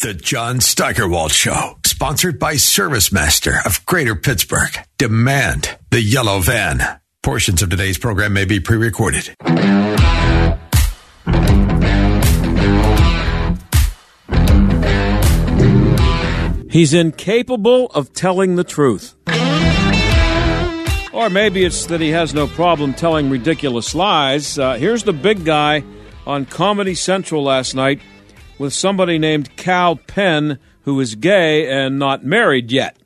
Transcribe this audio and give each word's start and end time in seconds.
The 0.00 0.14
John 0.14 0.60
Steigerwald 0.60 1.32
Show, 1.32 1.76
sponsored 1.84 2.38
by 2.38 2.54
ServiceMaster 2.54 3.66
of 3.66 3.84
Greater 3.84 4.14
Pittsburgh. 4.14 4.70
Demand 4.96 5.76
the 5.90 6.00
yellow 6.00 6.38
van. 6.38 7.00
Portions 7.24 7.62
of 7.62 7.70
today's 7.70 7.98
program 7.98 8.32
may 8.32 8.44
be 8.44 8.60
pre 8.60 8.76
recorded. 8.76 9.34
He's 16.70 16.94
incapable 16.94 17.86
of 17.86 18.12
telling 18.12 18.54
the 18.54 18.62
truth. 18.62 19.16
Or 21.12 21.28
maybe 21.28 21.64
it's 21.64 21.86
that 21.86 22.00
he 22.00 22.10
has 22.10 22.32
no 22.32 22.46
problem 22.46 22.94
telling 22.94 23.30
ridiculous 23.30 23.96
lies. 23.96 24.60
Uh, 24.60 24.74
here's 24.74 25.02
the 25.02 25.12
big 25.12 25.44
guy 25.44 25.82
on 26.24 26.44
Comedy 26.44 26.94
Central 26.94 27.42
last 27.42 27.74
night 27.74 28.00
with 28.58 28.72
somebody 28.72 29.18
named 29.18 29.56
Kal 29.56 29.96
Penn, 29.96 30.58
who 30.82 30.98
is 31.00 31.14
gay 31.14 31.68
and 31.70 31.98
not 31.98 32.24
married 32.24 32.70
yet. 32.72 32.96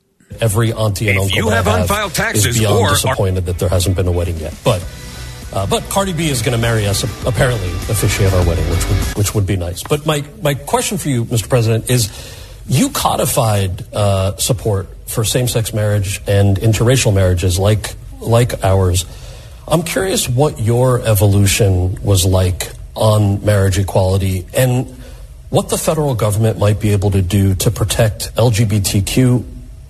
Every 0.41 0.73
auntie 0.73 1.09
and 1.09 1.17
If 1.17 1.23
uncle 1.23 1.37
you 1.37 1.49
that 1.51 1.65
have 1.65 1.81
unfiled 1.81 2.13
taxes 2.13 2.45
is 2.45 2.59
beyond 2.59 2.79
or 2.79 2.87
are- 2.87 2.89
disappointed 2.91 3.45
that 3.45 3.59
there 3.59 3.69
hasn't 3.69 3.95
been 3.95 4.07
a 4.07 4.11
wedding 4.11 4.37
yet. 4.37 4.55
But 4.63 4.83
uh, 5.53 5.67
but 5.67 5.83
Cardi 5.83 6.13
B 6.13 6.29
is 6.29 6.41
going 6.41 6.53
to 6.53 6.61
marry 6.61 6.87
us, 6.87 7.03
apparently 7.27 7.69
officiate 7.69 8.33
our 8.33 8.43
wedding, 8.47 8.67
which 8.71 8.87
would 8.89 8.97
which 9.17 9.35
would 9.35 9.45
be 9.45 9.55
nice. 9.55 9.83
But 9.83 10.05
my 10.07 10.23
my 10.41 10.55
question 10.55 10.97
for 10.97 11.09
you, 11.09 11.25
Mr. 11.25 11.47
President, 11.47 11.91
is 11.91 12.09
you 12.67 12.89
codified 12.89 13.85
uh, 13.93 14.35
support 14.37 14.87
for 15.05 15.23
same 15.23 15.47
sex 15.47 15.71
marriage 15.73 16.19
and 16.25 16.57
interracial 16.57 17.13
marriages 17.13 17.59
like 17.59 17.93
like 18.19 18.63
ours. 18.63 19.05
I'm 19.67 19.83
curious 19.83 20.27
what 20.27 20.59
your 20.59 20.99
evolution 21.05 22.01
was 22.03 22.25
like 22.25 22.71
on 22.95 23.45
marriage 23.45 23.77
equality 23.77 24.47
and 24.55 24.87
what 25.53 25.69
the 25.69 25.77
federal 25.77 26.15
government 26.15 26.57
might 26.57 26.79
be 26.79 26.89
able 26.93 27.11
to 27.11 27.21
do 27.21 27.53
to 27.53 27.69
protect 27.69 28.33
LGBTQ 28.33 29.45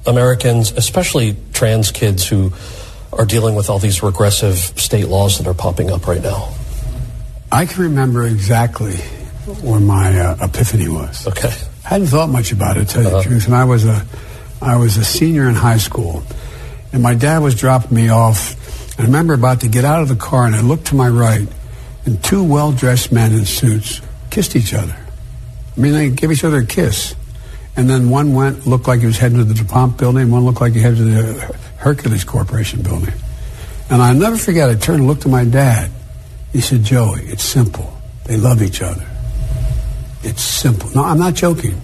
Americans, 0.05 0.73
especially 0.73 1.37
trans 1.53 1.89
kids 1.89 2.27
who 2.27 2.51
are 3.13 3.23
dealing 3.23 3.55
with 3.55 3.69
all 3.69 3.79
these 3.79 4.03
regressive 4.03 4.57
state 4.57 5.07
laws 5.07 5.37
that 5.37 5.47
are 5.47 5.53
popping 5.53 5.89
up 5.89 6.05
right 6.05 6.21
now. 6.21 6.53
I 7.49 7.65
can 7.65 7.83
remember 7.83 8.27
exactly 8.27 8.97
where 9.61 9.79
my 9.79 10.19
uh, 10.19 10.35
epiphany 10.41 10.89
was. 10.89 11.25
Okay. 11.27 11.53
hadn't 11.83 12.07
thought 12.07 12.27
much 12.27 12.51
about 12.51 12.75
it, 12.75 12.89
to 12.89 12.93
tell 12.95 13.03
you 13.03 13.09
the 13.11 13.23
truth. 13.23 13.45
And 13.45 13.55
I 13.55 13.63
was 13.63 13.85
a, 13.85 14.05
I 14.61 14.75
was 14.75 14.97
a 14.97 15.05
senior 15.05 15.47
in 15.47 15.55
high 15.55 15.77
school, 15.77 16.23
and 16.91 17.01
my 17.01 17.13
dad 17.13 17.39
was 17.39 17.55
dropping 17.55 17.95
me 17.95 18.09
off. 18.09 18.99
I 18.99 19.03
remember 19.03 19.33
about 19.33 19.61
to 19.61 19.69
get 19.69 19.85
out 19.85 20.01
of 20.01 20.09
the 20.09 20.17
car, 20.17 20.45
and 20.45 20.57
I 20.57 20.61
looked 20.61 20.87
to 20.87 20.95
my 20.95 21.07
right, 21.07 21.47
and 22.03 22.21
two 22.21 22.43
well-dressed 22.43 23.13
men 23.13 23.31
in 23.31 23.45
suits 23.45 24.01
kissed 24.29 24.57
each 24.57 24.73
other. 24.73 24.97
I 25.75 25.79
mean, 25.79 25.93
they 25.93 26.09
gave 26.09 26.31
each 26.31 26.43
other 26.43 26.57
a 26.57 26.65
kiss, 26.65 27.15
and 27.75 27.89
then 27.89 28.09
one 28.09 28.33
went 28.33 28.67
looked 28.67 28.87
like 28.87 28.99
he 28.99 29.05
was 29.05 29.17
heading 29.17 29.39
to 29.39 29.43
the 29.43 29.53
DuPont 29.55 29.97
building, 29.97 30.23
and 30.23 30.31
one 30.31 30.45
looked 30.45 30.61
like 30.61 30.73
he 30.73 30.79
headed 30.81 30.97
to 30.99 31.03
the 31.05 31.57
Hercules 31.77 32.23
Corporation 32.23 32.81
building. 32.83 33.13
And 33.89 34.01
I'll 34.01 34.13
never 34.15 34.37
forget. 34.37 34.69
I 34.69 34.75
turned 34.75 34.99
and 34.99 35.07
looked 35.07 35.25
at 35.25 35.31
my 35.31 35.45
dad. 35.45 35.89
He 36.51 36.61
said, 36.61 36.83
"Joey, 36.83 37.21
it's 37.23 37.43
simple. 37.43 37.97
They 38.25 38.37
love 38.37 38.61
each 38.61 38.81
other." 38.81 39.05
It's 40.23 40.41
simple. 40.41 40.89
No, 40.95 41.03
I'm 41.03 41.19
not 41.19 41.33
joking. 41.33 41.81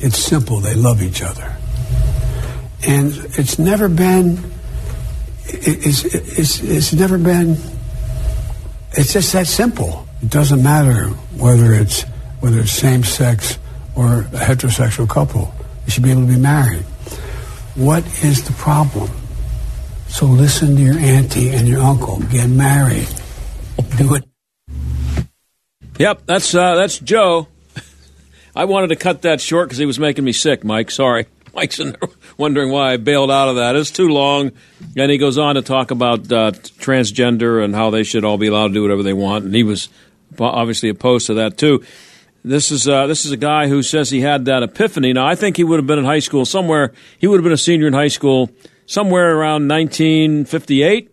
It's 0.00 0.18
simple. 0.18 0.60
They 0.60 0.74
love 0.74 1.00
each 1.02 1.22
other. 1.22 1.56
And 2.86 3.12
it's 3.38 3.58
never 3.58 3.88
been, 3.88 4.36
it- 5.46 5.86
it's, 5.86 6.04
it's, 6.04 6.60
it's 6.62 6.92
never 6.92 7.16
been, 7.16 7.56
it's 8.92 9.14
just 9.14 9.32
that 9.32 9.46
simple. 9.46 10.06
It 10.22 10.28
doesn't 10.28 10.62
matter 10.62 11.06
whether 11.38 11.72
it's, 11.72 12.04
whether 12.44 12.60
it's 12.60 12.72
same 12.72 13.02
sex 13.02 13.58
or 13.96 14.20
a 14.20 14.24
heterosexual 14.24 15.08
couple. 15.08 15.50
They 15.86 15.92
should 15.92 16.02
be 16.02 16.10
able 16.10 16.26
to 16.26 16.28
be 16.28 16.38
married. 16.38 16.82
What 17.74 18.04
is 18.22 18.44
the 18.44 18.52
problem? 18.52 19.10
So 20.08 20.26
listen 20.26 20.76
to 20.76 20.82
your 20.82 20.98
auntie 20.98 21.48
and 21.48 21.66
your 21.66 21.80
uncle. 21.80 22.20
Get 22.20 22.50
married. 22.50 23.08
Do 23.96 24.16
it 24.16 24.24
Yep, 25.98 26.26
that's 26.26 26.54
uh, 26.54 26.74
that's 26.74 26.98
Joe. 26.98 27.48
I 28.56 28.66
wanted 28.66 28.88
to 28.88 28.96
cut 28.96 29.22
that 29.22 29.40
short 29.40 29.68
because 29.68 29.78
he 29.78 29.86
was 29.86 29.98
making 29.98 30.24
me 30.24 30.32
sick, 30.32 30.64
Mike. 30.64 30.90
Sorry. 30.90 31.24
Mike's 31.54 31.80
wondering 32.36 32.70
why 32.70 32.92
I 32.92 32.96
bailed 32.98 33.30
out 33.30 33.48
of 33.48 33.56
that. 33.56 33.74
It's 33.74 33.90
too 33.90 34.08
long. 34.08 34.52
And 34.98 35.10
he 35.10 35.16
goes 35.16 35.38
on 35.38 35.54
to 35.54 35.62
talk 35.62 35.92
about 35.92 36.30
uh, 36.30 36.50
transgender 36.50 37.64
and 37.64 37.74
how 37.74 37.88
they 37.88 38.02
should 38.02 38.24
all 38.24 38.36
be 38.36 38.48
allowed 38.48 38.68
to 38.68 38.74
do 38.74 38.82
whatever 38.82 39.02
they 39.02 39.14
want. 39.14 39.46
And 39.46 39.54
he 39.54 39.62
was 39.62 39.88
obviously 40.38 40.88
opposed 40.88 41.28
to 41.28 41.34
that, 41.34 41.56
too. 41.56 41.84
This 42.46 42.70
is 42.70 42.86
uh, 42.86 43.06
this 43.06 43.24
is 43.24 43.30
a 43.30 43.38
guy 43.38 43.68
who 43.68 43.82
says 43.82 44.10
he 44.10 44.20
had 44.20 44.44
that 44.44 44.62
epiphany. 44.62 45.14
Now, 45.14 45.26
I 45.26 45.34
think 45.34 45.56
he 45.56 45.64
would 45.64 45.78
have 45.78 45.86
been 45.86 45.98
in 45.98 46.04
high 46.04 46.18
school 46.18 46.44
somewhere. 46.44 46.92
He 47.18 47.26
would 47.26 47.38
have 47.38 47.42
been 47.42 47.52
a 47.52 47.56
senior 47.56 47.86
in 47.86 47.94
high 47.94 48.08
school 48.08 48.50
somewhere 48.84 49.34
around 49.34 49.66
1958. 49.66 51.10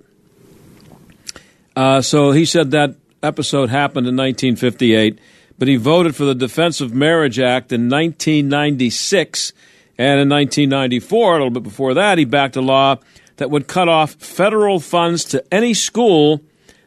Uh, 1.74 2.02
so 2.02 2.32
he 2.32 2.44
said 2.44 2.72
that 2.72 2.96
episode 3.24 3.70
happened 3.70 4.08
in 4.08 4.18
1958, 4.18 5.20
but 5.58 5.70
he 5.70 5.78
voted 5.78 6.18
for 6.18 6.26
the 6.26 6.36
Defense 6.36 6.82
of 6.82 6.94
Marriage 6.94 7.40
Act 7.40 7.72
in 7.72 7.90
1996. 7.90 9.54
And 9.98 10.20
in 10.20 10.28
1994, 10.28 11.30
a 11.30 11.34
little 11.38 11.50
bit 11.50 11.64
before 11.64 11.94
that, 11.94 12.18
he 12.18 12.26
backed 12.26 12.58
a 12.58 12.62
law 12.62 12.98
that 13.38 13.50
would 13.50 13.70
cut 13.70 13.88
off 13.88 14.16
federal 14.16 14.82
funds 14.82 15.24
to 15.26 15.42
any 15.50 15.74
school 15.74 16.42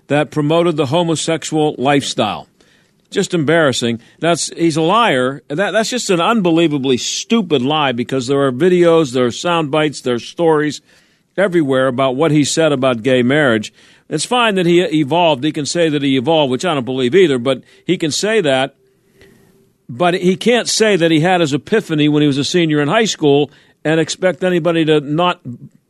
that 0.08 0.30
promoted 0.30 0.76
the 0.76 0.86
homosexual 0.86 1.74
lifestyle. 1.78 2.46
Just 3.14 3.32
embarrassing. 3.32 4.00
That's 4.18 4.48
he's 4.48 4.76
a 4.76 4.82
liar. 4.82 5.40
That, 5.46 5.70
that's 5.70 5.88
just 5.88 6.10
an 6.10 6.20
unbelievably 6.20 6.96
stupid 6.96 7.62
lie 7.62 7.92
because 7.92 8.26
there 8.26 8.42
are 8.42 8.50
videos, 8.50 9.12
there 9.12 9.26
are 9.26 9.30
sound 9.30 9.70
bites, 9.70 10.00
there 10.00 10.16
are 10.16 10.18
stories 10.18 10.80
everywhere 11.36 11.86
about 11.86 12.16
what 12.16 12.32
he 12.32 12.42
said 12.42 12.72
about 12.72 13.04
gay 13.04 13.22
marriage. 13.22 13.72
It's 14.08 14.26
fine 14.26 14.56
that 14.56 14.66
he 14.66 14.80
evolved. 14.82 15.44
He 15.44 15.52
can 15.52 15.64
say 15.64 15.88
that 15.88 16.02
he 16.02 16.16
evolved, 16.16 16.50
which 16.50 16.64
I 16.64 16.74
don't 16.74 16.84
believe 16.84 17.14
either, 17.14 17.38
but 17.38 17.62
he 17.86 17.96
can 17.96 18.10
say 18.10 18.40
that. 18.40 18.74
But 19.88 20.14
he 20.14 20.34
can't 20.34 20.68
say 20.68 20.96
that 20.96 21.12
he 21.12 21.20
had 21.20 21.40
his 21.40 21.54
epiphany 21.54 22.08
when 22.08 22.20
he 22.20 22.26
was 22.26 22.38
a 22.38 22.44
senior 22.44 22.80
in 22.80 22.88
high 22.88 23.04
school 23.04 23.48
and 23.84 24.00
expect 24.00 24.42
anybody 24.42 24.84
to 24.86 24.98
not 24.98 25.40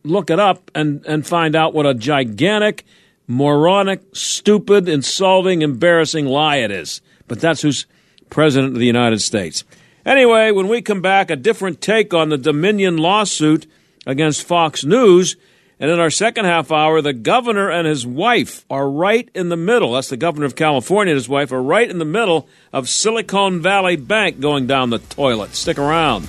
look 0.02 0.28
it 0.28 0.38
up 0.38 0.70
and, 0.74 1.02
and 1.06 1.26
find 1.26 1.56
out 1.56 1.72
what 1.72 1.86
a 1.86 1.94
gigantic, 1.94 2.84
moronic, 3.26 4.02
stupid, 4.12 4.90
insulting, 4.90 5.62
embarrassing 5.62 6.26
lie 6.26 6.56
it 6.56 6.70
is. 6.70 7.00
But 7.28 7.40
that's 7.40 7.62
who's 7.62 7.86
president 8.30 8.74
of 8.74 8.78
the 8.78 8.86
United 8.86 9.20
States. 9.20 9.64
Anyway, 10.04 10.50
when 10.50 10.68
we 10.68 10.82
come 10.82 11.00
back, 11.00 11.30
a 11.30 11.36
different 11.36 11.80
take 11.80 12.12
on 12.12 12.28
the 12.28 12.38
Dominion 12.38 12.98
lawsuit 12.98 13.66
against 14.06 14.42
Fox 14.42 14.84
News. 14.84 15.36
And 15.80 15.90
in 15.90 15.98
our 15.98 16.10
second 16.10 16.44
half 16.44 16.70
hour, 16.70 17.00
the 17.00 17.12
governor 17.12 17.70
and 17.70 17.86
his 17.86 18.06
wife 18.06 18.64
are 18.70 18.88
right 18.88 19.28
in 19.34 19.48
the 19.48 19.56
middle. 19.56 19.92
That's 19.92 20.08
the 20.08 20.16
governor 20.16 20.46
of 20.46 20.54
California 20.54 21.12
and 21.12 21.18
his 21.18 21.28
wife 21.28 21.52
are 21.52 21.62
right 21.62 21.90
in 21.90 21.98
the 21.98 22.04
middle 22.04 22.48
of 22.72 22.88
Silicon 22.88 23.60
Valley 23.60 23.96
Bank 23.96 24.40
going 24.40 24.66
down 24.66 24.90
the 24.90 24.98
toilet. 24.98 25.54
Stick 25.54 25.78
around. 25.78 26.28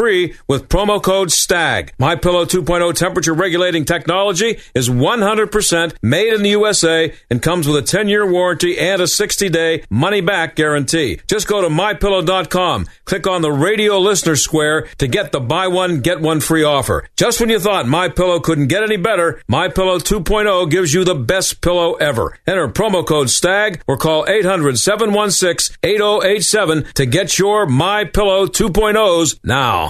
free 0.00 0.32
with 0.48 0.70
promo 0.70 1.02
code 1.02 1.30
STAG. 1.30 1.92
My 1.98 2.16
Pillow 2.16 2.46
2.0 2.46 2.94
temperature 2.94 3.34
regulating 3.34 3.84
technology 3.84 4.58
is 4.74 4.88
100% 4.88 5.94
made 6.00 6.32
in 6.32 6.42
the 6.42 6.48
USA 6.50 7.12
and 7.28 7.42
comes 7.42 7.68
with 7.68 7.76
a 7.76 7.82
10-year 7.82 8.26
warranty 8.26 8.78
and 8.78 9.02
a 9.02 9.04
60-day 9.04 9.84
money-back 9.90 10.56
guarantee. 10.56 11.20
Just 11.26 11.46
go 11.46 11.60
to 11.60 11.68
mypillow.com, 11.68 12.86
click 13.04 13.26
on 13.26 13.42
the 13.42 13.52
radio 13.52 13.98
listener 13.98 14.36
square 14.36 14.88
to 14.96 15.06
get 15.06 15.32
the 15.32 15.40
buy 15.40 15.66
one 15.66 16.00
get 16.00 16.22
one 16.22 16.40
free 16.40 16.64
offer. 16.64 17.06
Just 17.18 17.38
when 17.38 17.50
you 17.50 17.60
thought 17.60 17.86
My 17.86 18.08
Pillow 18.08 18.40
couldn't 18.40 18.68
get 18.68 18.82
any 18.82 18.96
better, 18.96 19.42
My 19.48 19.68
Pillow 19.68 19.98
2.0 19.98 20.70
gives 20.70 20.94
you 20.94 21.04
the 21.04 21.14
best 21.14 21.60
pillow 21.60 21.96
ever. 21.96 22.38
Enter 22.46 22.68
promo 22.68 23.06
code 23.06 23.28
STAG 23.28 23.82
or 23.86 23.98
call 23.98 24.24
800-716-8087 24.24 26.92
to 26.94 27.04
get 27.04 27.38
your 27.38 27.66
My 27.66 28.04
Pillow 28.04 28.46
2.0s 28.46 29.38
now. 29.44 29.89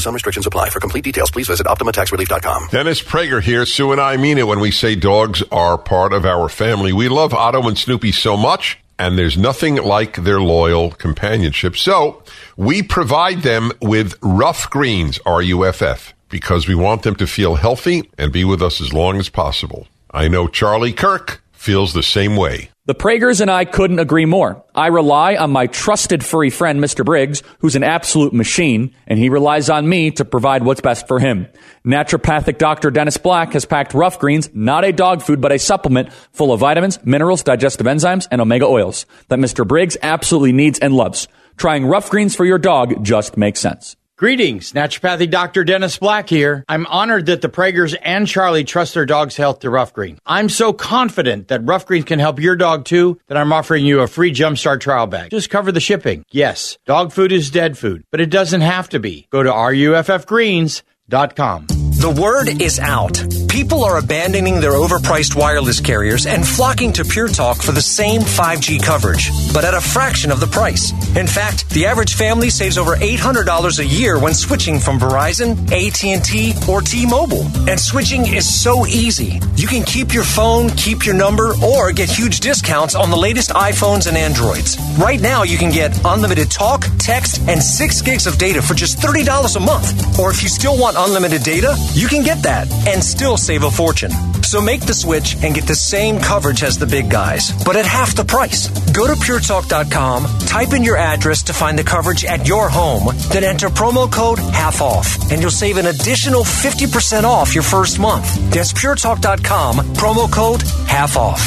Some 0.00 0.14
restrictions 0.14 0.46
apply. 0.46 0.70
For 0.70 0.80
complete 0.80 1.04
details, 1.04 1.30
please 1.30 1.46
visit 1.46 1.66
OptimaTaxRelief.com. 1.66 2.68
Dennis 2.70 3.02
Prager 3.02 3.42
here. 3.42 3.66
Sue 3.66 3.92
and 3.92 4.00
I 4.00 4.16
mean 4.16 4.38
it 4.38 4.46
when 4.46 4.60
we 4.60 4.70
say 4.70 4.94
dogs 4.94 5.42
are 5.52 5.76
part 5.76 6.12
of 6.12 6.24
our 6.24 6.48
family. 6.48 6.92
We 6.92 7.08
love 7.08 7.34
Otto 7.34 7.68
and 7.68 7.76
Snoopy 7.76 8.12
so 8.12 8.36
much, 8.36 8.78
and 8.98 9.18
there's 9.18 9.36
nothing 9.36 9.76
like 9.76 10.24
their 10.24 10.40
loyal 10.40 10.90
companionship. 10.92 11.76
So 11.76 12.22
we 12.56 12.82
provide 12.82 13.42
them 13.42 13.72
with 13.82 14.14
Ruff 14.22 14.68
Greens, 14.70 15.18
R-U-F-F, 15.26 16.14
because 16.28 16.66
we 16.66 16.74
want 16.74 17.02
them 17.02 17.16
to 17.16 17.26
feel 17.26 17.56
healthy 17.56 18.10
and 18.16 18.32
be 18.32 18.44
with 18.44 18.62
us 18.62 18.80
as 18.80 18.92
long 18.92 19.18
as 19.18 19.28
possible. 19.28 19.86
I 20.10 20.28
know 20.28 20.48
Charlie 20.48 20.92
Kirk 20.92 21.42
feels 21.52 21.92
the 21.92 22.02
same 22.02 22.36
way. 22.36 22.70
The 22.90 22.94
Pragers 22.94 23.40
and 23.40 23.52
I 23.52 23.66
couldn't 23.66 24.00
agree 24.00 24.24
more. 24.24 24.64
I 24.74 24.88
rely 24.88 25.36
on 25.36 25.52
my 25.52 25.68
trusted 25.68 26.24
furry 26.24 26.50
friend, 26.50 26.80
Mr. 26.80 27.04
Briggs, 27.04 27.44
who's 27.60 27.76
an 27.76 27.84
absolute 27.84 28.32
machine, 28.32 28.96
and 29.06 29.16
he 29.16 29.28
relies 29.28 29.70
on 29.70 29.88
me 29.88 30.10
to 30.10 30.24
provide 30.24 30.64
what's 30.64 30.80
best 30.80 31.06
for 31.06 31.20
him. 31.20 31.46
Naturopathic 31.86 32.58
Dr. 32.58 32.90
Dennis 32.90 33.16
Black 33.16 33.52
has 33.52 33.64
packed 33.64 33.94
Ruff 33.94 34.18
Greens, 34.18 34.50
not 34.54 34.84
a 34.84 34.90
dog 34.90 35.22
food, 35.22 35.40
but 35.40 35.52
a 35.52 35.58
supplement 35.60 36.12
full 36.32 36.52
of 36.52 36.58
vitamins, 36.58 36.98
minerals, 37.04 37.44
digestive 37.44 37.86
enzymes, 37.86 38.26
and 38.32 38.40
omega 38.40 38.66
oils 38.66 39.06
that 39.28 39.38
Mr. 39.38 39.64
Briggs 39.64 39.96
absolutely 40.02 40.50
needs 40.50 40.80
and 40.80 40.92
loves. 40.92 41.28
Trying 41.56 41.86
Ruff 41.86 42.10
Greens 42.10 42.34
for 42.34 42.44
your 42.44 42.58
dog 42.58 43.04
just 43.04 43.36
makes 43.36 43.60
sense. 43.60 43.94
Greetings, 44.20 44.72
naturopathy 44.74 45.30
Dr. 45.30 45.64
Dennis 45.64 45.96
Black 45.96 46.28
here. 46.28 46.62
I'm 46.68 46.84
honored 46.88 47.24
that 47.24 47.40
the 47.40 47.48
Pragers 47.48 47.94
and 47.94 48.28
Charlie 48.28 48.64
trust 48.64 48.92
their 48.92 49.06
dog's 49.06 49.34
health 49.34 49.60
to 49.60 49.70
Ruff 49.70 49.94
Green. 49.94 50.18
I'm 50.26 50.50
so 50.50 50.74
confident 50.74 51.48
that 51.48 51.64
Ruff 51.64 51.86
Green 51.86 52.02
can 52.02 52.18
help 52.18 52.38
your 52.38 52.54
dog 52.54 52.84
too 52.84 53.18
that 53.28 53.38
I'm 53.38 53.50
offering 53.50 53.86
you 53.86 54.00
a 54.00 54.06
free 54.06 54.30
Jumpstart 54.30 54.80
trial 54.80 55.06
bag. 55.06 55.30
Just 55.30 55.48
cover 55.48 55.72
the 55.72 55.80
shipping. 55.80 56.26
Yes, 56.30 56.76
dog 56.84 57.12
food 57.12 57.32
is 57.32 57.50
dead 57.50 57.78
food, 57.78 58.04
but 58.10 58.20
it 58.20 58.28
doesn't 58.28 58.60
have 58.60 58.90
to 58.90 59.00
be. 59.00 59.26
Go 59.30 59.42
to 59.42 59.48
ruffgreens.com. 59.48 61.79
The 62.00 62.10
word 62.10 62.62
is 62.62 62.78
out. 62.78 63.22
People 63.50 63.84
are 63.84 63.98
abandoning 63.98 64.60
their 64.60 64.72
overpriced 64.72 65.36
wireless 65.36 65.80
carriers 65.80 66.24
and 66.24 66.46
flocking 66.48 66.94
to 66.94 67.04
Pure 67.04 67.28
Talk 67.28 67.60
for 67.60 67.72
the 67.72 67.82
same 67.82 68.22
5G 68.22 68.82
coverage, 68.82 69.28
but 69.52 69.66
at 69.66 69.74
a 69.74 69.82
fraction 69.82 70.30
of 70.30 70.40
the 70.40 70.46
price. 70.46 70.92
In 71.14 71.26
fact, 71.26 71.68
the 71.70 71.84
average 71.84 72.14
family 72.14 72.48
saves 72.48 72.78
over 72.78 72.96
$800 72.96 73.78
a 73.80 73.84
year 73.84 74.18
when 74.18 74.32
switching 74.32 74.78
from 74.78 74.98
Verizon, 74.98 75.58
AT&T, 75.70 76.54
or 76.70 76.80
T-Mobile. 76.80 77.42
And 77.68 77.78
switching 77.78 78.24
is 78.24 78.48
so 78.48 78.86
easy. 78.86 79.38
You 79.56 79.66
can 79.66 79.82
keep 79.82 80.14
your 80.14 80.24
phone, 80.24 80.70
keep 80.70 81.04
your 81.04 81.16
number, 81.16 81.52
or 81.62 81.92
get 81.92 82.08
huge 82.08 82.40
discounts 82.40 82.94
on 82.94 83.10
the 83.10 83.16
latest 83.16 83.50
iPhones 83.50 84.06
and 84.06 84.16
Androids. 84.16 84.78
Right 84.96 85.20
now, 85.20 85.42
you 85.42 85.58
can 85.58 85.70
get 85.70 86.00
unlimited 86.06 86.50
talk, 86.50 86.86
text, 86.98 87.42
and 87.46 87.62
6 87.62 88.00
gigs 88.02 88.26
of 88.26 88.38
data 88.38 88.62
for 88.62 88.72
just 88.72 88.98
$30 89.00 89.56
a 89.56 89.60
month. 89.60 90.18
Or 90.18 90.30
if 90.30 90.42
you 90.42 90.48
still 90.48 90.78
want 90.78 90.96
unlimited 90.96 91.42
data, 91.42 91.76
you 91.92 92.08
can 92.08 92.22
get 92.22 92.42
that 92.42 92.70
and 92.86 93.02
still 93.02 93.36
save 93.36 93.64
a 93.64 93.70
fortune. 93.70 94.10
So 94.42 94.60
make 94.60 94.80
the 94.80 94.94
switch 94.94 95.36
and 95.42 95.54
get 95.54 95.66
the 95.66 95.74
same 95.74 96.18
coverage 96.18 96.62
as 96.62 96.78
the 96.78 96.86
big 96.86 97.10
guys, 97.10 97.52
but 97.64 97.76
at 97.76 97.86
half 97.86 98.16
the 98.16 98.24
price. 98.24 98.68
Go 98.92 99.06
to 99.06 99.12
puretalk.com, 99.12 100.26
type 100.40 100.72
in 100.72 100.82
your 100.82 100.96
address 100.96 101.42
to 101.44 101.52
find 101.52 101.78
the 101.78 101.84
coverage 101.84 102.24
at 102.24 102.46
your 102.46 102.68
home, 102.68 103.14
then 103.30 103.44
enter 103.44 103.68
promo 103.68 104.10
code 104.10 104.38
half 104.38 104.80
off, 104.80 105.30
and 105.30 105.40
you'll 105.40 105.50
save 105.50 105.76
an 105.76 105.86
additional 105.86 106.42
50% 106.42 107.22
off 107.24 107.54
your 107.54 107.62
first 107.62 107.98
month. 107.98 108.26
That's 108.50 108.72
puretalk.com, 108.72 109.76
promo 109.94 110.32
code 110.32 110.62
half 110.88 111.16
off. 111.16 111.40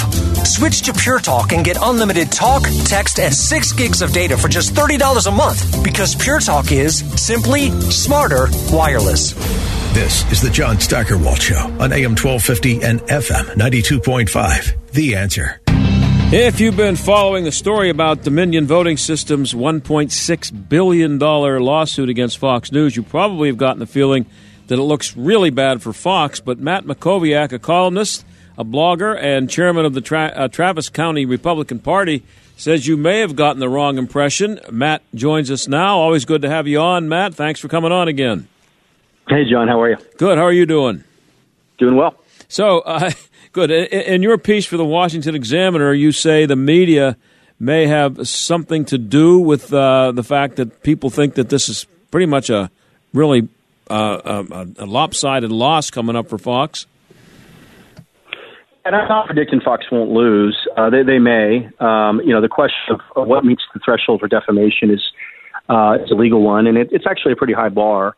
Switch 0.45 0.81
to 0.83 0.93
Pure 0.93 1.19
Talk 1.19 1.51
and 1.51 1.65
get 1.65 1.77
unlimited 1.81 2.31
talk, 2.31 2.63
text, 2.85 3.19
and 3.19 3.33
6 3.33 3.71
gigs 3.73 4.01
of 4.01 4.11
data 4.11 4.37
for 4.37 4.47
just 4.47 4.73
$30 4.73 5.27
a 5.27 5.31
month 5.31 5.83
because 5.83 6.15
Pure 6.15 6.41
Talk 6.41 6.71
is 6.71 6.99
simply 7.21 7.69
smarter 7.91 8.47
wireless. 8.71 9.33
This 9.93 10.31
is 10.31 10.41
the 10.41 10.49
John 10.49 10.79
Steigerwald 10.79 11.39
Show 11.39 11.55
on 11.79 11.93
AM 11.93 12.15
1250 12.15 12.81
and 12.81 12.99
FM 13.01 13.45
92.5. 13.53 14.91
The 14.91 15.15
answer. 15.15 15.61
If 16.35 16.59
you've 16.59 16.75
been 16.75 16.95
following 16.95 17.43
the 17.43 17.51
story 17.51 17.91
about 17.91 18.23
Dominion 18.23 18.65
Voting 18.65 18.97
Systems' 18.97 19.53
$1.6 19.53 20.67
billion 20.67 21.19
lawsuit 21.19 22.09
against 22.09 22.39
Fox 22.39 22.71
News, 22.71 22.95
you 22.95 23.03
probably 23.03 23.49
have 23.49 23.57
gotten 23.57 23.77
the 23.77 23.85
feeling 23.85 24.25
that 24.65 24.79
it 24.79 24.81
looks 24.81 25.15
really 25.15 25.51
bad 25.51 25.83
for 25.83 25.93
Fox. 25.93 26.39
But 26.39 26.57
Matt 26.57 26.85
Mackowiak, 26.85 27.51
a 27.51 27.59
columnist, 27.59 28.25
a 28.57 28.65
blogger, 28.65 29.15
and 29.15 29.47
chairman 29.47 29.85
of 29.85 29.93
the 29.93 30.01
Tra- 30.01 30.33
uh, 30.35 30.47
Travis 30.47 30.89
County 30.89 31.27
Republican 31.27 31.77
Party, 31.77 32.23
says 32.57 32.87
you 32.87 32.97
may 32.97 33.19
have 33.19 33.35
gotten 33.35 33.59
the 33.59 33.69
wrong 33.69 33.99
impression. 33.99 34.59
Matt 34.71 35.03
joins 35.13 35.51
us 35.51 35.67
now. 35.67 35.99
Always 35.99 36.25
good 36.25 36.41
to 36.41 36.49
have 36.49 36.67
you 36.67 36.79
on, 36.79 37.07
Matt. 37.07 37.35
Thanks 37.35 37.59
for 37.59 37.67
coming 37.67 37.91
on 37.91 38.07
again. 38.07 38.47
Hey, 39.27 39.49
John, 39.49 39.67
how 39.67 39.81
are 39.81 39.89
you? 39.89 39.97
Good. 40.17 40.37
How 40.37 40.43
are 40.43 40.51
you 40.53 40.65
doing? 40.65 41.03
Doing 41.77 41.95
well. 41.95 42.15
So, 42.49 42.79
uh, 42.79 43.11
good. 43.51 43.71
In 43.71 44.21
your 44.21 44.37
piece 44.37 44.65
for 44.65 44.77
the 44.77 44.85
Washington 44.85 45.33
Examiner, 45.35 45.93
you 45.93 46.11
say 46.11 46.45
the 46.45 46.55
media 46.55 47.17
may 47.59 47.87
have 47.87 48.27
something 48.27 48.83
to 48.85 48.97
do 48.97 49.39
with 49.39 49.73
uh, 49.73 50.11
the 50.11 50.23
fact 50.23 50.57
that 50.57 50.83
people 50.83 51.09
think 51.09 51.35
that 51.35 51.49
this 51.49 51.69
is 51.69 51.85
pretty 52.11 52.25
much 52.25 52.49
a 52.49 52.69
really 53.13 53.47
uh, 53.89 54.43
a, 54.49 54.83
a, 54.83 54.85
lopsided 54.85 55.51
loss 55.51 55.89
coming 55.89 56.15
up 56.15 56.27
for 56.27 56.37
Fox. 56.37 56.85
And 58.85 58.95
I'm 58.95 59.07
not 59.07 59.27
predicting 59.27 59.61
Fox 59.61 59.85
won't 59.91 60.11
lose. 60.11 60.57
Uh, 60.75 60.89
they, 60.89 61.03
they 61.03 61.19
may. 61.19 61.69
Um, 61.79 62.19
you 62.21 62.33
know, 62.33 62.41
the 62.41 62.49
question 62.49 62.97
of 63.15 63.27
what 63.27 63.45
meets 63.45 63.61
the 63.73 63.79
threshold 63.83 64.19
for 64.19 64.27
defamation 64.27 64.89
is 64.89 65.01
uh, 65.69 65.97
is 66.03 66.11
a 66.11 66.15
legal 66.15 66.41
one, 66.41 66.67
and 66.67 66.77
it, 66.77 66.89
it's 66.91 67.05
actually 67.09 67.31
a 67.31 67.35
pretty 67.37 67.53
high 67.53 67.69
bar. 67.69 68.15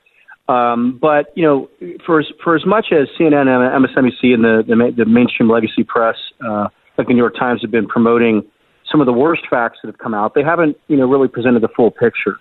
Um, 0.47 0.99
but 1.01 1.33
you 1.35 1.43
know, 1.43 1.69
for 2.05 2.19
as, 2.19 2.27
for 2.43 2.55
as 2.55 2.65
much 2.65 2.87
as 2.91 3.07
CNN, 3.19 3.47
MSNBC, 3.47 4.33
and 4.33 4.43
the 4.43 4.63
the, 4.67 4.93
the 4.97 5.05
mainstream 5.05 5.49
legacy 5.49 5.83
press, 5.83 6.15
uh, 6.45 6.67
like 6.97 7.07
the 7.07 7.13
New 7.13 7.19
York 7.19 7.35
Times, 7.37 7.61
have 7.61 7.71
been 7.71 7.87
promoting 7.87 8.43
some 8.91 9.01
of 9.01 9.07
the 9.07 9.13
worst 9.13 9.43
facts 9.49 9.79
that 9.81 9.89
have 9.89 9.97
come 9.97 10.13
out, 10.13 10.35
they 10.35 10.43
haven't 10.43 10.77
you 10.87 10.97
know 10.97 11.07
really 11.07 11.27
presented 11.27 11.61
the 11.61 11.69
full 11.75 11.91
picture. 11.91 12.37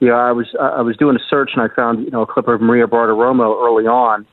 You 0.00 0.08
know, 0.08 0.14
I 0.14 0.32
was 0.32 0.46
I 0.60 0.82
was 0.82 0.96
doing 0.96 1.16
a 1.16 1.24
search 1.28 1.50
and 1.54 1.62
I 1.62 1.74
found 1.74 2.04
you 2.04 2.10
know 2.10 2.22
a 2.22 2.26
clip 2.26 2.48
of 2.48 2.60
Maria 2.60 2.86
Bartiromo 2.86 3.60
early 3.66 3.86
on, 3.86 4.26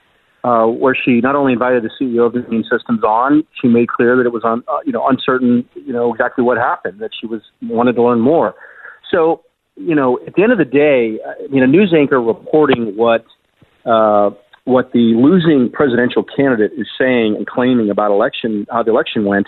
uh, 0.44 0.68
where 0.68 0.96
she 0.96 1.22
not 1.22 1.36
only 1.36 1.54
invited 1.54 1.84
the 1.84 1.90
CEO 2.00 2.28
of 2.28 2.34
Dominion 2.34 2.64
Systems 2.64 3.04
on, 3.04 3.44
she 3.60 3.68
made 3.68 3.90
clear 3.90 4.16
that 4.16 4.26
it 4.26 4.32
was 4.32 4.44
un, 4.46 4.64
uh, 4.68 4.80
you 4.86 4.92
know 4.92 5.08
uncertain 5.08 5.68
you 5.74 5.92
know 5.92 6.14
exactly 6.14 6.44
what 6.44 6.58
happened, 6.58 7.00
that 7.00 7.12
she 7.20 7.26
was 7.26 7.42
wanted 7.64 7.94
to 7.94 8.04
learn 8.04 8.20
more. 8.20 8.54
So 9.12 9.42
you 9.76 9.96
know, 9.96 10.20
at 10.26 10.36
the 10.36 10.44
end 10.44 10.52
of 10.52 10.58
the 10.58 10.66
day, 10.66 11.20
I 11.26 11.48
mean, 11.48 11.64
a 11.64 11.68
news 11.68 11.94
anchor 11.96 12.22
reporting 12.22 12.96
what 12.96 13.26
uh, 13.86 14.32
what 14.64 14.92
the 14.94 15.14
losing 15.16 15.72
presidential 15.72 16.24
candidate 16.24 16.72
is 16.78 16.88
saying 17.00 17.36
and 17.36 17.46
claiming 17.46 17.90
about 17.90 18.12
election 18.12 18.66
how 18.72 18.84
the 18.84 18.92
election 18.92 19.26
went 19.26 19.48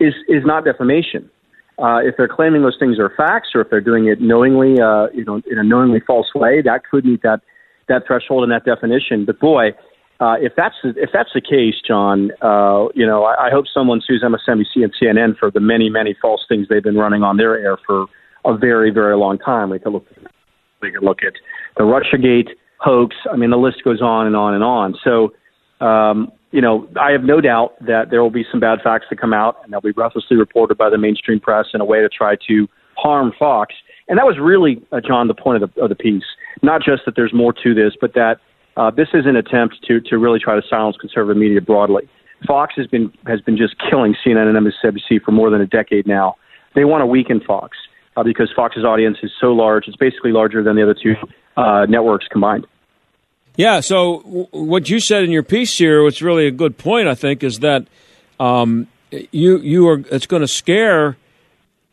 is 0.00 0.14
is 0.28 0.42
not 0.44 0.64
defamation. 0.64 1.30
Uh, 1.76 1.98
if 1.98 2.14
they're 2.16 2.28
claiming 2.28 2.62
those 2.62 2.76
things 2.78 3.00
are 3.00 3.12
facts, 3.16 3.48
or 3.52 3.60
if 3.60 3.68
they're 3.68 3.80
doing 3.80 4.06
it 4.06 4.20
knowingly, 4.20 4.80
uh, 4.80 5.08
you 5.12 5.24
know, 5.24 5.42
in 5.50 5.58
a 5.58 5.64
knowingly 5.64 6.00
false 6.06 6.32
way, 6.34 6.62
that 6.62 6.82
could 6.88 7.04
meet 7.04 7.22
that 7.22 7.40
that 7.88 8.06
threshold 8.06 8.44
and 8.44 8.52
that 8.52 8.64
definition. 8.64 9.24
But 9.24 9.40
boy, 9.40 9.70
uh, 10.20 10.36
if 10.40 10.52
that's 10.56 10.76
if 10.84 11.10
that's 11.12 11.30
the 11.34 11.40
case, 11.40 11.74
John, 11.86 12.30
uh, 12.40 12.86
you 12.94 13.04
know, 13.04 13.24
I, 13.24 13.48
I 13.48 13.50
hope 13.50 13.64
someone 13.72 14.00
sues 14.06 14.22
MSNBC 14.24 14.84
and 14.84 14.94
CNN 14.94 15.36
for 15.36 15.50
the 15.50 15.60
many 15.60 15.90
many 15.90 16.16
false 16.22 16.44
things 16.48 16.68
they've 16.68 16.82
been 16.82 16.96
running 16.96 17.24
on 17.24 17.36
their 17.36 17.58
air 17.58 17.76
for 17.84 18.06
a 18.44 18.56
very 18.56 18.90
very 18.90 19.16
long 19.16 19.38
time. 19.38 19.70
We 19.70 19.78
could 19.78 19.92
look, 19.92 20.06
we 20.80 20.92
could 20.92 21.02
look 21.02 21.18
at 21.26 21.34
the 21.76 21.84
RussiaGate 21.84 22.50
hoax. 22.78 23.16
I 23.32 23.36
mean, 23.36 23.50
the 23.50 23.56
list 23.56 23.82
goes 23.84 24.02
on 24.02 24.26
and 24.26 24.36
on 24.36 24.54
and 24.54 24.62
on. 24.62 24.94
So, 25.02 25.32
um, 25.84 26.30
you 26.52 26.60
know, 26.60 26.88
I 27.00 27.10
have 27.12 27.22
no 27.22 27.40
doubt 27.40 27.74
that 27.80 28.10
there 28.10 28.22
will 28.22 28.30
be 28.30 28.44
some 28.50 28.60
bad 28.60 28.78
facts 28.84 29.06
to 29.10 29.16
come 29.16 29.32
out, 29.32 29.56
and 29.64 29.72
they'll 29.72 29.80
be 29.80 29.92
ruthlessly 29.92 30.36
reported 30.36 30.78
by 30.78 30.90
the 30.90 30.98
mainstream 30.98 31.40
press 31.40 31.66
in 31.74 31.80
a 31.80 31.84
way 31.84 32.00
to 32.00 32.08
try 32.08 32.36
to 32.48 32.68
harm 32.96 33.32
Fox. 33.38 33.74
And 34.08 34.18
that 34.18 34.26
was 34.26 34.36
really, 34.40 34.82
uh, 34.92 35.00
John, 35.00 35.28
the 35.28 35.34
point 35.34 35.62
of 35.62 35.74
the, 35.74 35.82
of 35.82 35.88
the 35.88 35.96
piece. 35.96 36.24
Not 36.62 36.82
just 36.82 37.02
that 37.06 37.16
there's 37.16 37.32
more 37.32 37.52
to 37.64 37.74
this, 37.74 37.94
but 38.00 38.14
that 38.14 38.36
uh, 38.76 38.90
this 38.90 39.08
is 39.14 39.24
an 39.26 39.36
attempt 39.36 39.76
to 39.86 40.00
to 40.00 40.18
really 40.18 40.38
try 40.38 40.54
to 40.54 40.62
silence 40.68 40.96
conservative 41.00 41.36
media 41.36 41.60
broadly. 41.60 42.08
Fox 42.46 42.74
has 42.76 42.86
been 42.86 43.12
has 43.26 43.40
been 43.40 43.56
just 43.56 43.74
killing 43.90 44.14
CNN 44.24 44.54
and 44.54 44.66
MSNBC 44.66 45.22
for 45.22 45.32
more 45.32 45.50
than 45.50 45.60
a 45.60 45.66
decade 45.66 46.06
now. 46.06 46.34
They 46.74 46.84
want 46.84 47.02
to 47.02 47.06
weaken 47.06 47.40
Fox 47.46 47.76
uh, 48.16 48.22
because 48.22 48.50
Fox's 48.54 48.84
audience 48.84 49.18
is 49.22 49.30
so 49.40 49.52
large; 49.52 49.88
it's 49.88 49.96
basically 49.96 50.32
larger 50.32 50.62
than 50.62 50.76
the 50.76 50.82
other 50.82 50.94
two 50.94 51.14
uh, 51.56 51.86
networks 51.88 52.26
combined. 52.28 52.66
Yeah. 53.56 53.80
So 53.80 54.20
w- 54.22 54.48
what 54.50 54.88
you 54.88 55.00
said 55.00 55.22
in 55.22 55.30
your 55.30 55.42
piece 55.42 55.76
here, 55.78 56.02
what's 56.02 56.22
really 56.22 56.46
a 56.46 56.50
good 56.50 56.76
point, 56.76 57.08
I 57.08 57.14
think, 57.14 57.42
is 57.42 57.60
that 57.60 57.86
um, 58.40 58.88
you 59.10 59.58
you 59.58 59.88
are 59.88 60.02
it's 60.10 60.26
going 60.26 60.42
to 60.42 60.48
scare 60.48 61.16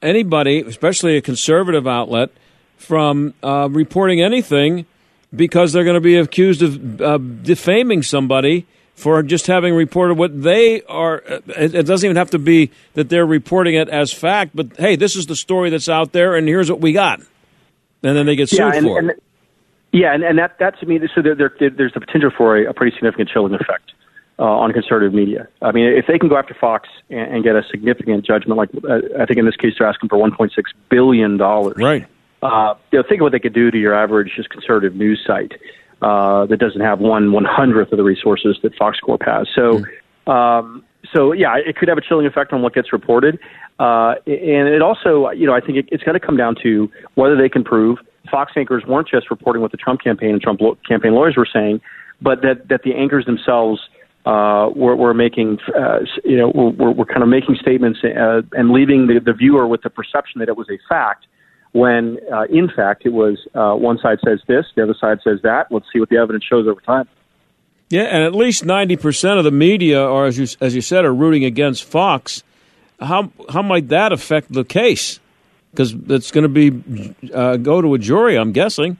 anybody, 0.02 0.62
especially 0.62 1.18
a 1.18 1.22
conservative 1.22 1.88
outlet, 1.88 2.32
from 2.78 3.34
uh, 3.44 3.70
reporting 3.70 4.22
anything 4.22 4.86
because 5.34 5.72
they're 5.72 5.84
going 5.84 5.96
to 5.96 6.02
be 6.02 6.18
accused 6.18 6.62
of 6.62 7.02
uh, 7.02 7.18
defaming 7.18 8.04
somebody 8.04 8.66
for 9.02 9.24
just 9.24 9.48
having 9.48 9.74
reported 9.74 10.16
what 10.16 10.44
they 10.44 10.84
are. 10.84 11.24
It, 11.48 11.88
doesn't 11.88 12.06
even 12.06 12.18
have 12.18 12.30
to 12.32 12.40
be 12.40 12.70
that 12.94 13.10
they're 13.10 13.26
reporting 13.26 13.74
it 13.74 13.90
as 13.90 14.14
fact, 14.14 14.56
but 14.56 14.78
hey, 14.78 14.96
this 14.96 15.16
is 15.16 15.26
the 15.26 15.36
story 15.36 15.72
that's 15.72 15.90
out 15.90 16.12
there, 16.12 16.36
and 16.36 16.48
here's 16.48 16.70
what 16.70 16.80
we 16.80 16.94
got, 16.94 17.20
and 17.20 18.16
then 18.16 18.28
they 18.28 18.36
get 18.36 18.50
sued 18.50 18.60
yeah, 18.60 18.74
and, 18.74 18.86
for 18.86 19.00
and, 19.00 19.10
it. 19.10 19.24
Yeah, 19.92 20.14
and, 20.14 20.24
and 20.24 20.38
that 20.38 20.60
that 20.60 20.80
to 20.80 20.86
me, 20.86 21.00
so 21.16 21.22
there, 21.24 21.36
there, 21.36 21.52
there's 21.70 21.94
the 21.94 22.00
potential 22.00 22.30
for 22.36 22.58
a, 22.58 22.70
a 22.70 22.74
pretty 22.74 22.96
significant 22.96 23.30
chilling 23.30 23.56
effect 23.56 23.92
uh, 24.38 24.44
on 24.44 24.72
conservative 24.72 25.16
media. 25.16 25.48
I 25.64 25.72
mean, 25.72 25.86
if 25.86 26.06
they 26.06 26.20
can 26.20 26.30
go 26.30 26.38
after 26.38 26.54
Fox 26.54 26.88
and, 27.10 27.36
and 27.36 27.44
get 27.44 27.56
a 27.56 27.64
significant 27.72 28.24
judgment, 28.24 28.58
like 28.58 28.70
uh, 28.88 29.00
I 29.20 29.26
think 29.26 29.40
in 29.40 29.46
this 29.46 29.58
case 29.58 29.74
they're 29.80 29.88
asking 29.88 30.10
for 30.10 30.18
1.6 30.18 30.52
billion 30.90 31.38
dollars. 31.38 31.78
Right. 31.78 32.06
Uh, 32.44 32.76
you 32.92 33.00
know, 33.00 33.04
think 33.08 33.22
of 33.22 33.24
what 33.24 33.32
they 33.32 33.40
could 33.40 33.54
do 33.54 33.72
to 33.72 33.78
your 33.78 33.94
average 33.94 34.34
just 34.36 34.50
conservative 34.50 34.96
news 34.96 35.22
site 35.26 35.54
uh, 36.02 36.46
that 36.48 36.58
doesn't 36.58 36.82
have 36.82 37.00
one 37.00 37.32
one 37.32 37.46
hundredth 37.46 37.92
of 37.92 37.98
the 37.98 38.04
resources 38.04 38.58
that 38.64 38.76
Fox 38.76 39.00
Corp 39.00 39.22
has. 39.24 39.48
So, 39.54 39.84
um, 40.32 40.84
so 41.14 41.32
yeah, 41.32 41.56
it 41.58 41.76
could 41.76 41.90
have 41.90 41.98
a 41.98 42.02
chilling 42.02 42.26
effect 42.26 42.54
on 42.54 42.62
what 42.62 42.74
gets 42.74 42.92
reported, 42.92 43.40
uh, 43.80 44.16
and 44.26 44.68
it 44.68 44.82
also, 44.82 45.30
you 45.32 45.46
know, 45.46 45.54
I 45.54 45.62
think 45.62 45.78
it, 45.78 45.86
it's 45.92 46.04
going 46.04 46.20
to 46.20 46.26
come 46.26 46.38
down 46.38 46.56
to 46.64 46.90
whether 47.16 47.36
they 47.36 47.50
can 47.50 47.64
prove 47.64 48.00
Fox 48.30 48.54
anchors 48.56 48.84
weren't 48.88 49.08
just 49.08 49.30
reporting 49.30 49.62
what 49.62 49.72
the 49.72 49.78
Trump 49.78 50.02
campaign 50.02 50.32
and 50.32 50.42
Trump 50.42 50.62
lo- 50.62 50.78
campaign 50.88 51.14
lawyers 51.14 51.36
were 51.38 51.48
saying, 51.52 51.82
but 52.22 52.42
that 52.42 52.68
that 52.70 52.82
the 52.84 52.94
anchors 52.94 53.26
themselves 53.26 53.82
uh, 54.26 54.70
were, 54.76 54.96
were 54.96 55.14
making, 55.14 55.58
uh, 55.76 56.00
you 56.24 56.38
know, 56.38 56.50
were, 56.50 56.92
were 56.92 57.06
kind 57.06 57.24
of 57.24 57.30
making 57.30 57.56
statements 57.60 58.00
uh, 58.04 58.42
and 58.54 58.72
leaving 58.72 59.08
the, 59.08 59.20
the 59.20 59.34
viewer 59.34 59.68
with 59.68 59.82
the 59.82 59.90
perception 59.90 60.40
that 60.40 60.48
it 60.48 60.56
was 60.56 60.68
a 60.70 60.78
fact 60.88 61.26
when 61.74 62.20
uh, 62.34 62.44
in 62.50 62.70
fact 62.76 63.06
it 63.06 63.14
was 63.14 63.38
uh, 63.56 63.74
one 63.74 63.98
side 63.98 64.20
says 64.26 64.40
this, 64.48 64.66
the 64.76 64.84
other 64.84 64.96
side 65.00 65.20
says 65.24 65.40
that. 65.44 65.72
Let's 65.72 65.86
see 65.94 66.00
what 66.00 66.10
the 66.10 66.18
evidence 66.18 66.44
shows 66.44 66.68
over 66.68 66.82
time. 66.82 67.08
Yeah, 67.90 68.04
and 68.04 68.24
at 68.24 68.34
least 68.34 68.66
ninety 68.66 68.96
percent 68.96 69.38
of 69.38 69.44
the 69.44 69.52
media, 69.52 70.02
or 70.02 70.26
as 70.26 70.38
you 70.38 70.48
as 70.62 70.76
you 70.76 70.82
said, 70.82 71.06
are 71.06 71.14
rooting 71.14 71.44
against 71.46 71.84
Fox. 71.84 72.44
How 73.00 73.32
how 73.50 73.62
might 73.62 73.90
that 73.90 74.12
affect 74.12 74.52
the 74.52 74.64
case? 74.64 75.20
Because 75.72 75.94
it's 76.10 76.32
going 76.32 76.44
to 76.44 76.50
be 76.50 77.16
uh, 77.34 77.58
go 77.58 77.82
to 77.82 77.94
a 77.94 77.98
jury, 77.98 78.38
I'm 78.38 78.52
guessing. 78.52 78.98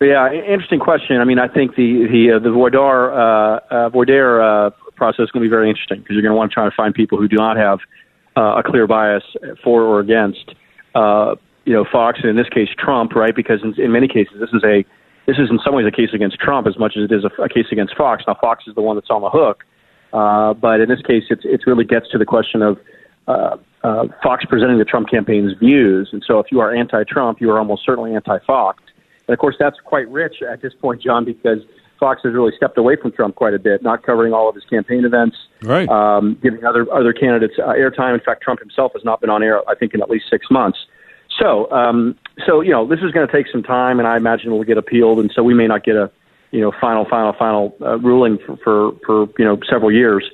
Yeah, 0.00 0.30
interesting 0.30 0.80
question. 0.80 1.20
I 1.20 1.24
mean, 1.24 1.38
I 1.38 1.48
think 1.48 1.74
the 1.74 2.06
the 2.10 2.36
uh, 2.36 2.38
the 2.38 2.52
uh, 2.52 3.60
uh, 3.70 3.88
uh, 3.88 4.70
process 4.94 5.24
is 5.24 5.30
going 5.30 5.42
to 5.42 5.48
be 5.48 5.50
very 5.50 5.70
interesting 5.70 6.00
because 6.00 6.14
you're 6.14 6.22
going 6.22 6.32
to 6.32 6.36
want 6.36 6.50
to 6.50 6.54
try 6.54 6.64
to 6.64 6.74
find 6.76 6.94
people 6.94 7.16
who 7.16 7.28
do 7.28 7.36
not 7.36 7.56
have 7.56 7.78
uh, 8.36 8.58
a 8.58 8.62
clear 8.62 8.86
bias 8.86 9.22
for 9.64 9.82
or 9.82 10.00
against 10.00 10.54
uh, 10.94 11.36
you 11.66 11.72
know 11.72 11.84
Fox 11.84 12.20
and 12.22 12.30
in 12.30 12.36
this 12.36 12.48
case 12.48 12.68
Trump, 12.78 13.14
right? 13.14 13.34
Because 13.34 13.60
in, 13.62 13.78
in 13.78 13.92
many 13.92 14.08
cases 14.08 14.34
this 14.40 14.50
is 14.54 14.62
a 14.64 14.84
this 15.26 15.36
is 15.36 15.50
in 15.50 15.58
some 15.62 15.74
ways 15.74 15.84
a 15.86 15.90
case 15.90 16.10
against 16.14 16.38
Trump 16.38 16.66
as 16.66 16.78
much 16.78 16.94
as 16.96 17.10
it 17.10 17.14
is 17.14 17.24
a, 17.24 17.42
a 17.42 17.48
case 17.48 17.66
against 17.70 17.94
Fox. 17.96 18.22
Now 18.26 18.36
Fox 18.40 18.64
is 18.66 18.74
the 18.74 18.80
one 18.80 18.96
that's 18.96 19.10
on 19.10 19.20
the 19.20 19.30
hook, 19.30 19.64
uh, 20.12 20.54
but 20.54 20.80
in 20.80 20.88
this 20.88 21.02
case 21.02 21.24
it's 21.28 21.42
it 21.44 21.60
really 21.66 21.84
gets 21.84 22.08
to 22.10 22.18
the 22.18 22.24
question 22.24 22.62
of 22.62 22.78
uh, 23.28 23.56
uh, 23.82 24.04
Fox 24.22 24.44
presenting 24.48 24.78
the 24.78 24.84
Trump 24.84 25.10
campaign's 25.10 25.52
views, 25.58 26.08
and 26.12 26.22
so 26.26 26.38
if 26.38 26.46
you 26.50 26.60
are 26.60 26.72
anti-Trump, 26.74 27.40
you 27.40 27.50
are 27.50 27.58
almost 27.58 27.84
certainly 27.84 28.14
anti-Fox. 28.14 28.82
And 29.26 29.34
of 29.34 29.38
course 29.40 29.56
that's 29.58 29.76
quite 29.84 30.08
rich 30.08 30.36
at 30.48 30.62
this 30.62 30.72
point, 30.80 31.02
John, 31.02 31.24
because 31.24 31.58
Fox 31.98 32.20
has 32.22 32.32
really 32.32 32.52
stepped 32.56 32.78
away 32.78 32.94
from 33.00 33.10
Trump 33.10 33.34
quite 33.34 33.54
a 33.54 33.58
bit, 33.58 33.82
not 33.82 34.04
covering 34.04 34.32
all 34.32 34.48
of 34.48 34.54
his 34.54 34.64
campaign 34.64 35.04
events, 35.04 35.36
right? 35.62 35.88
Um, 35.88 36.38
giving 36.40 36.64
other 36.64 36.86
other 36.92 37.12
candidates 37.12 37.54
uh, 37.58 37.72
airtime. 37.72 38.14
In 38.14 38.20
fact, 38.20 38.42
Trump 38.42 38.60
himself 38.60 38.92
has 38.94 39.04
not 39.04 39.20
been 39.20 39.30
on 39.30 39.42
air, 39.42 39.68
I 39.68 39.74
think, 39.74 39.94
in 39.94 40.02
at 40.02 40.08
least 40.08 40.26
six 40.30 40.46
months. 40.50 40.78
So, 41.38 41.70
um, 41.70 42.16
so 42.46 42.60
you 42.60 42.70
know, 42.70 42.86
this 42.86 43.00
is 43.00 43.10
going 43.12 43.26
to 43.26 43.32
take 43.32 43.46
some 43.50 43.62
time, 43.62 43.98
and 43.98 44.08
I 44.08 44.16
imagine 44.16 44.50
it 44.50 44.54
will 44.54 44.64
get 44.64 44.78
appealed, 44.78 45.18
and 45.18 45.30
so 45.34 45.42
we 45.42 45.54
may 45.54 45.66
not 45.66 45.84
get 45.84 45.96
a, 45.96 46.10
you 46.50 46.60
know, 46.60 46.72
final, 46.80 47.04
final, 47.04 47.32
final 47.32 47.76
uh, 47.80 47.98
ruling 47.98 48.38
for, 48.38 48.56
for, 48.58 48.92
for 49.04 49.28
you 49.38 49.44
know 49.44 49.58
several 49.68 49.92
years. 49.92 50.24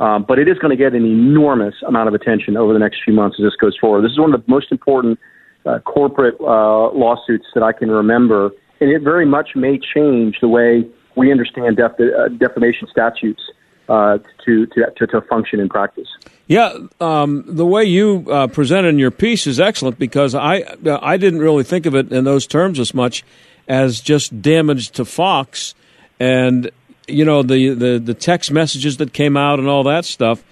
Um, 0.00 0.24
but 0.26 0.38
it 0.38 0.48
is 0.48 0.58
going 0.58 0.70
to 0.70 0.76
get 0.76 0.94
an 0.94 1.04
enormous 1.04 1.74
amount 1.86 2.08
of 2.08 2.14
attention 2.14 2.56
over 2.56 2.72
the 2.72 2.78
next 2.78 3.02
few 3.04 3.14
months 3.14 3.36
as 3.38 3.44
this 3.44 3.54
goes 3.54 3.76
forward. 3.76 4.02
This 4.02 4.12
is 4.12 4.18
one 4.18 4.34
of 4.34 4.44
the 4.44 4.50
most 4.50 4.72
important 4.72 5.18
uh, 5.64 5.78
corporate 5.80 6.34
uh, 6.40 6.90
lawsuits 6.90 7.46
that 7.54 7.62
I 7.62 7.72
can 7.72 7.90
remember, 7.90 8.50
and 8.80 8.90
it 8.90 9.02
very 9.02 9.26
much 9.26 9.50
may 9.54 9.78
change 9.78 10.40
the 10.40 10.48
way 10.48 10.84
we 11.14 11.30
understand 11.30 11.76
def- 11.76 12.00
uh, 12.00 12.28
defamation 12.28 12.88
statutes 12.88 13.42
uh, 13.88 14.18
to, 14.44 14.66
to, 14.66 14.86
to, 14.96 15.06
to 15.06 15.20
function 15.22 15.60
in 15.60 15.68
practice. 15.68 16.08
Yeah, 16.46 16.76
um, 17.00 17.44
the 17.46 17.64
way 17.64 17.84
you 17.84 18.26
uh, 18.30 18.46
presented 18.48 18.88
in 18.88 18.98
your 18.98 19.10
piece 19.10 19.46
is 19.46 19.60
excellent 19.60 19.98
because 19.98 20.34
I 20.34 20.60
uh, 20.60 20.98
I 21.00 21.16
didn't 21.16 21.40
really 21.40 21.64
think 21.64 21.86
of 21.86 21.94
it 21.94 22.12
in 22.12 22.24
those 22.24 22.46
terms 22.46 22.78
as 22.80 22.92
much 22.92 23.24
as 23.68 24.00
just 24.00 24.42
damage 24.42 24.90
to 24.90 25.04
Fox 25.04 25.74
and 26.18 26.70
you 27.06 27.24
know 27.24 27.42
the, 27.42 27.70
the, 27.70 27.98
the 27.98 28.14
text 28.14 28.50
messages 28.50 28.96
that 28.98 29.12
came 29.12 29.36
out 29.36 29.58
and 29.58 29.68
all 29.68 29.84
that 29.84 30.04
stuff. 30.04 30.42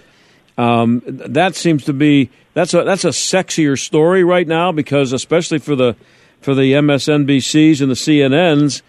Um, 0.58 1.02
that 1.06 1.54
seems 1.54 1.84
to 1.84 1.92
be 1.92 2.30
that's 2.54 2.74
a 2.74 2.84
that's 2.84 3.04
a 3.04 3.10
sexier 3.10 3.78
story 3.78 4.24
right 4.24 4.46
now 4.46 4.72
because 4.72 5.12
especially 5.12 5.58
for 5.58 5.76
the 5.76 5.96
for 6.40 6.54
the 6.54 6.72
MSNBCs 6.72 7.80
and 7.80 7.90
the 7.90 7.94
CNNs, 7.94 8.82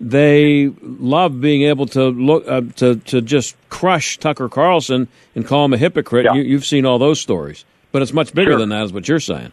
they 0.00 0.72
love 0.82 1.40
being 1.40 1.62
able 1.62 1.86
to 1.86 2.08
look 2.08 2.46
uh, 2.48 2.62
to 2.76 2.96
to 2.96 3.20
just 3.20 3.56
crush 3.68 4.18
Tucker 4.18 4.48
Carlson 4.48 5.08
and 5.34 5.46
call 5.46 5.64
him 5.64 5.72
a 5.72 5.78
hypocrite. 5.78 6.24
Yeah. 6.26 6.34
You, 6.34 6.54
have 6.56 6.64
seen 6.66 6.86
all 6.86 6.98
those 6.98 7.20
stories, 7.20 7.64
but 7.92 8.02
it's 8.02 8.12
much 8.12 8.32
bigger 8.34 8.52
Sure. 8.52 8.58
than 8.58 8.68
that, 8.70 8.84
is 8.84 8.92
what 8.92 9.08
you're 9.08 9.20
saying. 9.20 9.52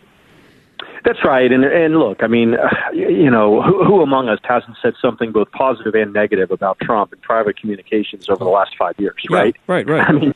That's 1.04 1.24
right, 1.24 1.52
and 1.52 1.64
and 1.64 1.98
look, 2.00 2.24
I 2.24 2.28
mean, 2.28 2.56
uh, 2.56 2.68
you 2.94 3.30
know, 3.30 3.62
who, 3.62 3.84
who 3.86 4.02
among 4.02 4.28
us 4.28 4.40
hasn't 4.44 4.78
said 4.82 4.94
something 5.02 5.32
both 5.32 5.52
positive 5.52 5.94
and 5.94 6.12
negative 6.14 6.50
about 6.52 6.80
Trump 6.80 7.14
in 7.14 7.20
private 7.20 7.60
communications 7.60 8.28
over 8.28 8.44
the 8.44 8.50
last 8.50 8.76
five 8.78 8.96
years, 8.98 9.16
Yeah, 9.30 9.38
right? 9.38 9.56
right, 9.68 9.88
right. 9.88 10.02
I 10.10 10.12
mean, 10.12 10.34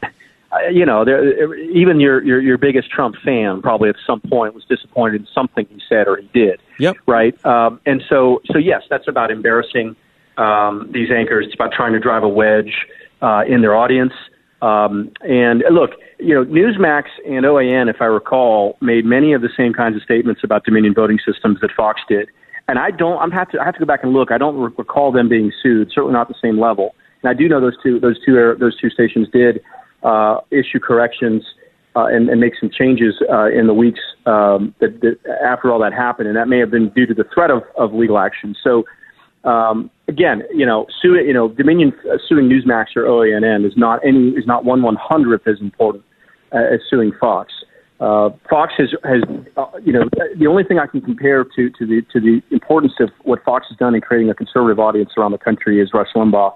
you 0.72 0.86
know, 0.86 1.06
there, 1.06 1.56
even 1.56 2.00
your, 2.00 2.24
your 2.24 2.42
your 2.42 2.58
biggest 2.58 2.90
Trump 2.90 3.16
fan 3.24 3.62
probably 3.62 3.90
at 3.90 3.96
some 4.06 4.20
point 4.22 4.56
was 4.56 4.64
disappointed 4.66 5.22
in 5.22 5.28
something 5.34 5.66
he 5.70 5.80
said 5.88 6.08
or 6.08 6.18
he 6.18 6.30
did. 6.34 6.60
Yep. 6.80 6.98
Right. 7.06 7.46
Um, 7.46 7.80
and 7.86 8.02
so, 8.10 8.42
so 8.52 8.58
yes, 8.58 8.84
that's 8.90 9.08
about 9.08 9.32
embarrassing 9.32 9.96
um, 10.38 10.90
these 10.92 11.12
anchors. 11.12 11.46
It's 11.46 11.56
about 11.56 11.72
trying 11.72 11.94
to 11.94 12.00
drive 12.00 12.24
a 12.24 12.28
wedge 12.28 12.88
uh, 13.22 13.44
in 13.48 13.62
their 13.62 13.76
audience. 13.76 14.14
Um, 14.62 15.12
and 15.22 15.64
look, 15.72 15.92
you 16.20 16.34
know, 16.34 16.44
Newsmax 16.44 17.04
and 17.26 17.46
OAN, 17.46 17.90
if 17.90 18.02
I 18.02 18.06
recall, 18.06 18.78
made 18.82 19.06
many 19.06 19.34
of 19.34 19.42
the 19.42 19.50
same 19.56 19.74
kinds 19.74 19.96
of 19.96 20.02
statements 20.02 20.42
about 20.44 20.66
Dominion 20.66 20.94
voting 20.94 21.20
systems 21.26 21.60
that 21.62 21.72
Fox 21.78 22.02
did. 22.10 22.28
And 22.68 22.78
I 22.78 22.92
don't. 22.92 23.18
I'm 23.20 23.32
have 23.32 23.50
to. 23.52 23.60
I 23.60 23.66
have 23.66 23.74
to 23.76 23.80
go 23.80 23.86
back 23.86 24.04
and 24.04 24.14
look. 24.14 24.32
I 24.32 24.38
don't 24.38 24.78
recall 24.78 25.12
them 25.12 25.28
being 25.28 25.52
sued. 25.64 25.92
Certainly 25.92 26.14
not 26.14 26.28
the 26.28 26.36
same 26.42 26.60
level. 26.60 26.94
And 27.24 27.30
I 27.30 27.34
do 27.34 27.48
know 27.48 27.60
those 27.60 27.76
two. 27.82 28.00
Those 28.00 28.24
two. 28.24 28.56
Those 28.60 28.80
two 28.80 28.92
stations 28.92 29.28
did 29.34 29.62
uh, 30.04 30.38
issue 30.52 30.80
corrections 30.80 31.44
uh, 31.96 32.06
and, 32.06 32.30
and 32.30 32.40
make 32.40 32.54
some 32.60 32.70
changes 32.70 33.16
uh, 33.32 33.48
in 33.48 33.68
the 33.68 33.74
weeks 33.74 34.00
um, 34.26 34.74
that, 34.80 35.02
that 35.02 35.18
after 35.44 35.72
all 35.72 35.80
that 35.80 35.94
happened. 35.94 36.28
And 36.28 36.38
that 36.38 36.48
may 36.48 36.60
have 36.60 36.72
been 36.72 36.90
due 36.90 37.06
to 37.06 37.14
the 37.14 37.26
threat 37.34 37.52
of, 37.52 37.64
of 37.78 37.94
legal 37.94 38.18
action. 38.18 38.56
So 38.64 38.86
Um, 39.46 39.90
again, 40.10 40.44
you 40.52 40.66
know, 40.66 40.86
sue, 41.02 41.16
you 41.16 41.34
know, 41.34 41.48
Dominion 41.48 41.94
uh, 42.12 42.18
suing 42.28 42.50
Newsmax 42.50 42.88
or 42.98 43.04
OANN 43.04 43.66
is 43.66 43.76
not 43.78 43.98
any 44.04 44.32
is 44.40 44.46
not 44.46 44.66
one 44.66 44.82
one 44.84 44.98
hundredth 45.00 45.48
as 45.48 45.62
important 45.62 46.04
uh, 46.52 46.76
as 46.76 46.82
suing 46.90 47.14
Fox. 47.22 47.46
Uh, 48.02 48.32
Fox 48.50 48.74
has 48.78 48.90
has 49.06 49.22
uh, 49.56 49.72
you 49.82 49.94
know 49.94 50.04
the 50.38 50.46
only 50.46 50.66
thing 50.66 50.78
I 50.78 50.88
can 50.88 51.00
compare 51.00 51.46
to 51.56 51.70
to 51.78 51.84
the 51.92 52.02
to 52.12 52.20
the 52.20 52.42
importance 52.52 52.96
of 53.00 53.10
what 53.24 53.40
Fox 53.46 53.68
has 53.70 53.78
done 53.78 53.96
in 53.96 54.02
creating 54.02 54.30
a 54.30 54.36
conservative 54.36 54.78
audience 54.78 55.12
around 55.16 55.32
the 55.32 55.44
country 55.50 55.80
is 55.80 55.88
Rush 55.94 56.12
Limbaugh 56.14 56.52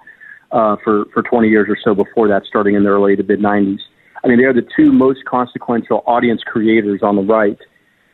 uh, 0.53 0.77
for 0.83 1.05
for 1.13 1.21
20 1.23 1.49
years 1.49 1.67
or 1.67 1.77
so 1.83 1.93
before 1.93 2.27
that, 2.29 2.45
starting 2.45 2.75
in 2.75 2.83
the 2.83 2.89
early 2.89 3.15
to 3.15 3.23
mid 3.23 3.39
90s. 3.39 3.79
I 4.23 4.29
mean, 4.29 4.37
they 4.37 4.45
are 4.45 4.53
the 4.53 4.65
two 4.75 4.93
most 4.93 5.25
consequential 5.25 6.03
audience 6.07 6.43
creators 6.45 7.01
on 7.03 7.17
the 7.17 7.23
right, 7.23 7.57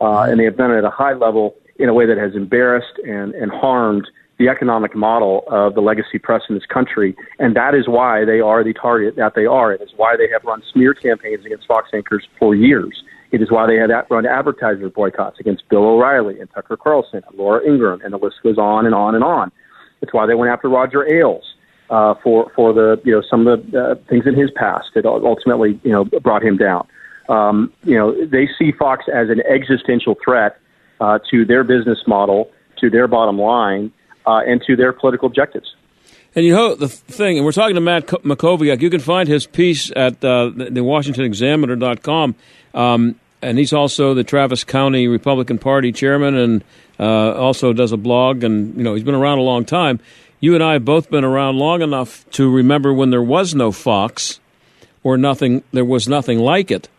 uh, 0.01 0.21
and 0.21 0.39
they 0.39 0.45
have 0.45 0.57
done 0.57 0.71
it 0.71 0.77
at 0.77 0.85
a 0.85 0.89
high 0.89 1.13
level 1.13 1.55
in 1.77 1.87
a 1.87 1.93
way 1.93 2.07
that 2.07 2.17
has 2.17 2.33
embarrassed 2.33 2.97
and 3.05 3.35
and 3.35 3.51
harmed 3.51 4.07
the 4.39 4.47
economic 4.47 4.95
model 4.95 5.43
of 5.47 5.75
the 5.75 5.81
legacy 5.81 6.17
press 6.17 6.43
in 6.47 6.55
this 6.55 6.65
country, 6.65 7.15
and 7.39 7.55
that 7.57 7.75
is 7.75 7.89
why 7.89 8.23
they 8.23 8.39
are 8.39 8.63
the 8.63 8.73
target 8.73 9.17
that 9.17 9.35
they 9.35 9.45
are. 9.45 9.73
It 9.73 9.81
is 9.81 9.89
why 9.97 10.15
they 10.15 10.29
have 10.31 10.43
run 10.45 10.63
smear 10.71 10.93
campaigns 10.93 11.45
against 11.45 11.67
Fox 11.67 11.89
anchors 11.93 12.25
for 12.39 12.55
years. 12.55 13.03
It 13.31 13.41
is 13.41 13.51
why 13.51 13.67
they 13.67 13.75
have 13.75 13.91
run 14.09 14.25
advertiser 14.25 14.89
boycotts 14.89 15.39
against 15.41 15.67
Bill 15.69 15.85
O'Reilly 15.85 16.39
and 16.39 16.49
Tucker 16.51 16.77
Carlson 16.77 17.21
and 17.27 17.37
Laura 17.37 17.61
Ingraham, 17.67 18.01
and 18.01 18.13
the 18.13 18.17
list 18.17 18.37
goes 18.41 18.57
on 18.57 18.85
and 18.85 18.95
on 18.95 19.13
and 19.13 19.25
on. 19.25 19.51
It's 20.01 20.13
why 20.13 20.25
they 20.25 20.35
went 20.35 20.51
after 20.51 20.69
Roger 20.69 21.05
Ailes 21.13 21.43
uh, 21.89 22.15
for 22.23 22.51
for 22.55 22.73
the 22.73 23.01
you 23.03 23.11
know 23.11 23.21
some 23.29 23.47
of 23.47 23.71
the 23.71 23.91
uh, 23.91 23.95
things 24.09 24.25
in 24.25 24.35
his 24.35 24.51
past 24.51 24.87
that 24.95 25.05
ultimately 25.05 25.79
you 25.83 25.91
know 25.91 26.05
brought 26.05 26.43
him 26.43 26.57
down. 26.57 26.87
Um, 27.27 27.71
you 27.83 27.95
know 27.95 28.25
they 28.25 28.47
see 28.57 28.71
Fox 28.71 29.05
as 29.13 29.29
an 29.29 29.41
existential 29.41 30.15
threat 30.23 30.57
uh, 30.99 31.19
to 31.31 31.45
their 31.45 31.63
business 31.63 31.99
model, 32.07 32.51
to 32.79 32.89
their 32.89 33.07
bottom 33.07 33.39
line, 33.39 33.91
uh, 34.25 34.41
and 34.45 34.61
to 34.67 34.75
their 34.75 34.93
political 34.93 35.27
objectives. 35.27 35.75
And 36.35 36.45
you 36.45 36.53
know 36.53 36.75
the 36.75 36.87
thing, 36.87 37.37
and 37.37 37.45
we're 37.45 37.51
talking 37.51 37.75
to 37.75 37.81
Matt 37.81 38.07
Mackowiak. 38.07 38.81
You 38.81 38.89
can 38.89 38.99
find 38.99 39.27
his 39.27 39.47
piece 39.47 39.91
at 39.95 40.23
uh, 40.23 40.49
the 40.49 40.81
WashingtonExaminer.com. 40.81 42.35
Um, 42.73 43.19
and 43.41 43.57
he's 43.57 43.73
also 43.73 44.13
the 44.13 44.23
Travis 44.23 44.63
County 44.63 45.07
Republican 45.07 45.57
Party 45.57 45.91
chairman, 45.91 46.35
and 46.35 46.63
uh, 46.99 47.33
also 47.33 47.73
does 47.73 47.91
a 47.91 47.97
blog. 47.97 48.43
And 48.43 48.75
you 48.77 48.83
know 48.83 48.93
he's 48.93 49.03
been 49.03 49.15
around 49.15 49.39
a 49.39 49.43
long 49.43 49.65
time. 49.65 49.99
You 50.39 50.55
and 50.55 50.63
I 50.63 50.73
have 50.73 50.85
both 50.85 51.09
been 51.09 51.23
around 51.23 51.57
long 51.57 51.81
enough 51.81 52.29
to 52.31 52.49
remember 52.49 52.93
when 52.93 53.09
there 53.09 53.21
was 53.21 53.53
no 53.53 53.71
Fox, 53.71 54.39
or 55.03 55.17
nothing. 55.17 55.63
There 55.71 55.85
was 55.85 56.07
nothing 56.07 56.39
like 56.39 56.71
it. 56.71 56.89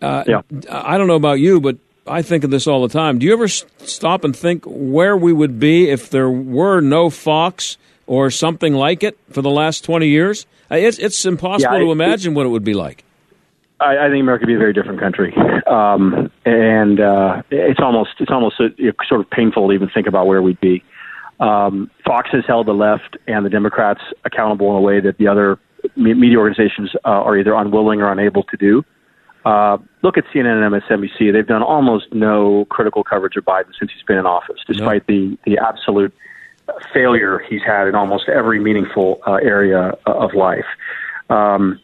Uh, 0.00 0.24
yeah. 0.26 0.42
I 0.70 0.96
don't 0.98 1.06
know 1.06 1.16
about 1.16 1.40
you, 1.40 1.60
but 1.60 1.76
I 2.06 2.22
think 2.22 2.44
of 2.44 2.50
this 2.50 2.66
all 2.66 2.86
the 2.86 2.92
time. 2.92 3.18
Do 3.18 3.26
you 3.26 3.32
ever 3.32 3.48
stop 3.48 4.24
and 4.24 4.34
think 4.34 4.64
where 4.66 5.16
we 5.16 5.32
would 5.32 5.58
be 5.58 5.90
if 5.90 6.10
there 6.10 6.30
were 6.30 6.80
no 6.80 7.10
Fox 7.10 7.76
or 8.06 8.30
something 8.30 8.74
like 8.74 9.02
it 9.02 9.18
for 9.30 9.42
the 9.42 9.50
last 9.50 9.84
20 9.84 10.08
years? 10.08 10.46
It's, 10.70 10.98
it's 10.98 11.24
impossible 11.24 11.78
yeah, 11.78 11.84
to 11.84 11.92
imagine 11.92 12.32
it, 12.32 12.36
what 12.36 12.46
it 12.46 12.50
would 12.50 12.64
be 12.64 12.74
like. 12.74 13.04
I, 13.80 14.06
I 14.06 14.10
think 14.10 14.22
America 14.22 14.42
would 14.42 14.48
be 14.48 14.54
a 14.54 14.58
very 14.58 14.72
different 14.72 15.00
country, 15.00 15.34
um, 15.66 16.30
and 16.44 17.00
uh, 17.00 17.42
it's 17.50 17.80
almost 17.80 18.10
it's 18.18 18.30
almost 18.30 18.58
a, 18.60 18.70
sort 19.08 19.20
of 19.20 19.30
painful 19.30 19.68
to 19.68 19.72
even 19.72 19.88
think 19.88 20.06
about 20.06 20.26
where 20.26 20.42
we'd 20.42 20.60
be. 20.60 20.82
Um, 21.40 21.90
Fox 22.04 22.30
has 22.32 22.44
held 22.46 22.66
the 22.66 22.72
left 22.72 23.16
and 23.26 23.44
the 23.44 23.50
Democrats 23.50 24.00
accountable 24.24 24.70
in 24.70 24.76
a 24.76 24.80
way 24.80 25.00
that 25.00 25.18
the 25.18 25.28
other 25.28 25.58
media 25.96 26.38
organizations 26.38 26.90
uh, 27.04 27.08
are 27.08 27.38
either 27.38 27.54
unwilling 27.54 28.00
or 28.00 28.10
unable 28.10 28.42
to 28.44 28.56
do. 28.56 28.84
Uh, 29.44 29.78
look 30.02 30.18
at 30.18 30.24
CNN 30.26 30.62
and 30.62 30.74
MSNBC. 30.74 31.32
They've 31.32 31.46
done 31.46 31.62
almost 31.62 32.12
no 32.12 32.64
critical 32.66 33.04
coverage 33.04 33.36
of 33.36 33.44
Biden 33.44 33.72
since 33.78 33.92
he's 33.92 34.02
been 34.02 34.18
in 34.18 34.26
office, 34.26 34.58
despite 34.66 35.06
the, 35.06 35.38
the 35.46 35.58
absolute 35.58 36.12
failure 36.92 37.38
he's 37.48 37.62
had 37.62 37.86
in 37.88 37.94
almost 37.94 38.28
every 38.28 38.60
meaningful 38.60 39.20
uh, 39.26 39.34
area 39.34 39.96
of 40.06 40.34
life. 40.34 40.66
Um, 41.30 41.80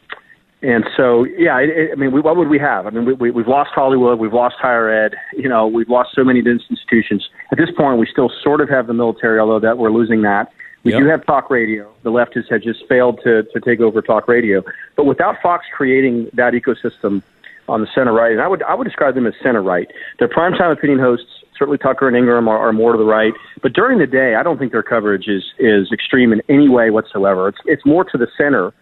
and 0.65 0.85
so, 0.97 1.25
yeah, 1.25 1.59
it, 1.59 1.69
it, 1.69 1.91
I 1.93 1.95
mean, 1.97 2.11
we, 2.11 2.23
what 2.23 2.39
would 2.39 2.49
we 2.49 2.59
have? 2.59 2.87
I 2.87 2.91
mean, 2.91 3.05
we, 3.05 3.13
we, 3.13 3.31
we've 3.31 3.47
lost 3.47 3.73
Hollywood, 3.75 4.19
we've 4.19 4.33
lost 4.33 4.57
higher 4.59 4.89
ed, 4.89 5.15
you 5.35 5.47
know, 5.47 5.67
we've 5.67 5.91
lost 5.91 6.15
so 6.15 6.25
many 6.25 6.41
institutions. 6.41 7.29
At 7.53 7.59
this 7.59 7.69
point, 7.77 7.99
we 7.99 8.07
still 8.11 8.31
sort 8.43 8.63
of 8.63 8.71
have 8.71 8.87
the 8.87 8.95
military, 8.95 9.39
although 9.39 9.61
that 9.61 9.77
we're 9.77 9.91
losing 9.91 10.23
that. 10.23 10.51
We 10.83 10.93
yep. 10.93 11.03
do 11.03 11.07
have 11.09 11.27
talk 11.27 11.51
radio. 11.51 11.93
The 12.03 12.11
leftists 12.11 12.51
have 12.51 12.63
just 12.63 12.87
failed 12.89 13.21
to, 13.25 13.43
to 13.43 13.61
take 13.61 13.81
over 13.81 14.01
talk 14.01 14.27
radio. 14.27 14.63
But 14.97 15.05
without 15.05 15.37
Fox 15.43 15.67
creating 15.75 16.31
that 16.33 16.55
ecosystem 16.55 17.23
on 17.69 17.83
the 17.83 17.87
center 17.95 18.13
right, 18.15 18.33
and 18.33 18.41
I 18.41 18.49
would 18.49 18.63
I 18.63 18.75
would 18.75 18.85
describe 18.85 19.15
them 19.15 19.27
as 19.27 19.35
center 19.43 19.63
right. 19.63 19.91
Their 20.19 20.29
primetime 20.29 20.73
opinion 20.73 20.99
hosts, 20.99 21.27
certainly 21.59 21.79
Tucker 21.79 22.07
and 22.09 22.17
Ingraham, 22.17 22.49
are, 22.49 22.59
are 22.59 22.73
more 22.73 22.93
to 22.93 22.99
the 22.99 23.05
right. 23.05 23.33
But 23.63 23.73
during 23.73 23.99
the 23.99 24.07
day, 24.07 24.35
I 24.35 24.43
don't 24.43 24.59
think 24.59 24.73
their 24.73 24.83
coverage 24.83 25.27
is 25.27 25.45
is 25.59 25.91
extreme 25.91 26.33
in 26.33 26.43
any 26.51 26.69
way 26.69 26.91
whatsoever. 26.91 27.49
It's 27.49 27.59
it's 27.65 27.87
more 27.87 28.05
to 28.05 28.19
the 28.19 28.29
center, 28.37 28.73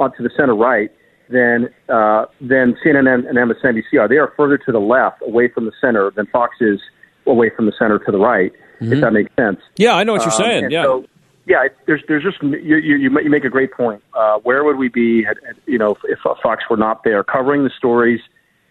uh, 0.00 0.08
to 0.08 0.22
the 0.22 0.30
center 0.36 0.56
right 0.56 0.90
than 1.32 1.68
uh, 1.88 2.26
than 2.40 2.76
CNN 2.84 3.28
and 3.28 3.38
MSNBC 3.38 3.98
are. 3.98 4.08
They 4.08 4.18
are 4.18 4.32
further 4.36 4.58
to 4.58 4.72
the 4.72 4.80
left, 4.80 5.22
away 5.22 5.48
from 5.48 5.64
the 5.64 5.72
center, 5.80 6.10
than 6.10 6.26
Fox 6.26 6.56
is 6.60 6.80
away 7.26 7.50
from 7.54 7.66
the 7.66 7.72
center 7.78 7.98
to 7.98 8.12
the 8.12 8.18
right. 8.18 8.52
Mm-hmm. 8.80 8.92
If 8.92 9.00
that 9.00 9.12
makes 9.12 9.34
sense. 9.36 9.60
Yeah, 9.76 9.94
I 9.94 10.04
know 10.04 10.12
what 10.12 10.22
you're 10.22 10.32
um, 10.32 10.38
saying. 10.38 10.70
Yeah. 10.70 10.82
So, 10.84 11.06
yeah, 11.46 11.68
there's 11.86 12.02
there's 12.08 12.22
just 12.22 12.42
you 12.42 12.76
you, 12.76 12.96
you 12.96 13.30
make 13.30 13.44
a 13.44 13.48
great 13.48 13.72
point. 13.72 14.02
Uh, 14.14 14.38
where 14.42 14.64
would 14.64 14.76
we 14.76 14.88
be, 14.88 15.24
had, 15.24 15.38
you 15.66 15.78
know, 15.78 15.92
if, 15.92 15.98
if 16.04 16.18
Fox 16.42 16.64
were 16.70 16.76
not 16.76 17.02
there 17.04 17.24
covering 17.24 17.64
the 17.64 17.70
stories 17.76 18.20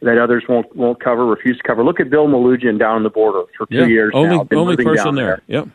that 0.01 0.17
others 0.17 0.43
won't 0.47 0.73
won't 0.75 1.01
cover, 1.03 1.25
refuse 1.25 1.57
to 1.57 1.63
cover? 1.63 1.83
Look 1.83 1.99
at 1.99 2.09
Bill 2.09 2.27
Melugin 2.27 2.79
down 2.79 2.95
on 2.95 3.03
the 3.03 3.09
border 3.09 3.43
for 3.57 3.65
two 3.67 3.75
yeah, 3.75 3.85
years 3.85 4.11
only, 4.13 4.37
now. 4.37 4.47
only 4.53 4.77
person 4.77 5.15
there. 5.15 5.41
there. 5.47 5.59
Yep. 5.59 5.67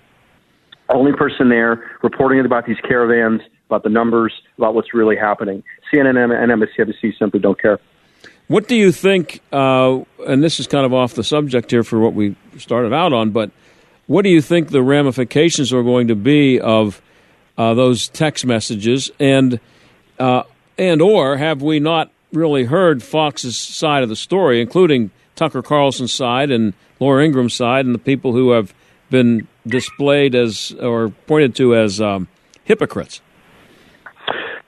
Only 0.88 1.12
person 1.12 1.48
there 1.48 1.98
reporting 2.02 2.44
about 2.44 2.66
these 2.66 2.78
caravans, 2.86 3.42
about 3.66 3.82
the 3.82 3.88
numbers, 3.88 4.32
about 4.58 4.74
what's 4.74 4.94
really 4.94 5.16
happening. 5.16 5.62
CNN 5.92 6.16
and 6.18 6.52
MSNBC 6.62 7.18
simply 7.18 7.40
don't 7.40 7.60
care. 7.60 7.78
What 8.48 8.68
do 8.68 8.76
you 8.76 8.92
think? 8.92 9.40
Uh, 9.52 10.00
and 10.26 10.42
this 10.42 10.60
is 10.60 10.66
kind 10.66 10.86
of 10.86 10.94
off 10.94 11.14
the 11.14 11.24
subject 11.24 11.70
here 11.70 11.82
for 11.82 11.98
what 11.98 12.14
we 12.14 12.36
started 12.58 12.92
out 12.92 13.12
on, 13.12 13.30
but 13.30 13.50
what 14.06 14.22
do 14.22 14.28
you 14.28 14.40
think 14.40 14.68
the 14.68 14.82
ramifications 14.82 15.72
are 15.72 15.82
going 15.82 16.08
to 16.08 16.14
be 16.14 16.60
of 16.60 17.02
uh, 17.58 17.74
those 17.74 18.08
text 18.08 18.46
messages, 18.46 19.10
and 19.18 19.58
uh, 20.18 20.44
and 20.78 21.02
or 21.02 21.36
have 21.36 21.60
we 21.62 21.80
not 21.80 22.12
really 22.32 22.64
heard 22.64 23.02
Fox's 23.02 23.56
side 23.56 24.02
of 24.02 24.08
the 24.08 24.16
story, 24.16 24.60
including 24.60 25.10
Tucker 25.34 25.62
Carlson's 25.62 26.12
side 26.12 26.50
and 26.50 26.74
Laura 27.00 27.24
Ingraham's 27.24 27.54
side, 27.54 27.84
and 27.84 27.94
the 27.94 27.98
people 27.98 28.32
who 28.32 28.50
have 28.50 28.72
been 29.10 29.48
displayed 29.66 30.34
as 30.34 30.72
or 30.80 31.08
pointed 31.26 31.54
to 31.56 31.74
as 31.74 32.00
um, 32.00 32.28
hypocrites? 32.64 33.20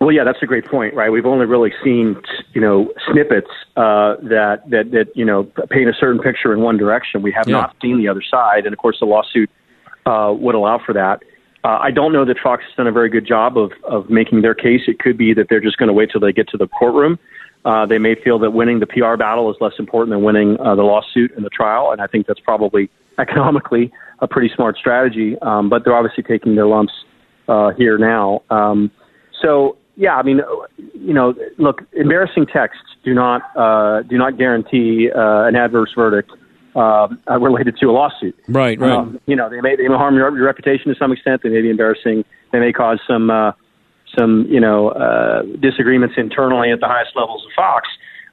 Well, 0.00 0.12
yeah, 0.12 0.22
that's 0.22 0.38
a 0.42 0.46
great 0.46 0.64
point, 0.64 0.94
right? 0.94 1.10
We've 1.10 1.26
only 1.26 1.46
really 1.46 1.72
seen, 1.82 2.16
you 2.52 2.60
know, 2.60 2.92
snippets 3.10 3.50
uh, 3.76 4.14
that 4.22 4.62
that 4.70 4.92
that 4.92 5.06
you 5.16 5.24
know 5.24 5.44
paint 5.70 5.88
a 5.88 5.94
certain 5.98 6.20
picture 6.20 6.52
in 6.52 6.60
one 6.60 6.76
direction. 6.76 7.20
We 7.20 7.32
have 7.32 7.48
yeah. 7.48 7.56
not 7.56 7.76
seen 7.82 7.98
the 7.98 8.06
other 8.08 8.22
side, 8.22 8.64
and 8.64 8.72
of 8.72 8.78
course, 8.78 8.98
the 9.00 9.06
lawsuit 9.06 9.50
uh, 10.06 10.32
would 10.38 10.54
allow 10.54 10.80
for 10.84 10.92
that. 10.92 11.22
Uh, 11.64 11.78
I 11.80 11.90
don't 11.90 12.12
know 12.12 12.24
that 12.24 12.38
Fox 12.40 12.62
has 12.64 12.74
done 12.76 12.86
a 12.86 12.92
very 12.92 13.08
good 13.08 13.26
job 13.26 13.58
of 13.58 13.72
of 13.82 14.08
making 14.08 14.42
their 14.42 14.54
case. 14.54 14.82
It 14.86 15.00
could 15.00 15.18
be 15.18 15.34
that 15.34 15.48
they're 15.50 15.60
just 15.60 15.78
going 15.78 15.88
to 15.88 15.92
wait 15.92 16.10
till 16.12 16.20
they 16.20 16.32
get 16.32 16.48
to 16.50 16.56
the 16.56 16.68
courtroom. 16.68 17.18
Uh, 17.64 17.84
they 17.84 17.98
may 17.98 18.14
feel 18.14 18.38
that 18.38 18.52
winning 18.52 18.78
the 18.78 18.86
PR 18.86 19.16
battle 19.16 19.50
is 19.50 19.56
less 19.60 19.74
important 19.80 20.14
than 20.14 20.22
winning 20.22 20.56
uh, 20.60 20.76
the 20.76 20.82
lawsuit 20.82 21.32
and 21.34 21.44
the 21.44 21.50
trial, 21.50 21.90
and 21.90 22.00
I 22.00 22.06
think 22.06 22.28
that's 22.28 22.40
probably 22.40 22.88
economically 23.18 23.92
a 24.20 24.28
pretty 24.28 24.50
smart 24.54 24.76
strategy. 24.76 25.36
Um, 25.42 25.68
but 25.68 25.84
they're 25.84 25.96
obviously 25.96 26.22
taking 26.22 26.54
their 26.54 26.68
lumps 26.68 26.92
uh, 27.48 27.70
here 27.70 27.98
now. 27.98 28.42
Um, 28.50 28.92
so 29.42 29.76
yeah, 29.98 30.14
I 30.14 30.22
mean, 30.22 30.40
you 30.94 31.12
know, 31.12 31.34
look, 31.58 31.82
embarrassing 31.92 32.46
texts 32.46 32.84
do 33.04 33.12
not 33.14 33.42
uh, 33.56 34.02
do 34.02 34.16
not 34.16 34.38
guarantee 34.38 35.10
uh, 35.10 35.42
an 35.42 35.56
adverse 35.56 35.90
verdict 35.92 36.30
uh, 36.76 37.08
related 37.40 37.76
to 37.78 37.86
a 37.86 37.90
lawsuit. 37.90 38.36
Right, 38.46 38.78
right. 38.78 38.92
Um, 38.92 39.18
you 39.26 39.34
know, 39.34 39.50
they 39.50 39.60
may 39.60 39.74
they 39.74 39.88
may 39.88 39.96
harm 39.96 40.14
your, 40.14 40.34
your 40.36 40.46
reputation 40.46 40.92
to 40.92 40.98
some 41.00 41.10
extent. 41.10 41.42
They 41.42 41.48
may 41.48 41.62
be 41.62 41.70
embarrassing. 41.70 42.24
They 42.52 42.60
may 42.60 42.72
cause 42.72 43.00
some 43.08 43.28
uh, 43.28 43.52
some 44.16 44.46
you 44.48 44.60
know 44.60 44.90
uh, 44.90 45.42
disagreements 45.60 46.14
internally 46.16 46.70
at 46.70 46.78
the 46.78 46.86
highest 46.86 47.16
levels 47.16 47.44
of 47.44 47.50
Fox. 47.56 47.88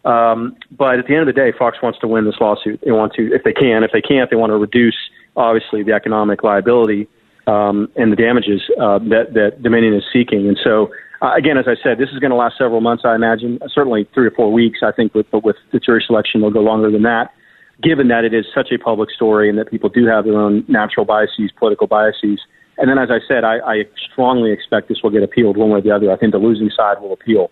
Um, 0.05 0.55
but 0.69 0.99
at 0.99 1.07
the 1.07 1.15
end 1.15 1.27
of 1.27 1.33
the 1.33 1.41
day, 1.41 1.51
Fox 1.57 1.79
wants 1.81 1.97
to 1.99 2.07
win 2.07 2.25
this 2.25 2.35
lawsuit. 2.39 2.79
They 2.85 2.91
want 2.91 3.13
to, 3.13 3.33
if 3.33 3.43
they 3.43 3.53
can. 3.53 3.83
If 3.83 3.89
they 3.91 4.01
can't, 4.01 4.29
they 4.29 4.35
want 4.35 4.51
to 4.51 4.57
reduce 4.57 4.97
obviously 5.35 5.81
the 5.81 5.93
economic 5.93 6.43
liability 6.43 7.07
um, 7.47 7.89
and 7.95 8.11
the 8.11 8.15
damages 8.15 8.61
uh, 8.79 8.99
that 8.99 9.33
that 9.33 9.63
Dominion 9.63 9.95
is 9.95 10.03
seeking. 10.13 10.47
And 10.47 10.59
so 10.63 10.91
uh, 11.25 11.33
again, 11.35 11.57
as 11.57 11.65
I 11.67 11.75
said, 11.81 11.97
this 11.97 12.09
is 12.13 12.19
going 12.19 12.29
to 12.29 12.35
last 12.35 12.55
several 12.57 12.81
months, 12.81 13.03
I 13.05 13.15
imagine, 13.15 13.59
certainly 13.73 14.07
three 14.13 14.27
or 14.27 14.31
four 14.31 14.53
weeks. 14.53 14.79
I 14.83 14.91
think 14.91 15.13
with, 15.15 15.25
with 15.33 15.55
the 15.73 15.79
jury 15.79 16.03
selection, 16.05 16.41
will 16.41 16.51
go 16.51 16.61
longer 16.61 16.91
than 16.91 17.01
that, 17.03 17.33
given 17.81 18.07
that 18.09 18.23
it 18.23 18.33
is 18.33 18.45
such 18.53 18.69
a 18.71 18.77
public 18.77 19.09
story 19.09 19.49
and 19.49 19.57
that 19.57 19.71
people 19.71 19.89
do 19.89 20.05
have 20.05 20.25
their 20.25 20.37
own 20.37 20.63
natural 20.67 21.05
biases, 21.05 21.51
political 21.57 21.87
biases. 21.87 22.39
And 22.77 22.89
then, 22.89 22.99
as 22.99 23.09
I 23.09 23.19
said, 23.27 23.43
I, 23.43 23.57
I 23.59 23.83
strongly 24.11 24.51
expect 24.51 24.87
this 24.87 24.99
will 25.01 25.09
get 25.09 25.23
appealed 25.23 25.57
one 25.57 25.69
way 25.69 25.79
or 25.79 25.81
the 25.81 25.91
other. 25.91 26.11
I 26.11 26.17
think 26.17 26.31
the 26.33 26.37
losing 26.37 26.69
side 26.69 27.01
will 27.01 27.13
appeal. 27.13 27.49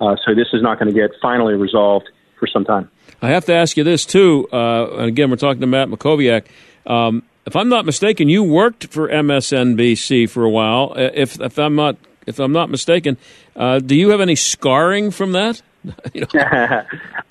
Uh, 0.00 0.14
so 0.24 0.34
this 0.34 0.48
is 0.52 0.62
not 0.62 0.78
going 0.78 0.92
to 0.92 0.94
get 0.94 1.10
finally 1.20 1.54
resolved 1.54 2.08
for 2.38 2.46
some 2.46 2.64
time. 2.64 2.90
I 3.22 3.28
have 3.28 3.46
to 3.46 3.54
ask 3.54 3.76
you 3.76 3.84
this, 3.84 4.04
too. 4.04 4.46
Uh, 4.52 4.98
and 4.98 5.08
again, 5.08 5.30
we're 5.30 5.36
talking 5.36 5.62
to 5.62 5.66
Matt 5.66 5.88
Mackowiak. 5.88 6.46
Um, 6.86 7.22
if 7.46 7.56
I'm 7.56 7.68
not 7.68 7.86
mistaken, 7.86 8.28
you 8.28 8.42
worked 8.42 8.88
for 8.88 9.08
MSNBC 9.08 10.28
for 10.28 10.44
a 10.44 10.50
while. 10.50 10.92
Uh, 10.94 11.10
If 11.14 11.40
if 11.40 11.58
I'm 11.58 11.76
not 11.76 11.96
if 12.26 12.38
I'm 12.38 12.52
not 12.52 12.68
mistaken, 12.70 13.16
uh, 13.54 13.78
do 13.78 13.94
you 13.94 14.10
have 14.10 14.20
any 14.20 14.36
scarring 14.36 15.10
from 15.10 15.32
that? 15.32 15.62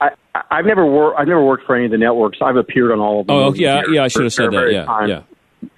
I, 0.01 0.09
I've 0.51 0.65
never 0.65 0.85
worked. 0.85 1.19
I've 1.19 1.27
never 1.27 1.43
worked 1.43 1.65
for 1.65 1.75
any 1.75 1.85
of 1.85 1.91
the 1.91 1.97
networks. 1.97 2.39
I've 2.41 2.55
appeared 2.57 2.91
on 2.91 2.99
all 2.99 3.21
of 3.21 3.27
them. 3.27 3.35
Oh, 3.35 3.53
yeah, 3.53 3.83
yeah. 3.91 4.03
I 4.03 4.07
should 4.07 4.23
have 4.23 4.33
said 4.33 4.51
that. 4.51 4.69
Yeah, 4.71 4.85
times. 4.85 5.09
yeah. 5.09 5.21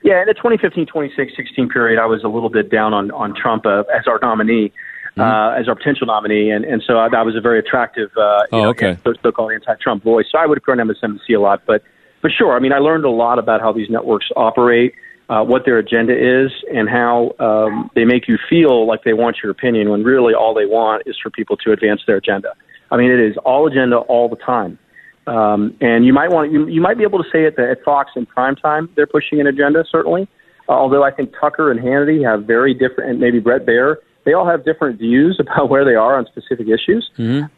Yeah, 0.04 0.22
in 0.22 0.28
the 0.28 0.34
2015, 0.34 0.86
2016 0.88 1.70
period, 1.70 2.00
I 2.00 2.06
was 2.06 2.24
a 2.24 2.28
little 2.28 2.50
bit 2.50 2.70
down 2.70 2.94
on 2.94 3.12
on 3.12 3.34
Trump 3.36 3.66
uh, 3.66 3.84
as 3.98 4.08
our 4.08 4.20
nominee, 4.22 4.72
Mm-hmm. 5.18 5.22
uh, 5.22 5.60
as 5.60 5.68
our 5.68 5.74
potential 5.74 6.06
nominee, 6.06 6.52
and 6.52 6.64
and 6.64 6.84
so 6.86 7.00
I, 7.00 7.10
that 7.10 7.26
was 7.26 7.36
a 7.36 7.42
very 7.42 7.58
attractive, 7.58 8.12
uh, 8.16 8.42
you 8.52 8.58
Oh, 8.60 8.64
know, 8.66 8.70
okay. 8.70 8.98
so- 9.04 9.14
so-called 9.24 9.52
anti-Trump 9.52 10.04
voice. 10.04 10.26
So 10.32 10.38
I 10.38 10.46
would 10.46 10.60
appear 10.60 10.80
on 10.80 10.88
MSNBC 10.88 11.36
a 11.36 11.40
lot, 11.40 11.64
but 11.66 11.82
but 12.22 12.30
sure, 12.38 12.56
I 12.56 12.60
mean, 12.60 12.72
I 12.72 12.78
learned 12.78 13.04
a 13.04 13.10
lot 13.10 13.40
about 13.40 13.60
how 13.60 13.72
these 13.74 13.90
networks 13.90 14.28
operate, 14.36 14.94
uh, 15.30 15.44
what 15.44 15.66
their 15.66 15.78
agenda 15.78 16.14
is, 16.14 16.52
and 16.74 16.90
how 16.90 17.34
um, 17.40 17.92
they 17.96 18.06
make 18.06 18.28
you 18.28 18.38
feel 18.50 18.88
like 18.88 19.04
they 19.04 19.14
want 19.14 19.38
your 19.44 19.52
opinion 19.52 19.90
when 19.90 20.04
really 20.04 20.34
all 20.34 20.54
they 20.54 20.66
want 20.66 21.04
is 21.06 21.18
for 21.22 21.30
people 21.30 21.58
to 21.58 21.72
advance 21.72 22.02
their 22.08 22.18
agenda. 22.18 22.54
I 22.92 22.98
mean, 22.98 23.12
it 23.12 23.20
is 23.20 23.36
all 23.44 23.68
agenda 23.68 23.98
all 23.98 24.30
the 24.30 24.38
time. 24.38 24.80
Um, 25.28 25.76
and 25.82 26.06
you 26.06 26.14
might 26.14 26.30
want 26.30 26.54
you, 26.54 26.68
you 26.68 26.80
might 26.80 26.98
be 26.98 27.04
able 27.04 27.22
to 27.22 27.30
say 27.30 27.44
it 27.44 27.60
at 27.60 27.84
Fox 27.84 28.12
in 28.16 28.26
prime 28.26 28.56
time. 28.56 28.90
They're 28.96 29.08
pushing 29.08 29.42
an 29.42 29.48
agenda 29.48 29.84
certainly. 29.92 30.28
Uh, 30.70 30.74
although 30.74 31.04
I 31.04 31.12
think 31.12 31.34
Tucker 31.40 31.70
and 31.70 31.80
Hannity 31.80 32.24
have 32.30 32.46
very 32.46 32.74
different, 32.74 33.12
and 33.12 33.20
maybe 33.20 33.40
Bret 33.40 33.66
Baier, 33.66 33.98
they 34.28 34.34
all 34.34 34.46
have 34.46 34.66
different 34.66 35.00
views 35.00 35.40
about 35.46 35.70
where 35.70 35.86
they 35.86 35.96
are 35.96 36.18
on 36.18 36.26
specific 36.28 36.68
issues. 36.68 37.10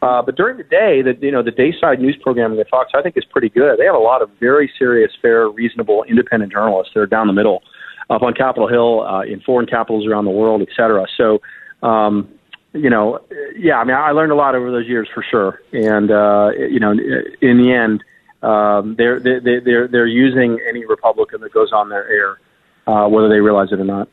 Uh, 0.04 0.22
but 0.22 0.36
during 0.38 0.58
the 0.58 0.64
day, 0.64 1.02
the 1.02 1.18
you 1.20 1.32
know 1.32 1.42
the 1.44 1.52
dayside 1.52 2.00
news 2.00 2.16
programming 2.22 2.60
at 2.60 2.70
Fox, 2.70 2.92
I 2.96 3.02
think 3.02 3.18
is 3.18 3.26
pretty 3.26 3.50
good. 3.50 3.80
They 3.80 3.86
have 3.86 3.96
a 3.96 4.06
lot 4.12 4.22
of 4.22 4.30
very 4.40 4.72
serious, 4.78 5.12
fair, 5.22 5.50
reasonable, 5.50 6.04
independent 6.08 6.52
journalists 6.52 6.94
that 6.94 7.00
are 7.02 7.08
down 7.08 7.26
the 7.28 7.34
middle, 7.34 7.64
up 8.10 8.22
on 8.22 8.34
Capitol 8.36 8.68
Hill, 8.70 9.02
uh, 9.02 9.22
in 9.24 9.42
foreign 9.42 9.66
capitals 9.66 10.06
around 10.08 10.26
the 10.26 10.32
world, 10.32 10.62
et 10.62 10.70
cetera. 10.78 11.06
So. 11.18 11.42
Um, 11.82 12.30
you 12.74 12.90
know, 12.92 13.20
yeah, 13.58 13.80
I 13.80 13.84
mean, 13.84 13.96
I 13.96 14.12
learned 14.12 14.32
a 14.32 14.36
lot 14.36 14.54
over 14.54 14.70
those 14.70 14.86
years 14.88 15.10
for 15.12 15.24
sure. 15.24 15.60
And 15.74 16.12
uh, 16.12 16.52
you 16.56 16.80
know, 16.80 16.92
in 16.92 17.58
the 17.58 17.74
end, 17.74 18.04
um, 18.44 18.94
they're 18.96 19.20
they- 19.20 19.40
they- 19.40 19.60
they're 19.60 19.88
they're 19.88 20.06
using 20.06 20.60
any 20.70 20.86
Republican 20.86 21.42
that 21.42 21.52
goes 21.52 21.72
on 21.74 21.90
their 21.90 22.08
air, 22.08 22.40
uh, 22.86 23.08
whether 23.08 23.28
they 23.28 23.40
realize 23.40 23.72
it 23.72 23.80
or 23.80 23.86
not. 23.86 24.08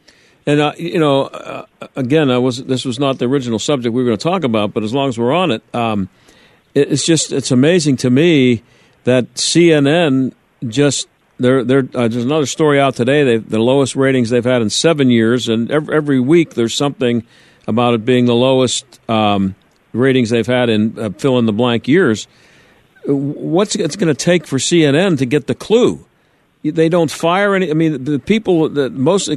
And 0.47 0.61
uh, 0.61 0.73
you 0.79 1.01
know, 1.01 1.25
uh, 1.25 1.67
again, 1.97 2.31
I 2.31 2.39
was 2.39 2.65
this 2.65 2.85
was 2.85 2.99
not 2.99 3.19
the 3.19 3.27
original 3.27 3.59
subject 3.59 3.93
we 3.93 4.03
were 4.03 4.09
going 4.09 4.19
to 4.19 4.23
talk 4.23 4.45
about, 4.45 4.73
but 4.73 4.85
as 4.85 4.95
long 4.95 5.09
as 5.09 5.19
we're 5.19 5.35
on 5.35 5.51
it, 5.51 5.63
um, 5.75 6.09
it 6.75 6.93
it's 6.93 7.05
just 7.05 7.33
it's 7.33 7.51
amazing 7.51 7.97
to 7.99 8.11
me 8.11 8.63
that 9.05 9.35
CNN 9.35 10.33
just 10.67 11.09
they're, 11.39 11.65
they're, 11.65 11.89
uh, 11.95 12.09
there's 12.09 12.25
another 12.25 12.47
story 12.47 12.81
out 12.81 12.95
today. 12.95 13.25
They 13.25 13.37
the 13.39 13.59
lowest 13.59 13.97
ratings 13.97 14.31
they've 14.31 14.45
had 14.45 14.63
in 14.63 14.71
seven 14.71 15.11
years, 15.11 15.49
and 15.49 15.71
every, 15.71 15.97
every 15.97 16.21
week 16.21 16.55
there's 16.55 16.75
something 16.75 17.27
about 17.67 17.95
it 17.95 18.05
being 18.05 18.27
the 18.27 18.35
lowest 18.35 18.87
um, 19.11 19.57
ratings 19.93 20.31
they've 20.31 20.47
had 20.47 20.71
in 20.71 20.99
uh, 20.99 21.11
fill 21.11 21.39
in 21.39 21.47
the 21.47 21.53
blank 21.53 21.89
years. 21.89 22.29
What's 23.05 23.75
it's 23.75 23.97
going 23.97 24.15
to 24.15 24.15
take 24.15 24.47
for 24.47 24.59
CNN 24.59 25.19
to 25.19 25.27
get 25.27 25.47
the 25.47 25.55
clue? 25.55 26.06
They 26.71 26.89
don't 26.89 27.11
fire 27.11 27.55
any. 27.55 27.71
I 27.71 27.75
mean, 27.75 28.05
the 28.05 28.19
people 28.19 28.69
that 28.71 28.93
most 28.93 29.29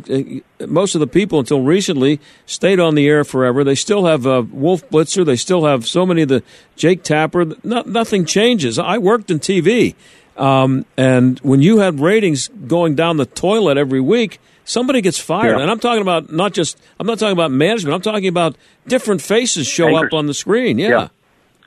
most 0.59 0.95
of 0.95 0.99
the 0.99 1.07
people 1.07 1.39
until 1.39 1.61
recently 1.61 2.19
stayed 2.45 2.79
on 2.79 2.95
the 2.95 3.07
air 3.07 3.23
forever. 3.23 3.63
They 3.63 3.75
still 3.75 4.05
have 4.05 4.25
uh, 4.25 4.43
Wolf 4.51 4.87
Blitzer. 4.89 5.25
They 5.25 5.35
still 5.35 5.65
have 5.65 5.87
so 5.87 6.05
many 6.05 6.21
of 6.23 6.29
the 6.29 6.43
Jake 6.75 7.03
Tapper. 7.03 7.45
No, 7.63 7.81
nothing 7.81 8.25
changes. 8.25 8.79
I 8.79 8.97
worked 8.97 9.31
in 9.31 9.39
TV, 9.39 9.95
um, 10.37 10.85
and 10.97 11.39
when 11.39 11.61
you 11.61 11.79
had 11.79 11.99
ratings 11.99 12.47
going 12.47 12.95
down 12.95 13.17
the 13.17 13.25
toilet 13.25 13.77
every 13.77 14.01
week, 14.01 14.39
somebody 14.65 15.01
gets 15.01 15.19
fired. 15.19 15.57
Yeah. 15.57 15.61
And 15.61 15.71
I'm 15.71 15.79
talking 15.79 16.01
about 16.01 16.31
not 16.31 16.53
just. 16.53 16.79
I'm 16.99 17.07
not 17.07 17.19
talking 17.19 17.33
about 17.33 17.51
management. 17.51 17.93
I'm 17.93 18.01
talking 18.01 18.27
about 18.27 18.55
different 18.87 19.21
faces 19.21 19.67
show 19.67 19.87
Anchors. 19.87 20.07
up 20.07 20.13
on 20.13 20.27
the 20.27 20.33
screen. 20.33 20.77
Yeah. 20.77 21.09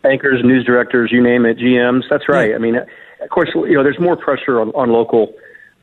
Anchors, 0.04 0.42
news 0.42 0.64
directors, 0.64 1.10
you 1.12 1.22
name 1.22 1.46
it, 1.46 1.58
GMs. 1.58 2.02
That's 2.10 2.28
right. 2.28 2.54
I 2.54 2.58
mean, 2.58 2.74
of 3.22 3.30
course, 3.30 3.50
you 3.54 3.74
know, 3.74 3.82
there's 3.82 4.00
more 4.00 4.16
pressure 4.16 4.60
on, 4.60 4.70
on 4.70 4.90
local, 4.90 5.32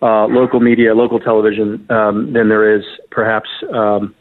uh, 0.01 0.25
local 0.27 0.59
media, 0.59 0.93
local 0.95 1.19
television 1.19 1.85
um, 1.89 2.33
than 2.33 2.49
there 2.49 2.75
is 2.75 2.83
perhaps 3.11 3.49
um, 3.73 4.15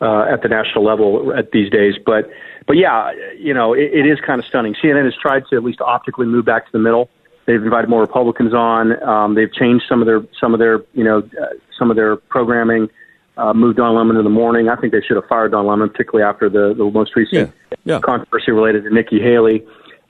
uh, 0.00 0.24
at 0.24 0.42
the 0.42 0.48
national 0.48 0.84
level 0.84 1.32
at 1.36 1.52
these 1.52 1.70
days. 1.70 1.94
But, 2.04 2.28
but 2.66 2.76
yeah, 2.76 3.12
you 3.38 3.54
know, 3.54 3.72
it, 3.72 3.90
it 3.92 4.06
is 4.06 4.18
kind 4.26 4.38
of 4.38 4.46
stunning. 4.46 4.74
CNN 4.82 5.04
has 5.04 5.14
tried 5.20 5.44
to 5.50 5.56
at 5.56 5.64
least 5.64 5.80
optically 5.80 6.26
move 6.26 6.44
back 6.44 6.66
to 6.66 6.72
the 6.72 6.78
middle. 6.78 7.08
They've 7.46 7.62
invited 7.62 7.88
more 7.88 8.00
Republicans 8.00 8.54
on. 8.54 9.02
Um, 9.02 9.34
they've 9.34 9.52
changed 9.52 9.84
some 9.88 10.00
of 10.00 10.06
their 10.06 10.22
some 10.40 10.54
of 10.54 10.60
their 10.60 10.80
you 10.92 11.02
know 11.02 11.18
uh, 11.18 11.46
some 11.76 11.90
of 11.90 11.96
their 11.96 12.16
programming. 12.16 12.88
Uh, 13.36 13.54
moved 13.54 13.78
Don 13.78 13.96
Lemon 13.96 14.16
in 14.16 14.24
the 14.24 14.30
morning. 14.30 14.68
I 14.68 14.76
think 14.76 14.92
they 14.92 15.00
should 15.00 15.16
have 15.16 15.24
fired 15.26 15.52
Don 15.52 15.66
Lemon, 15.66 15.88
particularly 15.88 16.28
after 16.28 16.50
the, 16.50 16.74
the 16.76 16.84
most 16.90 17.16
recent 17.16 17.50
controversy 18.02 18.52
related 18.52 18.84
to 18.84 18.90
Nikki 18.90 19.18
Haley. 19.20 19.64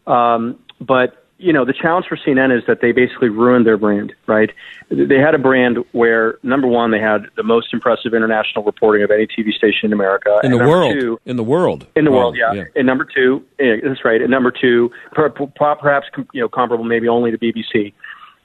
Um, 0.08 0.58
but 0.80 1.21
you 1.42 1.52
know, 1.52 1.64
the 1.64 1.72
challenge 1.72 2.06
for 2.08 2.16
CNN 2.16 2.56
is 2.56 2.64
that 2.66 2.80
they 2.80 2.92
basically 2.92 3.28
ruined 3.28 3.66
their 3.66 3.76
brand. 3.76 4.12
Right? 4.26 4.50
They 4.90 5.18
had 5.18 5.34
a 5.34 5.38
brand 5.38 5.78
where 5.92 6.38
number 6.42 6.66
one, 6.68 6.90
they 6.90 7.00
had 7.00 7.26
the 7.36 7.42
most 7.42 7.72
impressive 7.72 8.14
international 8.14 8.64
reporting 8.64 9.02
of 9.02 9.10
any 9.10 9.26
TV 9.26 9.52
station 9.52 9.86
in 9.86 9.92
America. 9.92 10.38
In 10.44 10.50
the 10.52 10.58
And 10.58 10.66
number 10.66 10.68
world. 10.78 10.92
two- 11.00 11.20
in 11.26 11.36
the 11.36 11.42
world. 11.42 11.86
in 11.96 12.04
the 12.04 12.10
Oh, 12.10 12.14
world, 12.14 12.36
yeah. 12.36 12.64
And 12.76 12.86
number 12.86 13.04
two, 13.04 13.42
yeah, 13.58 13.76
that's 13.82 14.04
right. 14.04 14.20
And 14.20 14.30
number 14.30 14.50
two, 14.50 14.90
per, 15.12 15.30
per, 15.30 15.46
perhaps 15.74 16.06
you 16.32 16.40
know 16.40 16.48
comparable 16.48 16.84
maybe 16.84 17.08
only 17.08 17.30
to 17.30 17.38
BBC. 17.38 17.92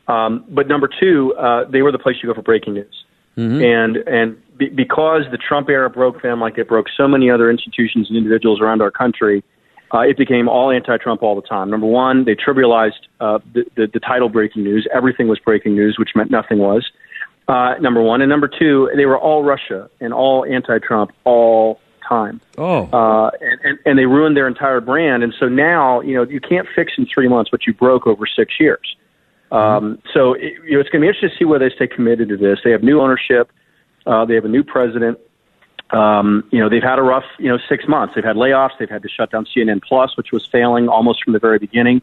Um, 0.08 0.46
but 0.50 0.68
number 0.68 0.88
two, 1.00 1.34
uh, 1.36 1.66
they 1.66 1.82
were 1.82 1.92
the 1.92 2.00
place 2.00 2.16
you 2.24 2.28
go 2.30 2.34
for 2.34 2.42
breaking 2.42 2.74
news. 2.76 3.04
Mm-hmm. 3.38 3.62
And 3.62 3.98
and 4.08 4.58
be, 4.58 4.70
because 4.70 5.24
the 5.30 5.38
Trump 5.38 5.70
era 5.70 5.90
broke 5.90 6.22
them 6.24 6.40
like 6.40 6.58
it 6.58 6.68
broke 6.68 6.88
so 6.96 7.08
many 7.08 7.30
other 7.30 7.52
institutions 7.52 8.08
and 8.08 8.18
individuals 8.18 8.60
around 8.62 8.82
our 8.82 8.90
country, 8.90 9.44
uh, 9.94 10.00
it 10.00 10.18
became 10.18 10.48
all 10.50 10.72
anti-Trump 10.72 11.24
all 11.24 11.36
the 11.36 11.48
time. 11.48 11.70
Number 11.70 11.88
one, 11.88 12.26
they 12.26 12.36
trivialized 12.36 13.08
uh, 13.20 13.40
the, 13.54 13.64
the, 13.76 13.88
the 13.94 14.00
title 14.00 14.30
breaking 14.30 14.64
news. 14.64 14.88
Everything 14.94 15.28
was 15.28 15.40
breaking 15.40 15.76
news, 15.76 15.96
which 15.98 16.10
meant 16.16 16.32
nothing 16.32 16.60
was. 16.60 16.90
Uh, 17.48 17.76
number 17.80 18.02
one, 18.02 18.22
and 18.22 18.30
number 18.30 18.50
two, 18.50 18.90
they 18.96 19.06
were 19.06 19.18
all 19.18 19.44
Russia 19.44 19.90
and 20.02 20.14
all 20.14 20.46
anti-Trump 20.46 21.12
all 21.24 21.80
time. 22.08 22.42
Oh. 22.58 22.84
Uh, 22.92 23.32
and, 23.40 23.60
and, 23.64 23.80
and 23.86 24.00
they 24.00 24.06
ruined 24.06 24.36
their 24.36 24.48
entire 24.48 24.82
brand. 24.82 25.24
And 25.24 25.34
so 25.40 25.48
now, 25.48 26.02
you 26.02 26.16
know, 26.16 26.24
you 26.24 26.42
can't 26.42 26.68
fix 26.76 26.94
in 26.98 27.06
three 27.14 27.28
months 27.28 27.52
what 27.52 27.66
you 27.66 27.74
broke 27.74 28.06
over 28.08 28.26
six 28.28 28.56
years. 28.60 28.96
Um, 29.52 30.02
so 30.14 30.34
it, 30.34 30.54
you 30.66 30.74
know, 30.74 30.80
it's 30.82 30.90
going 30.90 31.02
to 31.02 31.06
be 31.06 31.08
interesting 31.08 31.30
to 31.30 31.36
see 31.38 31.46
whether 31.46 31.70
they 31.70 31.76
stay 31.76 31.88
committed 31.88 32.28
to 32.30 32.38
this. 32.38 32.60
They 32.64 32.72
have 32.72 32.84
new 32.84 33.00
ownership. 33.00 33.50
Uh, 34.06 34.26
they 34.26 34.36
have 34.36 34.46
a 34.46 34.50
new 34.50 34.64
president. 34.64 35.18
Um, 35.92 36.44
you 36.52 36.60
know, 36.60 36.70
they've 36.70 36.84
had 36.84 37.00
a 37.00 37.02
rough, 37.02 37.24
you 37.40 37.48
know, 37.48 37.58
six 37.70 37.88
months. 37.88 38.16
They've 38.16 38.24
had 38.24 38.36
layoffs. 38.36 38.72
They've 38.78 38.90
had 38.90 39.04
to 39.04 39.10
shut 39.10 39.32
down 39.32 39.46
CNN 39.46 39.82
Plus, 39.82 40.18
which 40.18 40.32
was 40.32 40.46
failing 40.46 40.90
almost 40.90 41.24
from 41.24 41.34
the 41.34 41.40
very 41.40 41.60
beginning. 41.60 42.02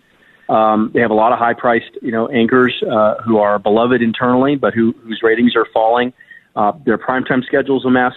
Um, 0.49 0.91
they 0.93 1.01
have 1.01 1.11
a 1.11 1.15
lot 1.15 1.33
of 1.33 1.39
high-priced, 1.39 1.99
you 2.03 2.13
know, 2.13 2.29
anchors 2.29 2.83
uh, 2.83 3.17
who 3.23 3.39
are 3.39 3.59
beloved 3.59 4.03
internally, 4.03 4.57
but 4.57 4.75
who, 4.75 4.93
whose 5.03 5.23
ratings 5.23 5.57
are 5.57 5.67
falling. 5.73 6.13
Uh, 6.55 6.73
their 6.85 6.99
primetime 6.99 7.45
schedule's 7.45 7.85
a 7.85 7.91
mess. 7.91 8.15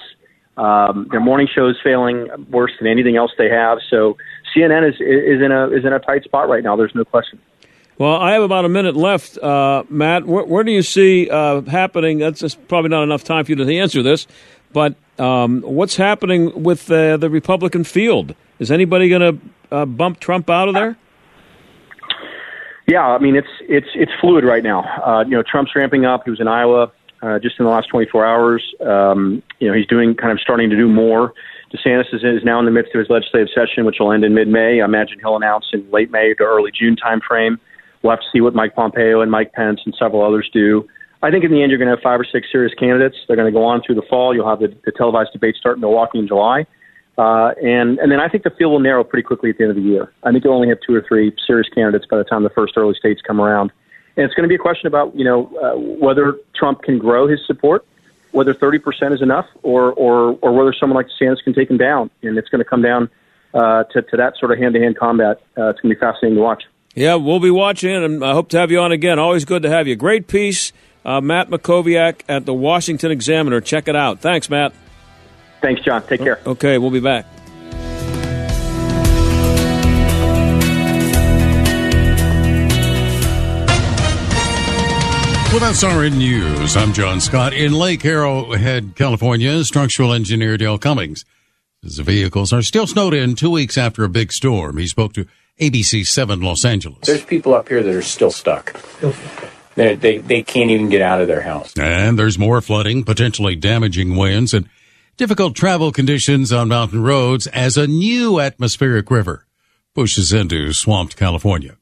Um, 0.57 1.07
their 1.11 1.19
morning 1.19 1.47
show 1.53 1.67
is 1.69 1.75
failing 1.83 2.29
worse 2.49 2.71
than 2.79 2.87
anything 2.87 3.15
else 3.15 3.31
they 3.37 3.49
have. 3.49 3.77
So 3.89 4.17
CNN 4.55 4.89
is 4.89 4.95
is 4.95 5.41
in 5.41 5.51
a 5.51 5.67
is 5.69 5.85
in 5.85 5.93
a 5.93 5.99
tight 5.99 6.23
spot 6.23 6.49
right 6.49 6.63
now. 6.63 6.75
There's 6.75 6.95
no 6.95 7.05
question. 7.05 7.39
Well, 7.99 8.15
I 8.15 8.33
have 8.33 8.43
about 8.43 8.63
a 8.63 8.69
minute 8.69 8.95
left, 8.95 9.39
uh, 9.39 9.83
Matt. 9.89 10.25
Where, 10.25 10.43
where 10.43 10.63
do 10.63 10.71
you 10.71 10.83
see 10.83 11.29
uh, 11.31 11.61
happening? 11.61 12.19
That's 12.19 12.53
probably 12.53 12.89
not 12.89 13.03
enough 13.03 13.23
time 13.23 13.45
for 13.45 13.51
you 13.51 13.55
to 13.55 13.75
answer 13.75 14.03
this, 14.03 14.27
but 14.77 14.93
um, 15.17 15.63
what's 15.63 15.95
happening 15.95 16.61
with 16.61 16.91
uh, 16.91 17.17
the 17.17 17.31
Republican 17.31 17.83
field? 17.83 18.35
Is 18.59 18.69
anybody 18.69 19.09
going 19.09 19.21
to 19.21 19.75
uh, 19.75 19.85
bump 19.87 20.19
Trump 20.19 20.51
out 20.51 20.67
of 20.67 20.75
there? 20.75 20.95
Yeah, 22.87 23.01
I 23.07 23.17
mean 23.17 23.35
it's 23.35 23.47
it's 23.61 23.87
it's 23.95 24.11
fluid 24.21 24.43
right 24.43 24.61
now. 24.61 24.83
Uh, 25.03 25.23
you 25.23 25.31
know, 25.31 25.41
Trump's 25.41 25.71
ramping 25.75 26.05
up. 26.05 26.25
He 26.25 26.29
was 26.29 26.39
in 26.39 26.47
Iowa 26.47 26.91
uh, 27.23 27.39
just 27.39 27.55
in 27.57 27.65
the 27.65 27.71
last 27.71 27.89
24 27.89 28.23
hours. 28.23 28.63
Um, 28.79 29.41
you 29.57 29.67
know, 29.67 29.73
he's 29.73 29.87
doing 29.87 30.13
kind 30.13 30.31
of 30.31 30.39
starting 30.39 30.69
to 30.69 30.75
do 30.75 30.87
more. 30.87 31.33
DeSantis 31.73 32.13
is, 32.13 32.23
is 32.23 32.43
now 32.43 32.59
in 32.59 32.65
the 32.65 32.71
midst 32.71 32.93
of 32.93 32.99
his 32.99 33.09
legislative 33.09 33.49
session, 33.55 33.83
which 33.83 33.95
will 33.99 34.11
end 34.11 34.23
in 34.23 34.35
mid-May. 34.35 34.79
I 34.79 34.85
imagine 34.85 35.17
he'll 35.19 35.37
announce 35.37 35.65
in 35.73 35.89
late 35.89 36.11
May 36.11 36.35
to 36.35 36.43
early 36.43 36.71
June 36.71 36.95
timeframe. 36.95 37.57
We'll 38.03 38.11
have 38.11 38.19
to 38.19 38.27
see 38.31 38.41
what 38.41 38.53
Mike 38.53 38.75
Pompeo 38.75 39.21
and 39.21 39.31
Mike 39.31 39.53
Pence 39.53 39.81
and 39.85 39.95
several 39.97 40.23
others 40.23 40.47
do. 40.53 40.87
I 41.27 41.31
think 41.31 41.43
in 41.43 41.51
the 41.51 41.61
end 41.61 41.71
you're 41.71 41.77
going 41.77 41.89
to 41.89 41.95
have 41.95 42.01
five 42.01 42.21
or 42.21 42.23
six 42.23 42.47
serious 42.49 42.73
candidates. 42.73 43.17
They're 43.27 43.35
going 43.35 43.51
to 43.51 43.57
go 43.59 43.65
on 43.65 43.81
through 43.85 43.95
the 43.95 44.07
fall. 44.09 44.33
You'll 44.33 44.47
have 44.47 44.59
the, 44.59 44.73
the 44.85 44.93
televised 44.93 45.33
debate 45.33 45.57
start 45.57 45.75
in 45.75 45.81
Milwaukee 45.81 46.19
in 46.19 46.25
July. 46.25 46.65
Uh, 47.17 47.51
and, 47.61 47.99
and 47.99 48.09
then 48.09 48.21
I 48.21 48.29
think 48.29 48.43
the 48.45 48.49
field 48.51 48.71
will 48.71 48.79
narrow 48.79 49.03
pretty 49.03 49.23
quickly 49.23 49.49
at 49.49 49.57
the 49.57 49.65
end 49.65 49.71
of 49.71 49.75
the 49.75 49.83
year. 49.83 50.13
I 50.23 50.31
think 50.31 50.45
you'll 50.45 50.53
only 50.53 50.69
have 50.69 50.77
two 50.87 50.95
or 50.95 51.03
three 51.05 51.35
serious 51.45 51.67
candidates 51.67 52.05
by 52.09 52.17
the 52.17 52.23
time 52.23 52.43
the 52.43 52.49
first 52.49 52.77
early 52.77 52.93
states 52.93 53.21
come 53.21 53.41
around. 53.41 53.73
And 54.15 54.23
it's 54.23 54.33
going 54.35 54.45
to 54.45 54.47
be 54.47 54.55
a 54.55 54.59
question 54.59 54.87
about, 54.87 55.13
you 55.15 55.25
know, 55.25 55.51
uh, 55.61 55.77
whether 55.77 56.37
Trump 56.55 56.83
can 56.83 56.97
grow 56.97 57.27
his 57.27 57.39
support, 57.45 57.85
whether 58.31 58.53
30% 58.53 59.13
is 59.13 59.21
enough, 59.21 59.47
or, 59.63 59.91
or, 59.93 60.39
or 60.41 60.53
whether 60.53 60.73
someone 60.79 60.95
like 60.95 61.07
DeSantis 61.07 61.43
can 61.43 61.53
take 61.53 61.69
him 61.69 61.77
down. 61.77 62.09
And 62.23 62.37
it's 62.37 62.47
going 62.47 62.63
to 62.63 62.69
come 62.69 62.81
down 62.81 63.09
uh, 63.53 63.83
to, 63.91 64.01
to 64.01 64.15
that 64.15 64.37
sort 64.39 64.53
of 64.53 64.59
hand-to-hand 64.59 64.97
combat. 64.97 65.41
Uh, 65.57 65.71
it's 65.71 65.81
going 65.81 65.93
to 65.93 65.95
be 65.95 65.99
fascinating 65.99 66.37
to 66.37 66.41
watch. 66.41 66.63
Yeah, 66.95 67.15
we'll 67.15 67.39
be 67.39 67.51
watching, 67.51 67.91
and 67.91 68.23
I 68.23 68.31
hope 68.31 68.49
to 68.49 68.57
have 68.57 68.71
you 68.71 68.79
on 68.79 68.91
again. 68.91 69.19
Always 69.19 69.45
good 69.45 69.61
to 69.63 69.69
have 69.69 69.87
you. 69.87 69.95
Great 69.95 70.27
piece. 70.27 70.71
Uh, 71.07 71.21
Matt 71.21 71.49
Mackowiak 71.49 72.21
at 72.27 72.45
the 72.45 72.53
Washington 72.53 73.11
Examiner. 73.11 73.61
Check 73.61 73.87
it 73.87 73.95
out. 73.95 74.19
Thanks, 74.19 74.49
Matt. 74.49 74.73
Thanks, 75.61 75.81
John. 75.81 76.05
Take 76.05 76.19
care. 76.19 76.39
Okay, 76.45 76.77
we'll 76.77 76.91
be 76.91 76.99
back. 76.99 77.25
With 85.53 85.63
SRN 85.63 86.17
News, 86.17 86.75
I'm 86.75 86.91
John 86.91 87.21
Scott. 87.21 87.53
In 87.53 87.71
Lake 87.71 88.03
Arrowhead, 88.05 88.95
California, 88.95 89.63
structural 89.63 90.11
engineer 90.13 90.57
Dale 90.57 90.77
Cummings 90.77 91.23
says 91.83 91.97
the 91.97 92.03
vehicles 92.03 92.51
are 92.51 92.61
still 92.61 92.85
snowed 92.85 93.13
in 93.13 93.35
two 93.35 93.49
weeks 93.49 93.77
after 93.77 94.03
a 94.03 94.09
big 94.09 94.33
storm. 94.33 94.77
He 94.77 94.87
spoke 94.87 95.13
to 95.13 95.25
ABC 95.59 96.05
7 96.05 96.41
Los 96.41 96.65
Angeles. 96.65 97.07
There's 97.07 97.23
people 97.23 97.53
up 97.53 97.69
here 97.69 97.81
that 97.81 97.95
are 97.95 98.01
still 98.01 98.31
stuck. 98.31 98.75
They, 99.77 99.93
they, 99.93 100.17
they 100.17 100.41
can't 100.41 100.71
even 100.71 100.89
get 100.89 101.03
out 101.03 101.21
of 101.21 101.27
their 101.27 101.41
house. 101.41 101.71
And 101.77 102.17
there's 102.17 102.39
more 102.39 102.61
flooding, 102.61 103.03
potentially 103.03 103.55
damaging 103.55 104.15
winds, 104.15 104.51
and 104.51 104.67
difficult 105.17 105.55
travel 105.55 105.91
conditions 105.91 106.51
on 106.51 106.67
mountain 106.67 107.03
roads 107.03 107.45
as 107.47 107.77
a 107.77 107.85
new 107.85 108.39
atmospheric 108.39 109.11
river 109.11 109.45
pushes 109.93 110.33
into 110.33 110.73
swamped 110.73 111.15
California. 111.15 111.77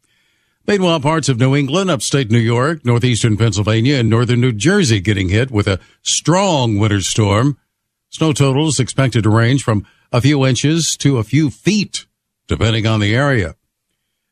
Meanwhile, 0.67 0.99
parts 0.99 1.29
of 1.29 1.39
New 1.39 1.55
England, 1.55 1.89
upstate 1.89 2.29
New 2.29 2.38
York, 2.38 2.84
northeastern 2.84 3.38
Pennsylvania, 3.38 3.95
and 3.95 4.10
northern 4.10 4.41
New 4.41 4.51
Jersey 4.51 4.99
getting 4.99 5.29
hit 5.29 5.49
with 5.49 5.67
a 5.67 5.79
strong 6.01 6.77
winter 6.77 6.99
storm. 6.99 7.58
Snow 8.10 8.34
totals 8.34 8.77
expected 8.77 9.23
to 9.23 9.29
range 9.29 9.63
from 9.63 9.86
a 10.12 10.19
few 10.19 10.45
inches 10.45 10.97
to 10.97 11.17
a 11.17 11.23
few 11.23 11.49
feet, 11.49 12.08
depending 12.47 12.86
on 12.86 12.99
the 12.99 13.15
area. 13.15 13.55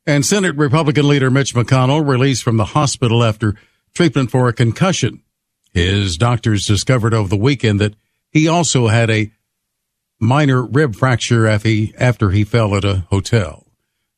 And 0.06 0.24
Senate 0.24 0.56
Republican 0.56 1.08
leader 1.08 1.30
Mitch 1.30 1.54
McConnell 1.54 2.06
released 2.06 2.42
from 2.42 2.58
the 2.58 2.66
hospital 2.66 3.24
after 3.24 3.54
treatment 3.94 4.30
for 4.30 4.48
a 4.48 4.52
concussion. 4.52 5.22
His 5.72 6.16
doctors 6.16 6.66
discovered 6.66 7.14
over 7.14 7.28
the 7.28 7.36
weekend 7.36 7.80
that 7.80 7.94
he 8.30 8.46
also 8.46 8.88
had 8.88 9.10
a 9.10 9.32
minor 10.20 10.62
rib 10.62 10.94
fracture 10.94 11.46
after 11.46 12.30
he 12.30 12.44
fell 12.44 12.76
at 12.76 12.84
a 12.84 13.06
hotel. 13.10 13.66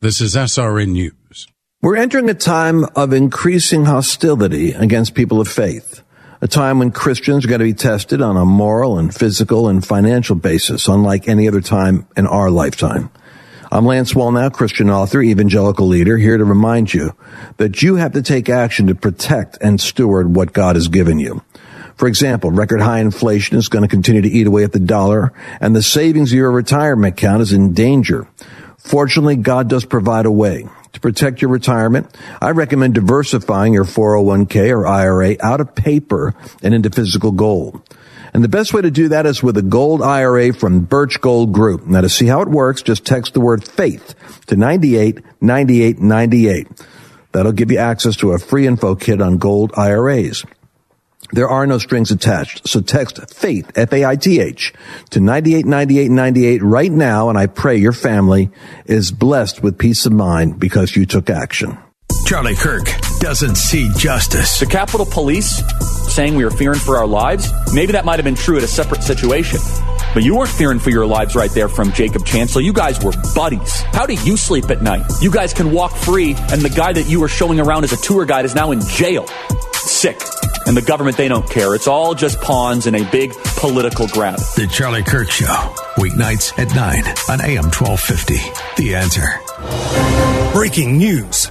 This 0.01 0.20
is 0.20 0.35
SRN 0.35 0.88
News. 0.88 1.46
We're 1.83 1.96
entering 1.96 2.29
a 2.29 2.35
time 2.35 2.85
of 2.96 3.12
increasing 3.12 3.85
hostility 3.85 4.72
against 4.72 5.14
people 5.14 5.40
of 5.40 5.49
faith, 5.49 6.03
a 6.40 6.49
time 6.49 6.81
when 6.81 6.90
Christians 6.90 7.44
are 7.44 7.49
going 7.49 7.61
to 7.61 7.64
be 7.64 7.75
tested 7.75 8.20
on 8.20 8.37
a 8.37 8.44
moral 8.44 8.99
and 8.99 9.14
physical 9.14 9.68
and 9.68 9.87
financial 9.87 10.35
basis, 10.35 10.88
unlike 10.88 11.29
any 11.29 11.46
other 11.46 11.61
time 11.61 12.09
in 12.16 12.27
our 12.27 12.51
lifetime. 12.51 13.11
I'm 13.77 13.85
Lance 13.85 14.15
Wallnau, 14.15 14.51
Christian 14.55 14.89
author, 14.89 15.21
evangelical 15.21 15.87
leader, 15.87 16.17
here 16.17 16.39
to 16.39 16.47
remind 16.47 16.95
you 16.95 17.15
that 17.59 17.83
you 17.83 17.97
have 17.97 18.15
to 18.15 18.23
take 18.23 18.49
action 18.49 18.87
to 18.87 18.95
protect 18.95 19.59
and 19.61 19.79
steward 19.79 20.35
what 20.35 20.55
God 20.55 20.77
has 20.77 20.89
given 20.89 21.19
you. 21.19 21.43
For 21.97 22.09
example, 22.09 22.51
record 22.51 22.81
high 22.81 23.01
inflation 23.01 23.59
is 23.59 23.69
going 23.69 23.83
to 23.83 23.89
continue 23.89 24.23
to 24.23 24.31
eat 24.31 24.47
away 24.47 24.65
at 24.65 24.73
the 24.73 24.81
dollar, 24.81 25.35
and 25.61 25.77
the 25.77 25.83
savings 25.83 26.33
of 26.33 26.39
your 26.39 26.53
retirement 26.53 27.19
account 27.19 27.43
is 27.43 27.53
in 27.53 27.75
danger. 27.75 28.27
Fortunately, 28.79 29.37
God 29.37 29.69
does 29.69 29.85
provide 29.85 30.25
a 30.25 30.33
way 30.33 30.65
to 30.95 31.01
protect 31.01 31.43
your 31.43 31.51
retirement. 31.51 32.09
I 32.41 32.53
recommend 32.53 32.95
diversifying 32.95 33.75
your 33.75 33.85
401k 33.85 34.71
or 34.71 34.87
IRA 34.87 35.37
out 35.41 35.61
of 35.61 35.75
paper 35.75 36.35
and 36.62 36.73
into 36.73 36.89
physical 36.89 37.31
gold. 37.31 37.83
And 38.37 38.44
the 38.44 38.49
best 38.51 38.75
way 38.75 38.83
to 38.83 38.90
do 38.90 39.09
that 39.09 39.25
is 39.25 39.42
with 39.42 39.57
a 39.57 39.62
gold 39.62 40.03
IRA 40.03 40.53
from 40.53 40.81
Birch 40.81 41.22
Gold 41.22 41.55
Group. 41.55 41.87
Now 41.87 42.03
to 42.03 42.11
see 42.11 42.27
how 42.27 42.42
it 42.42 42.49
works, 42.49 42.83
just 42.83 43.07
text 43.07 43.33
the 43.33 43.40
word 43.40 43.66
faith 43.66 44.14
to 44.49 44.57
98 44.57 45.20
98 45.40 45.99
98. 46.01 46.68
That'll 47.33 47.53
give 47.53 47.70
you 47.70 47.79
access 47.79 48.14
to 48.16 48.33
a 48.33 48.38
free 48.38 48.66
info 48.66 48.94
kit 48.94 49.22
on 49.22 49.38
gold 49.38 49.72
IRAs. 49.75 50.44
There 51.33 51.49
are 51.49 51.66
no 51.66 51.79
strings 51.79 52.11
attached. 52.11 52.68
So 52.68 52.83
text 52.83 53.35
faith, 53.35 53.72
F-A-I-T-H 53.75 54.75
to 55.12 55.20
989898 55.20 56.62
right 56.62 56.92
now. 56.92 57.31
And 57.31 57.38
I 57.38 57.46
pray 57.46 57.79
your 57.79 57.92
family 57.92 58.51
is 58.85 59.12
blessed 59.12 59.62
with 59.62 59.79
peace 59.79 60.05
of 60.05 60.12
mind 60.12 60.61
because 60.61 60.94
you 60.94 61.07
took 61.07 61.31
action. 61.31 61.79
Charlie 62.27 62.55
Kirk 62.55 62.85
doesn't 63.18 63.55
see 63.55 63.88
justice. 63.96 64.61
The 64.61 64.66
Capitol 64.66 65.07
Police 65.07 65.62
saying 66.17 66.35
we 66.35 66.45
were 66.47 66.51
fearing 66.51 66.79
for 66.79 66.97
our 66.97 67.07
lives, 67.07 67.53
maybe 67.75 67.93
that 67.93 68.07
might 68.07 68.17
have 68.17 68.25
been 68.25 68.35
true 68.35 68.57
at 68.57 68.63
a 68.63 68.67
separate 68.67 69.03
situation. 69.03 69.61
But 70.15 70.23
you 70.23 70.35
weren't 70.35 70.49
fearing 70.49 70.79
for 70.79 70.89
your 70.89 71.05
lives 71.05 71.37
right 71.37 71.51
there 71.51 71.69
from 71.69 71.93
Jacob 71.93 72.23
Chansley. 72.23 72.65
You 72.65 72.73
guys 72.73 73.05
were 73.05 73.13
buddies. 73.35 73.83
How 73.93 74.07
do 74.07 74.15
you 74.15 74.39
sleep 74.39 74.71
at 74.71 74.81
night? 74.81 75.05
You 75.21 75.31
guys 75.31 75.53
can 75.53 75.73
walk 75.73 75.95
free, 75.95 76.35
and 76.51 76.63
the 76.63 76.71
guy 76.71 76.95
that 76.95 77.07
you 77.07 77.21
were 77.21 77.29
showing 77.29 77.61
around 77.61 77.85
as 77.85 77.93
a 77.93 77.99
tour 77.99 78.25
guide 78.25 78.47
is 78.47 78.55
now 78.55 78.71
in 78.71 78.81
jail. 78.81 79.27
Sick. 79.75 80.19
And 80.65 80.75
the 80.75 80.81
government, 80.81 81.19
they 81.19 81.29
don't 81.29 81.49
care. 81.51 81.75
It's 81.75 81.87
all 81.87 82.15
just 82.15 82.41
pawns 82.41 82.87
in 82.87 82.95
a 82.95 83.05
big 83.11 83.35
political 83.59 84.09
grab. 84.09 84.39
The 84.57 84.67
Charlie 84.73 85.03
Kirk 85.03 85.31
Show, 85.31 85.45
weeknights 85.97 86.59
at 86.59 86.75
9 86.75 87.05
on 87.29 87.45
AM 87.45 87.65
1250. 87.71 88.37
The 88.83 88.95
answer. 88.95 90.53
Breaking 90.55 90.97
news. 90.97 91.51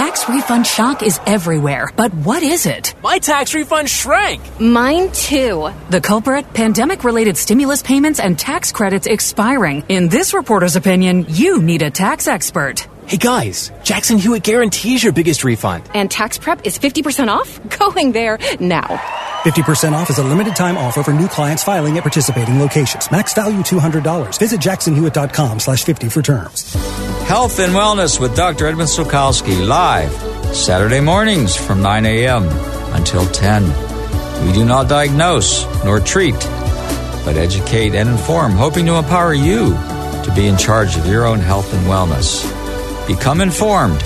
Tax 0.00 0.26
refund 0.30 0.66
shock 0.66 1.02
is 1.02 1.20
everywhere, 1.26 1.90
but 1.94 2.14
what 2.14 2.42
is 2.42 2.64
it? 2.64 2.94
My 3.02 3.18
tax 3.18 3.52
refund 3.52 3.90
shrank. 3.90 4.40
Mine 4.58 5.12
too. 5.12 5.70
The 5.90 6.00
culprit? 6.00 6.54
Pandemic 6.54 7.04
related 7.04 7.36
stimulus 7.36 7.82
payments 7.82 8.18
and 8.18 8.38
tax 8.38 8.72
credits 8.72 9.06
expiring. 9.06 9.84
In 9.90 10.08
this 10.08 10.32
reporter's 10.32 10.74
opinion, 10.74 11.26
you 11.28 11.60
need 11.60 11.82
a 11.82 11.90
tax 11.90 12.28
expert. 12.28 12.88
Hey 13.10 13.16
guys, 13.16 13.72
Jackson 13.82 14.18
Hewitt 14.18 14.44
guarantees 14.44 15.02
your 15.02 15.12
biggest 15.12 15.42
refund. 15.42 15.82
And 15.94 16.08
tax 16.08 16.38
prep 16.38 16.64
is 16.64 16.78
50% 16.78 17.26
off? 17.26 17.58
Going 17.80 18.12
there 18.12 18.38
now. 18.60 18.86
50% 19.42 19.94
off 19.94 20.10
is 20.10 20.18
a 20.18 20.22
limited 20.22 20.54
time 20.54 20.78
offer 20.78 21.02
for 21.02 21.12
new 21.12 21.26
clients 21.26 21.64
filing 21.64 21.96
at 21.96 22.04
participating 22.04 22.60
locations. 22.60 23.10
Max 23.10 23.34
value 23.34 23.62
$200. 23.62 24.38
Visit 24.38 24.60
jacksonhewitt.com 24.60 25.58
slash 25.58 25.82
50 25.82 26.08
for 26.08 26.22
terms. 26.22 26.72
Health 27.24 27.58
and 27.58 27.72
Wellness 27.72 28.20
with 28.20 28.36
Dr. 28.36 28.68
Edmund 28.68 28.88
Sokalski 28.88 29.66
live 29.66 30.12
Saturday 30.54 31.00
mornings 31.00 31.56
from 31.56 31.82
9 31.82 32.06
a.m. 32.06 32.44
until 32.94 33.26
10. 33.26 34.46
We 34.46 34.52
do 34.52 34.64
not 34.64 34.88
diagnose 34.88 35.64
nor 35.84 35.98
treat, 35.98 36.38
but 37.24 37.36
educate 37.36 37.96
and 37.96 38.08
inform, 38.08 38.52
hoping 38.52 38.86
to 38.86 38.94
empower 38.94 39.34
you 39.34 39.70
to 39.70 40.32
be 40.36 40.46
in 40.46 40.56
charge 40.56 40.96
of 40.96 41.06
your 41.06 41.26
own 41.26 41.40
health 41.40 41.74
and 41.74 41.84
wellness. 41.88 42.59
Become 43.10 43.40
informed. 43.40 43.98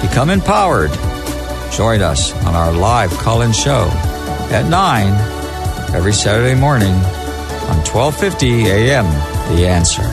Become 0.00 0.30
empowered. 0.30 0.90
Join 1.70 2.00
us 2.00 2.32
on 2.46 2.54
our 2.54 2.72
live 2.72 3.10
call-in 3.18 3.52
show 3.52 3.86
at 4.50 4.66
9 4.66 5.94
every 5.94 6.14
Saturday 6.14 6.58
morning 6.58 6.94
on 6.94 7.76
1250 7.84 8.64
a.m. 8.64 9.04
The 9.54 9.66
Answer. 9.66 10.04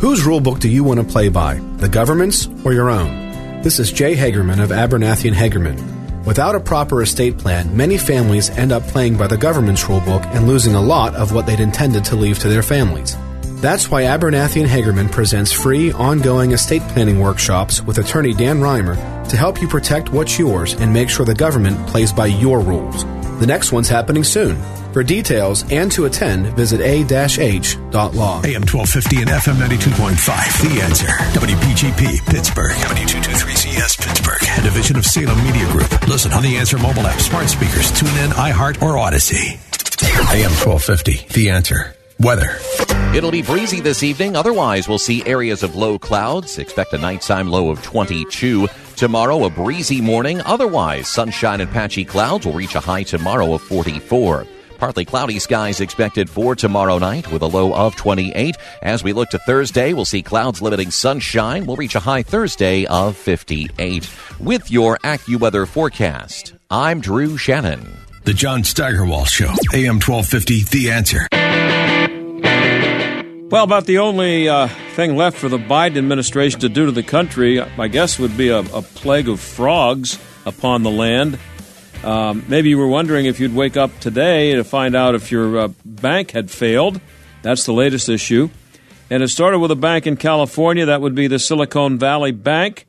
Whose 0.00 0.22
rulebook 0.22 0.60
do 0.60 0.70
you 0.70 0.82
want 0.82 0.98
to 0.98 1.04
play 1.04 1.28
by? 1.28 1.56
The 1.76 1.90
government's 1.90 2.48
or 2.64 2.72
your 2.72 2.88
own? 2.88 3.60
This 3.60 3.78
is 3.78 3.92
Jay 3.92 4.16
Hagerman 4.16 4.62
of 4.62 4.70
Abernathy 4.70 5.28
and 5.28 5.36
Hagerman. 5.36 6.24
Without 6.24 6.54
a 6.54 6.60
proper 6.60 7.02
estate 7.02 7.36
plan, 7.36 7.76
many 7.76 7.98
families 7.98 8.48
end 8.48 8.72
up 8.72 8.82
playing 8.84 9.18
by 9.18 9.26
the 9.26 9.36
government's 9.36 9.84
rulebook 9.84 10.24
and 10.34 10.48
losing 10.48 10.74
a 10.74 10.80
lot 10.80 11.14
of 11.14 11.34
what 11.34 11.44
they'd 11.44 11.60
intended 11.60 12.02
to 12.06 12.16
leave 12.16 12.38
to 12.38 12.48
their 12.48 12.62
families. 12.62 13.14
That's 13.60 13.90
why 13.90 14.04
Abernathy 14.04 14.62
and 14.62 14.70
Hagerman 14.70 15.12
presents 15.12 15.52
free, 15.52 15.92
ongoing 15.92 16.52
estate 16.52 16.80
planning 16.88 17.20
workshops 17.20 17.82
with 17.82 17.98
attorney 17.98 18.32
Dan 18.32 18.60
Reimer 18.60 18.96
to 19.28 19.36
help 19.36 19.60
you 19.60 19.68
protect 19.68 20.10
what's 20.10 20.38
yours 20.38 20.72
and 20.72 20.90
make 20.90 21.10
sure 21.10 21.26
the 21.26 21.34
government 21.34 21.86
plays 21.86 22.10
by 22.10 22.24
your 22.26 22.60
rules. 22.60 23.04
The 23.38 23.46
next 23.46 23.70
one's 23.70 23.88
happening 23.88 24.24
soon. 24.24 24.56
For 24.94 25.02
details 25.02 25.70
and 25.70 25.92
to 25.92 26.06
attend, 26.06 26.46
visit 26.56 26.80
a-h.law. 26.80 28.42
AM 28.42 28.64
1250 28.64 29.16
and 29.20 29.28
FM 29.28 29.56
92.5. 29.56 30.74
The 30.74 30.82
answer. 30.82 31.06
WPGP, 31.38 32.26
Pittsburgh. 32.26 32.72
W223CS, 32.72 34.00
Pittsburgh. 34.00 34.42
A 34.58 34.62
division 34.62 34.96
of 34.96 35.04
Salem 35.04 35.36
Media 35.44 35.70
Group. 35.70 36.08
Listen 36.08 36.32
on 36.32 36.42
the 36.42 36.56
Answer 36.56 36.78
mobile 36.78 37.06
app, 37.06 37.20
smart 37.20 37.48
speakers, 37.50 37.92
tune 37.92 38.08
in, 38.24 38.30
iHeart, 38.30 38.80
or 38.82 38.96
Odyssey. 38.96 39.60
AM 40.32 40.50
1250. 40.56 41.26
The 41.34 41.50
answer. 41.50 41.94
Weather. 42.18 42.58
It'll 43.12 43.32
be 43.32 43.42
breezy 43.42 43.80
this 43.80 44.04
evening. 44.04 44.36
Otherwise, 44.36 44.88
we'll 44.88 44.98
see 44.98 45.26
areas 45.26 45.64
of 45.64 45.74
low 45.74 45.98
clouds. 45.98 46.58
Expect 46.58 46.92
a 46.92 46.98
nighttime 46.98 47.48
low 47.48 47.70
of 47.70 47.82
22. 47.82 48.68
Tomorrow, 48.94 49.44
a 49.44 49.50
breezy 49.50 50.00
morning. 50.00 50.40
Otherwise, 50.42 51.08
sunshine 51.08 51.60
and 51.60 51.68
patchy 51.68 52.04
clouds 52.04 52.46
will 52.46 52.52
reach 52.52 52.76
a 52.76 52.80
high 52.80 53.02
tomorrow 53.02 53.52
of 53.52 53.62
44. 53.62 54.46
Partly 54.78 55.04
cloudy 55.04 55.40
skies 55.40 55.80
expected 55.80 56.30
for 56.30 56.54
tomorrow 56.54 56.98
night 56.98 57.30
with 57.32 57.42
a 57.42 57.46
low 57.46 57.74
of 57.74 57.96
28. 57.96 58.56
As 58.80 59.02
we 59.02 59.12
look 59.12 59.28
to 59.30 59.38
Thursday, 59.40 59.92
we'll 59.92 60.04
see 60.04 60.22
clouds 60.22 60.62
limiting 60.62 60.92
sunshine. 60.92 61.66
We'll 61.66 61.76
reach 61.76 61.96
a 61.96 62.00
high 62.00 62.22
Thursday 62.22 62.86
of 62.86 63.16
58. 63.16 64.08
With 64.38 64.70
your 64.70 64.98
AccuWeather 64.98 65.66
forecast, 65.66 66.54
I'm 66.70 67.00
Drew 67.00 67.36
Shannon. 67.36 67.84
The 68.22 68.34
John 68.34 68.62
Steigerwald 68.62 69.28
Show, 69.28 69.52
AM 69.74 69.98
1250, 69.98 70.62
The 70.62 70.90
Answer. 70.92 71.26
Well, 73.50 73.64
about 73.64 73.86
the 73.86 73.98
only 73.98 74.48
uh, 74.48 74.68
thing 74.94 75.16
left 75.16 75.36
for 75.36 75.48
the 75.48 75.58
Biden 75.58 75.98
administration 75.98 76.60
to 76.60 76.68
do 76.68 76.86
to 76.86 76.92
the 76.92 77.02
country, 77.02 77.60
I 77.60 77.88
guess, 77.88 78.18
would 78.18 78.36
be 78.36 78.48
a, 78.48 78.60
a 78.60 78.80
plague 78.80 79.28
of 79.28 79.40
frogs. 79.40 80.18
upon 80.46 80.82
the 80.82 80.90
land. 80.90 81.38
Um, 82.02 82.44
maybe 82.48 82.70
you 82.70 82.78
were 82.78 82.86
wondering 82.86 83.26
if 83.26 83.40
you'd 83.40 83.54
wake 83.54 83.76
up 83.76 83.98
today 84.00 84.54
to 84.54 84.64
find 84.64 84.94
out 84.94 85.14
if 85.14 85.30
your 85.30 85.58
uh, 85.58 85.68
bank 85.84 86.30
had 86.30 86.50
failed. 86.50 87.00
That's 87.42 87.64
the 87.64 87.72
latest 87.72 88.08
issue. 88.08 88.50
And 89.10 89.22
it 89.22 89.28
started 89.28 89.58
with 89.58 89.70
a 89.70 89.76
bank 89.76 90.06
in 90.06 90.16
California. 90.16 90.86
That 90.86 91.00
would 91.00 91.14
be 91.14 91.26
the 91.26 91.38
Silicon 91.38 91.98
Valley 91.98 92.32
Bank. 92.32 92.86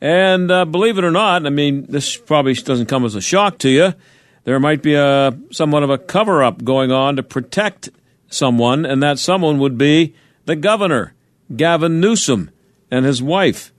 And 0.00 0.50
uh, 0.50 0.64
believe 0.64 0.96
it 0.96 1.04
or 1.04 1.10
not, 1.10 1.44
I 1.44 1.50
mean, 1.50 1.86
this 1.88 2.16
probably 2.16 2.54
doesn't 2.54 2.86
come 2.86 3.04
as 3.04 3.14
a 3.14 3.20
shock 3.20 3.58
to 3.58 3.68
you. 3.68 3.94
There 4.44 4.58
might 4.58 4.82
be 4.82 4.94
a 4.94 5.36
somewhat 5.50 5.82
of 5.82 5.90
a 5.90 5.98
cover 5.98 6.42
up 6.42 6.64
going 6.64 6.90
on 6.90 7.16
to 7.16 7.22
protect 7.22 7.90
someone, 8.30 8.86
and 8.86 9.02
that 9.02 9.18
someone 9.18 9.58
would 9.58 9.76
be 9.76 10.14
the 10.46 10.56
governor, 10.56 11.12
Gavin 11.54 12.00
Newsom, 12.00 12.50
and 12.90 13.04
his 13.04 13.22
wife. 13.22 13.72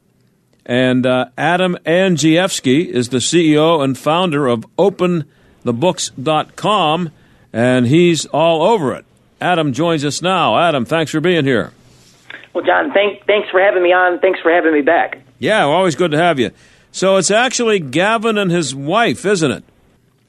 And 0.65 1.07
uh, 1.07 1.25
Adam 1.37 1.77
Andrzejewski 1.85 2.85
is 2.85 3.09
the 3.09 3.17
CEO 3.17 3.83
and 3.83 3.97
founder 3.97 4.47
of 4.47 4.65
OpenTheBooks.com, 4.77 7.11
and 7.51 7.87
he's 7.87 8.25
all 8.27 8.61
over 8.61 8.93
it. 8.93 9.03
Adam 9.41 9.73
joins 9.73 10.05
us 10.05 10.21
now. 10.21 10.57
Adam, 10.59 10.85
thanks 10.85 11.11
for 11.11 11.19
being 11.19 11.45
here. 11.45 11.71
Well, 12.53 12.63
John, 12.63 12.93
thank, 12.93 13.25
thanks 13.25 13.49
for 13.49 13.59
having 13.59 13.81
me 13.81 13.91
on. 13.91 14.19
Thanks 14.19 14.39
for 14.39 14.51
having 14.51 14.73
me 14.73 14.81
back. 14.81 15.17
Yeah, 15.39 15.63
always 15.63 15.95
good 15.95 16.11
to 16.11 16.17
have 16.17 16.39
you. 16.39 16.51
So 16.91 17.17
it's 17.17 17.31
actually 17.31 17.79
Gavin 17.79 18.37
and 18.37 18.51
his 18.51 18.75
wife, 18.75 19.25
isn't 19.25 19.49
it? 19.49 19.63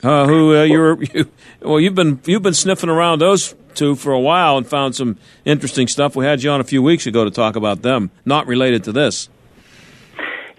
Uh, 0.03 0.27
who 0.27 0.57
uh, 0.57 0.65
you're 0.65 1.03
you, 1.15 1.31
well, 1.61 1.79
you've 1.79 1.95
been 1.95 2.21
you've 2.25 2.43
been 2.43 2.55
sniffing 2.55 2.91
around 2.91 3.21
those 3.21 3.55
two 3.75 3.95
for 3.95 4.13
a 4.13 4.21
while 4.21 4.59
and 4.59 4.67
found 4.67 4.95
some 4.95 5.17
interesting 5.45 5.89
stuff. 5.89 6.17
We 6.17 6.25
had 6.25 6.43
you 6.43 6.51
on 6.51 6.61
a 6.61 6.65
few 6.65 6.83
weeks 6.83 7.07
ago 7.07 7.25
to 7.25 7.31
talk 7.31 7.57
about 7.57 7.83
them, 7.83 8.11
not 8.25 8.47
related 8.47 8.85
to 8.85 8.93
this. 8.93 9.29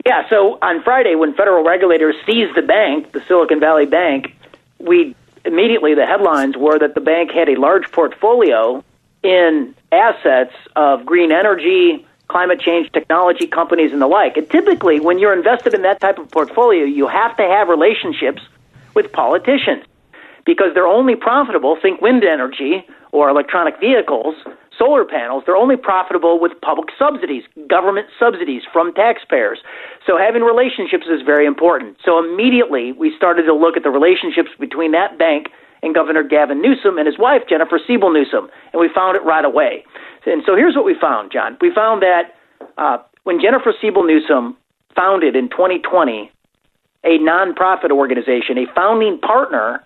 Yeah, 0.06 0.28
so 0.30 0.58
on 0.62 0.84
Friday, 0.84 1.16
when 1.16 1.34
federal 1.34 1.64
regulators 1.64 2.16
seized 2.26 2.56
the 2.56 2.62
bank, 2.62 3.12
the 3.14 3.22
Silicon 3.28 3.60
Valley 3.60 3.86
Bank, 3.86 4.36
we 4.80 5.16
immediately 5.46 5.94
the 5.94 6.06
headlines 6.06 6.58
were 6.58 6.80
that 6.80 6.96
the 6.96 7.02
bank 7.02 7.32
had 7.32 7.50
a 7.50 7.56
large 7.56 7.90
portfolio 7.92 8.84
in 9.24 9.76
assets 9.92 10.54
of 10.76 11.06
green 11.06 11.32
energy, 11.32 12.06
climate 12.28 12.60
change 12.60 12.92
technology 12.92 13.48
companies, 13.48 13.94
and 13.94 14.02
the 14.02 14.08
like. 14.08 14.36
And 14.36 14.50
typically, 14.50 15.00
when 15.00 15.20
you're 15.20 15.34
invested 15.34 15.74
in 15.74 15.84
that 15.84 16.02
type 16.02 16.18
of 16.18 16.30
portfolio, 16.32 16.84
you 16.84 17.08
have 17.08 17.38
to 17.38 17.44
have 17.44 17.70
relationships 17.70 18.42
with 18.96 19.12
politicians 19.12 19.84
because 20.46 20.68
they're 20.74 20.88
only 20.88 21.16
profitable. 21.16 21.78
Think 21.82 22.02
wind 22.02 22.24
energy 22.24 22.86
or 23.12 23.30
electronic 23.30 23.80
vehicles, 23.80 24.36
solar 24.78 25.06
panels. 25.06 25.44
They're 25.46 25.56
only 25.56 25.78
profitable 25.78 26.40
with 26.40 26.52
public 26.62 26.90
subsidies, 26.98 27.44
government 27.70 28.08
subsidies 28.20 28.64
from 28.72 28.94
taxpayers. 28.94 29.60
So 30.06 30.18
having 30.18 30.42
relationships 30.42 31.06
is 31.08 31.22
very 31.26 31.46
important. 31.46 31.98
So 32.04 32.20
immediately 32.20 32.92
we 32.92 33.16
started 33.16 33.44
to 33.44 33.54
look 33.54 33.78
at 33.78 33.84
the 33.84 33.92
relationships 33.92 34.50
between 34.60 34.92
that 34.92 35.18
bank 35.18 35.48
and 35.84 35.94
Governor 35.94 36.24
Gavin 36.24 36.62
Newsom 36.62 36.98
and 36.98 37.06
his 37.06 37.20
wife 37.20 37.44
Jennifer 37.48 37.80
Siebel 37.86 38.12
Newsom, 38.12 38.50
and 38.72 38.80
we 38.80 38.90
found 38.94 39.16
it 39.16 39.24
right 39.24 39.46
away. 39.46 39.86
And 40.26 40.42
so 40.46 40.56
here's 40.56 40.76
what 40.76 40.86
we 40.86 40.96
found, 41.00 41.32
John. 41.32 41.58
We 41.62 41.72
found 41.74 42.02
that 42.02 42.34
uh, 42.78 42.98
when 43.24 43.42
Jennifer 43.42 43.74
Siebel 43.82 44.04
Newsom 44.04 44.58
founded 44.96 45.36
in 45.36 45.50
2020 45.50 46.32
a 47.04 47.20
nonprofit 47.20 47.92
organization, 47.92 48.58
a 48.58 48.74
founding 48.74 49.20
partner 49.20 49.84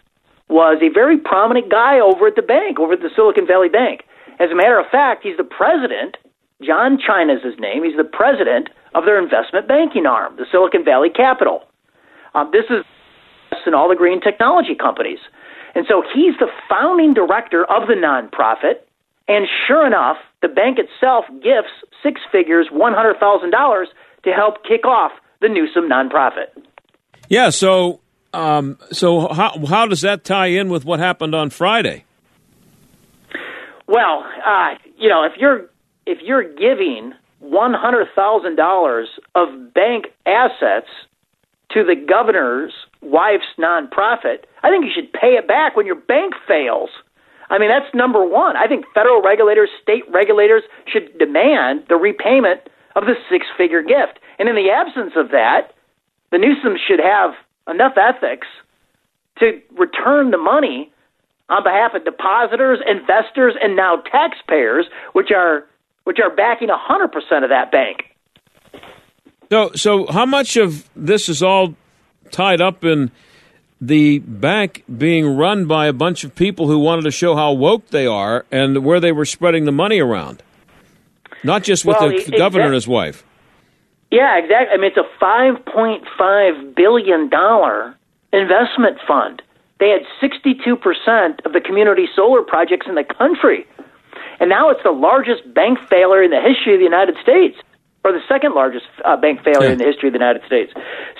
was 0.50 0.80
a 0.82 0.90
very 0.94 1.18
prominent 1.18 1.70
guy 1.70 2.00
over 2.00 2.28
at 2.28 2.36
the 2.36 2.42
bank, 2.42 2.80
over 2.80 2.94
at 2.94 3.02
the 3.02 3.10
Silicon 3.16 3.46
Valley 3.46 3.70
Bank. 3.70 4.04
As 4.40 4.52
a 4.52 4.56
matter 4.56 4.80
of 4.80 4.86
fact, 4.92 5.24
he's 5.24 5.38
the 5.38 5.44
president. 5.44 6.18
John 6.64 6.98
China's 6.98 7.44
his 7.44 7.60
name. 7.60 7.84
He's 7.84 7.98
the 7.98 8.04
president 8.04 8.70
of 8.96 9.06
their 9.06 9.22
investment 9.22 9.68
banking 9.68 10.06
arm, 10.06 10.36
the 10.38 10.46
Silicon 10.50 10.86
Valley 10.86 11.10
Capital. 11.10 11.64
Um, 12.34 12.50
this 12.52 12.66
is 12.70 12.86
in 13.68 13.74
all 13.74 13.90
the 13.90 13.96
green 13.96 14.22
technology 14.22 14.74
companies. 14.74 15.20
And 15.76 15.86
so 15.88 16.02
he's 16.02 16.34
the 16.40 16.48
founding 16.70 17.14
director 17.14 17.66
of 17.66 17.88
the 17.88 17.94
nonprofit. 17.94 18.82
And 19.28 19.46
sure 19.68 19.86
enough, 19.86 20.18
the 20.42 20.48
bank 20.48 20.80
itself 20.80 21.26
gifts 21.44 21.76
six 22.02 22.22
figures, 22.32 22.68
$100,000 22.72 23.86
to 24.24 24.32
help 24.32 24.64
kick 24.64 24.86
off 24.86 25.12
the 25.42 25.50
Newsom 25.50 25.90
nonprofit. 25.90 26.48
Yeah, 27.30 27.50
so 27.50 28.00
um, 28.34 28.78
so 28.92 29.34
how 29.34 29.66
how 29.66 29.88
does 29.88 30.02
that 30.02 30.24
tie 30.24 30.48
in 30.48 30.70
with 30.70 30.86
what 30.86 31.00
happened 31.00 31.36
on 31.36 31.50
Friday? 31.50 32.06
Well, 33.88 34.26
uh, 34.46 34.76
you 34.98 35.10
know, 35.10 35.24
if 35.24 35.34
you're 35.38 35.70
if 36.06 36.20
you're 36.22 36.44
giving 36.44 37.14
one 37.40 37.74
hundred 37.74 38.08
thousand 38.16 38.56
dollars 38.56 39.08
of 39.36 39.74
bank 39.74 40.06
assets 40.26 40.88
to 41.72 41.84
the 41.84 41.96
governor's 41.96 42.74
wife's 43.02 43.46
nonprofit, 43.60 44.46
I 44.64 44.70
think 44.70 44.86
you 44.86 44.92
should 44.94 45.12
pay 45.12 45.36
it 45.36 45.48
back 45.48 45.76
when 45.76 45.86
your 45.86 45.96
bank 45.96 46.34
fails. 46.48 46.90
I 47.50 47.60
mean, 47.60 47.70
that's 47.70 47.94
number 47.94 48.26
one. 48.26 48.58
I 48.58 48.68
think 48.68 48.86
federal 48.94 49.22
regulators, 49.22 49.70
state 49.82 50.04
regulators 50.12 50.64
should 50.92 51.18
demand 51.18 51.84
the 51.88 51.96
repayment 51.96 52.62
of 52.96 53.06
the 53.06 53.16
six 53.30 53.46
figure 53.58 53.82
gift. 53.82 54.20
And 54.38 54.50
in 54.50 54.56
the 54.56 54.70
absence 54.70 55.14
of 55.16 55.30
that, 55.32 55.72
the 56.32 56.38
Newsoms 56.38 56.78
should 56.88 57.00
have 57.00 57.32
enough 57.68 57.94
ethics 57.98 58.48
to 59.40 59.62
return 59.78 60.32
the 60.32 60.38
money 60.38 60.92
on 61.50 61.64
behalf 61.64 61.94
of 61.94 62.04
depositors, 62.04 62.80
investors, 62.86 63.56
and 63.62 63.76
now 63.76 63.98
taxpayers, 64.12 64.86
which 65.14 65.32
are 65.32 65.66
which 66.04 66.20
are 66.24 66.34
backing 66.34 66.70
hundred 66.72 67.12
percent 67.12 67.44
of 67.44 67.50
that 67.50 67.72
bank. 67.72 68.04
So, 69.50 69.72
so 69.76 70.08
how 70.08 70.26
much 70.26 70.58
of 70.58 70.90
this 70.96 71.30
is 71.30 71.42
all 71.42 71.76
tied 72.32 72.60
up 72.60 72.84
in 72.84 73.12
the 73.80 74.20
bank 74.20 74.84
being 74.98 75.38
run 75.38 75.66
by 75.66 75.88
a 75.88 75.94
bunch 75.94 76.24
of 76.24 76.36
people 76.36 76.68
who 76.68 76.80
wanted 76.80 77.04
to 77.04 77.12
show 77.12 77.36
how 77.36 77.54
woke 77.54 77.88
they 77.90 78.08
are 78.08 78.46
and 78.52 78.84
where 78.84 79.00
they 79.00 79.12
were 79.12 79.26
spreading 79.26 79.66
the 79.66 79.72
money 79.72 80.00
around? 80.00 80.44
Not 81.44 81.64
just 81.64 81.86
with 81.86 81.98
well, 82.00 82.10
the, 82.10 82.24
the 82.24 82.38
governor 82.38 82.66
and 82.66 82.74
his 82.74 82.88
wife. 82.88 83.24
Yeah, 84.12 84.38
exactly. 84.38 84.74
I 84.74 84.78
mean, 84.78 84.92
it's 84.92 84.98
a 84.98 85.24
$5.5 85.24 86.76
billion 86.76 87.24
investment 88.34 88.98
fund. 89.08 89.42
They 89.80 89.90
had 89.90 90.02
62% 90.22 91.46
of 91.46 91.54
the 91.54 91.62
community 91.62 92.08
solar 92.16 92.42
projects 92.42 92.88
in 92.88 92.96
the 92.96 93.04
country. 93.04 93.68
And 94.40 94.50
now 94.50 94.70
it's 94.70 94.82
the 94.84 94.92
largest 94.92 95.54
bank 95.54 95.80
failure 95.90 96.24
in 96.24 96.32
the 96.32 96.42
history 96.42 96.74
of 96.74 96.80
the 96.80 96.86
United 96.86 97.16
States, 97.22 97.58
or 98.04 98.12
the 98.12 98.22
second 98.28 98.54
largest 98.54 98.86
uh, 99.04 99.18
bank 99.18 99.44
failure 99.44 99.68
yeah. 99.68 99.74
in 99.74 99.78
the 99.78 99.86
history 99.86 100.10
of 100.10 100.14
the 100.14 100.20
United 100.20 100.44
States. 100.46 100.72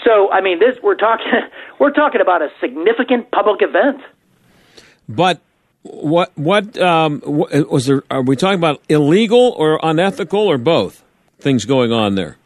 So, 0.04 0.32
I 0.32 0.42
mean, 0.42 0.60
this 0.60 0.78
we're 0.82 0.96
talking 0.96 1.26
we're 1.80 1.92
talking 1.92 2.22
about 2.22 2.42
a 2.42 2.50
significant 2.62 3.32
public 3.32 3.62
event. 3.62 4.02
But 5.10 5.42
what 5.82 6.32
what 6.38 6.78
um, 6.78 7.22
was 7.26 7.88
there? 7.88 8.04
Are 8.10 8.22
we 8.22 8.36
talking 8.36 8.60
about 8.60 8.82
illegal 8.90 9.56
or 9.58 9.80
unethical 9.84 10.40
or 10.40 10.58
both 10.58 11.04
things 11.40 11.66
going 11.66 11.92
on 11.92 12.16
there? 12.16 12.38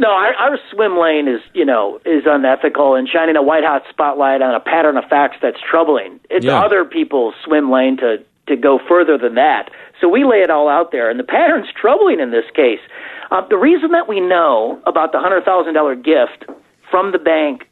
No, 0.00 0.08
our, 0.08 0.32
our 0.32 0.58
swim 0.72 0.96
lane 0.96 1.28
is, 1.28 1.42
you 1.52 1.66
know, 1.66 2.00
is 2.06 2.24
unethical 2.24 2.94
and 2.94 3.06
shining 3.06 3.36
a 3.36 3.42
white 3.42 3.64
hot 3.64 3.82
spotlight 3.90 4.40
on 4.40 4.54
a 4.54 4.60
pattern 4.60 4.96
of 4.96 5.04
facts 5.04 5.36
that's 5.42 5.58
troubling. 5.60 6.18
It's 6.30 6.46
yeah. 6.46 6.58
other 6.58 6.86
people's 6.86 7.34
swim 7.44 7.70
lane 7.70 7.98
to 7.98 8.24
to 8.48 8.56
go 8.56 8.80
further 8.88 9.18
than 9.18 9.34
that. 9.34 9.70
So 10.00 10.08
we 10.08 10.24
lay 10.24 10.38
it 10.38 10.48
all 10.48 10.70
out 10.70 10.90
there, 10.90 11.10
and 11.10 11.20
the 11.20 11.24
pattern's 11.24 11.68
troubling 11.78 12.18
in 12.18 12.30
this 12.30 12.48
case. 12.56 12.80
Uh, 13.30 13.46
the 13.46 13.58
reason 13.58 13.90
that 13.90 14.08
we 14.08 14.20
know 14.20 14.80
about 14.86 15.12
the 15.12 15.20
hundred 15.20 15.44
thousand 15.44 15.74
dollar 15.74 15.94
gift 15.94 16.48
from 16.90 17.12
the 17.12 17.18
bank 17.18 17.68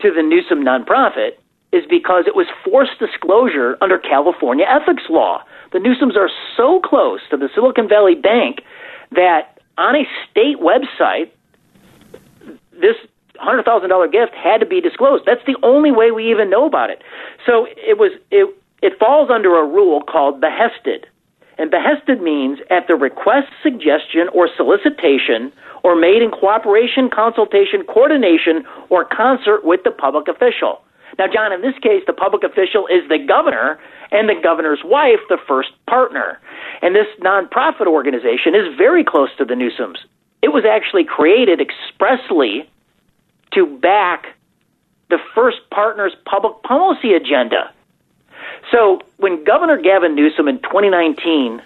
to 0.00 0.10
the 0.10 0.22
Newsom 0.22 0.64
nonprofit 0.64 1.38
is 1.70 1.84
because 1.88 2.24
it 2.26 2.34
was 2.34 2.48
forced 2.64 2.98
disclosure 2.98 3.78
under 3.80 3.98
California 3.98 4.66
ethics 4.68 5.04
law. 5.08 5.44
The 5.70 5.78
Newsoms 5.78 6.16
are 6.16 6.30
so 6.56 6.80
close 6.80 7.20
to 7.30 7.36
the 7.36 7.48
Silicon 7.54 7.88
Valley 7.88 8.16
Bank 8.16 8.62
that 9.12 9.60
on 9.78 9.94
a 9.94 10.02
state 10.28 10.58
website 10.58 11.30
this 12.80 12.96
hundred 13.38 13.64
thousand 13.64 13.88
dollar 13.88 14.08
gift 14.08 14.34
had 14.34 14.58
to 14.58 14.66
be 14.66 14.80
disclosed. 14.80 15.24
That's 15.26 15.44
the 15.46 15.56
only 15.62 15.92
way 15.92 16.10
we 16.10 16.30
even 16.30 16.50
know 16.50 16.66
about 16.66 16.90
it. 16.90 17.02
So 17.46 17.66
it 17.76 17.98
was 17.98 18.12
it 18.30 18.54
it 18.82 18.98
falls 18.98 19.30
under 19.30 19.58
a 19.58 19.66
rule 19.66 20.02
called 20.02 20.40
behested. 20.40 21.06
And 21.58 21.72
behested 21.72 22.22
means 22.22 22.60
at 22.70 22.86
the 22.86 22.94
request, 22.94 23.48
suggestion, 23.62 24.30
or 24.32 24.48
solicitation, 24.56 25.50
or 25.82 25.96
made 25.96 26.22
in 26.22 26.30
cooperation, 26.30 27.10
consultation, 27.10 27.82
coordination, 27.82 28.62
or 28.90 29.04
concert 29.04 29.64
with 29.64 29.82
the 29.82 29.90
public 29.90 30.28
official. 30.28 30.80
Now, 31.18 31.26
John, 31.26 31.52
in 31.52 31.60
this 31.62 31.74
case, 31.82 32.04
the 32.06 32.12
public 32.12 32.44
official 32.44 32.86
is 32.86 33.02
the 33.08 33.18
governor, 33.18 33.80
and 34.12 34.28
the 34.28 34.38
governor's 34.40 34.82
wife, 34.84 35.18
the 35.28 35.38
first 35.48 35.70
partner. 35.90 36.38
And 36.80 36.94
this 36.94 37.08
nonprofit 37.20 37.88
organization 37.88 38.54
is 38.54 38.70
very 38.78 39.02
close 39.02 39.30
to 39.38 39.44
the 39.44 39.54
Newsoms. 39.54 39.98
It 40.42 40.48
was 40.48 40.64
actually 40.64 41.04
created 41.04 41.60
expressly 41.60 42.68
to 43.52 43.66
back 43.66 44.26
the 45.10 45.18
first 45.34 45.58
partner's 45.70 46.14
public 46.24 46.62
policy 46.62 47.14
agenda. 47.14 47.72
So 48.70 49.00
when 49.16 49.44
Governor 49.44 49.80
Gavin 49.80 50.14
Newsom 50.14 50.48
in 50.48 50.58
2019, 50.60 51.62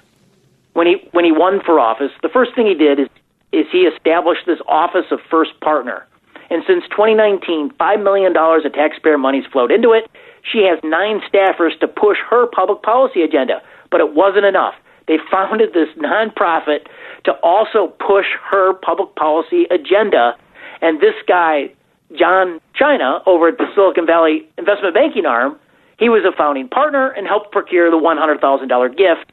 when 0.75 0.87
he 0.87 1.09
when 1.13 1.25
he 1.25 1.33
won 1.33 1.61
for 1.65 1.79
office, 1.79 2.13
the 2.23 2.29
first 2.29 2.55
thing 2.55 2.67
he 2.67 2.75
did 2.75 2.99
is 2.99 3.09
is 3.53 3.67
he 3.71 3.81
established 3.81 4.47
this 4.47 4.61
office 4.67 5.07
of 5.11 5.21
first 5.31 5.59
partner. 5.61 6.07
And 6.51 6.63
since 6.67 6.85
2019, 6.91 7.71
$5 7.71 8.03
million 8.03 8.37
of 8.37 8.73
taxpayer 8.73 9.19
money's 9.19 9.45
flowed 9.47 9.71
into 9.71 9.93
it. 9.93 10.11
She 10.43 10.59
has 10.65 10.79
nine 10.83 11.21
staffers 11.21 11.79
to 11.81 11.89
push 11.89 12.19
her 12.29 12.47
public 12.47 12.83
policy 12.83 13.23
agenda, 13.23 13.63
but 13.91 14.01
it 14.01 14.15
wasn't 14.15 14.45
enough. 14.45 14.75
They 15.13 15.19
founded 15.31 15.75
this 15.75 15.89
nonprofit 15.99 16.87
to 17.25 17.33
also 17.43 17.89
push 17.99 18.25
her 18.51 18.73
public 18.73 19.15
policy 19.15 19.65
agenda. 19.71 20.37
And 20.81 21.03
this 21.03 21.13
guy, 21.29 21.71
John 22.19 22.63
China, 22.75 23.21
over 23.27 23.49
at 23.49 23.59
the 23.59 23.67
Silicon 23.75 24.07
Valley 24.07 24.49
investment 24.57 24.95
banking 24.95 25.27
arm, 25.27 25.59
he 25.99 26.09
was 26.09 26.25
a 26.25 26.35
founding 26.35 26.67
partner 26.67 27.11
and 27.11 27.27
helped 27.27 27.53
procure 27.53 27.91
the 27.91 27.99
$100,000 27.99 28.97
gift 28.97 29.31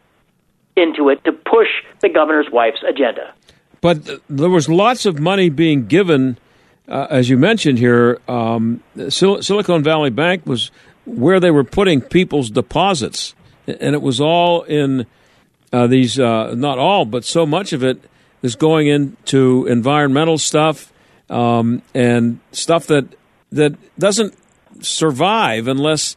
into 0.75 1.07
it 1.07 1.23
to 1.23 1.31
push 1.31 1.69
the 2.01 2.09
governor's 2.09 2.49
wife's 2.51 2.83
agenda. 2.85 3.33
But 3.79 4.05
th- 4.05 4.19
there 4.29 4.49
was 4.49 4.67
lots 4.67 5.05
of 5.05 5.17
money 5.17 5.47
being 5.47 5.85
given, 5.85 6.37
uh, 6.89 7.07
as 7.09 7.29
you 7.29 7.37
mentioned 7.37 7.79
here. 7.79 8.19
Um, 8.27 8.83
Sil- 9.07 9.41
Silicon 9.41 9.81
Valley 9.81 10.09
Bank 10.09 10.45
was 10.45 10.71
where 11.05 11.39
they 11.39 11.51
were 11.51 11.63
putting 11.63 12.01
people's 12.01 12.49
deposits, 12.49 13.33
and 13.65 13.95
it 13.95 14.01
was 14.01 14.19
all 14.19 14.63
in 14.63 15.05
uh, 15.71 15.87
these. 15.87 16.19
Uh, 16.19 16.53
not 16.55 16.77
all, 16.77 17.05
but 17.05 17.23
so 17.23 17.45
much 17.45 17.73
of 17.73 17.83
it 17.83 18.03
is 18.41 18.55
going 18.55 18.87
into 18.87 19.65
environmental 19.67 20.37
stuff 20.37 20.91
um, 21.29 21.81
and 21.93 22.39
stuff 22.51 22.87
that 22.87 23.05
that 23.51 23.75
doesn't 23.97 24.35
survive 24.81 25.67
unless. 25.67 26.15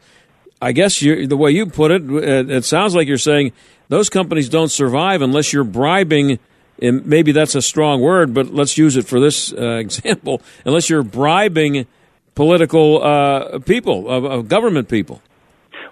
I 0.61 0.71
guess 0.71 1.01
you, 1.01 1.27
the 1.27 1.35
way 1.35 1.51
you 1.51 1.65
put 1.65 1.91
it, 1.91 2.09
it, 2.09 2.49
it 2.49 2.63
sounds 2.63 2.95
like 2.95 3.05
you're 3.09 3.17
saying 3.17 3.51
those 3.89 4.09
companies 4.09 4.47
don't 4.47 4.71
survive 4.71 5.21
unless 5.21 5.51
you're 5.51 5.65
bribing 5.65 6.39
and 6.81 7.05
maybe 7.05 7.31
that's 7.31 7.55
a 7.55 7.61
strong 7.61 8.01
word, 8.01 8.33
but 8.33 8.53
let's 8.53 8.77
use 8.77 8.97
it 8.97 9.07
for 9.07 9.19
this 9.19 9.53
uh, 9.53 9.75
example. 9.77 10.41
Unless 10.65 10.89
you're 10.89 11.03
bribing 11.03 11.87
political 12.35 13.03
uh, 13.03 13.59
people, 13.59 14.09
uh, 14.09 14.41
government 14.41 14.89
people. 14.89 15.21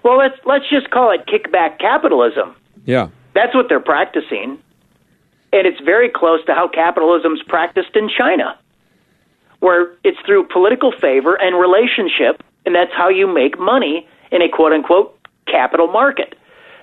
Well, 0.02 0.18
let's 0.18 0.34
let's 0.44 0.68
just 0.68 0.90
call 0.90 1.12
it 1.12 1.26
kickback 1.26 1.78
capitalism. 1.78 2.56
Yeah, 2.84 3.08
that's 3.34 3.54
what 3.54 3.66
they're 3.68 3.80
practicing, 3.80 4.58
and 5.52 5.66
it's 5.66 5.80
very 5.80 6.08
close 6.08 6.44
to 6.46 6.54
how 6.54 6.68
capitalism's 6.68 7.42
practiced 7.46 7.94
in 7.94 8.08
China, 8.08 8.58
where 9.60 9.92
it's 10.04 10.18
through 10.26 10.48
political 10.48 10.92
favor 10.92 11.34
and 11.34 11.58
relationship, 11.58 12.42
and 12.66 12.74
that's 12.74 12.92
how 12.94 13.08
you 13.08 13.26
make 13.26 13.58
money 13.58 14.06
in 14.30 14.42
a 14.42 14.48
quote 14.48 14.72
unquote 14.72 15.18
capital 15.46 15.88
market. 15.88 16.34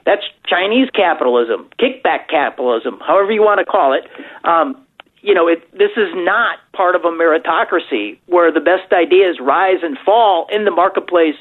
That's 0.06 0.24
Chinese 0.48 0.90
capitalism, 0.92 1.70
kickback 1.80 2.30
capitalism, 2.30 3.00
however 3.06 3.32
you 3.32 3.42
want 3.42 3.60
to 3.60 3.66
call 3.66 3.94
it. 3.94 4.08
Um, 4.44 4.86
you 5.22 5.34
know, 5.34 5.48
it, 5.48 5.70
this 5.74 5.92
is 5.98 6.10
not 6.16 6.60
part 6.74 6.96
of 6.96 7.04
a 7.04 7.10
meritocracy 7.10 8.18
where 8.28 8.52
the 8.52 8.62
best 8.62 8.92
ideas 8.94 9.38
rise 9.42 9.80
and 9.84 9.98
fall 10.06 10.48
in 10.52 10.66
the 10.66 10.72
marketplace, 10.72 11.36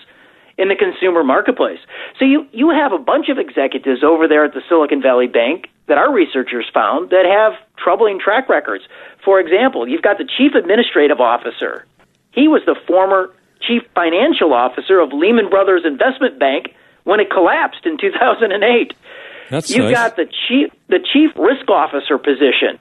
in 0.58 0.68
the 0.68 0.74
consumer 0.74 1.22
marketplace. 1.22 1.78
So 2.18 2.24
you 2.24 2.46
you 2.52 2.70
have 2.70 2.92
a 2.92 2.98
bunch 2.98 3.28
of 3.28 3.38
executives 3.38 4.02
over 4.02 4.26
there 4.28 4.44
at 4.44 4.52
the 4.52 4.62
Silicon 4.68 5.00
Valley 5.00 5.28
Bank 5.28 5.68
that 5.86 5.96
our 5.96 6.12
researchers 6.12 6.66
found 6.74 7.10
that 7.10 7.24
have 7.24 7.54
troubling 7.82 8.18
track 8.20 8.48
records. 8.48 8.84
For 9.24 9.40
example, 9.40 9.88
you've 9.88 10.02
got 10.02 10.18
the 10.18 10.26
chief 10.26 10.54
administrative 10.54 11.20
officer. 11.20 11.86
He 12.32 12.48
was 12.48 12.62
the 12.66 12.76
former 12.86 13.32
chief 13.60 13.82
financial 13.94 14.52
officer 14.52 14.98
of 15.00 15.12
Lehman 15.12 15.48
Brothers 15.48 15.82
Investment 15.86 16.38
Bank 16.38 16.74
when 17.04 17.20
it 17.20 17.30
collapsed 17.30 17.86
in 17.86 17.96
2008. 17.96 18.92
That's 19.50 19.70
You've 19.70 19.86
nice. 19.86 19.94
got 19.94 20.16
the 20.16 20.26
chief 20.26 20.70
the 20.88 20.98
chief 21.00 21.30
risk 21.36 21.70
officer 21.70 22.18
position. 22.18 22.78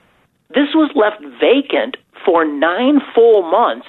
This 0.49 0.73
was 0.73 0.91
left 0.95 1.21
vacant 1.39 1.97
for 2.25 2.43
9 2.43 3.01
full 3.13 3.43
months 3.43 3.87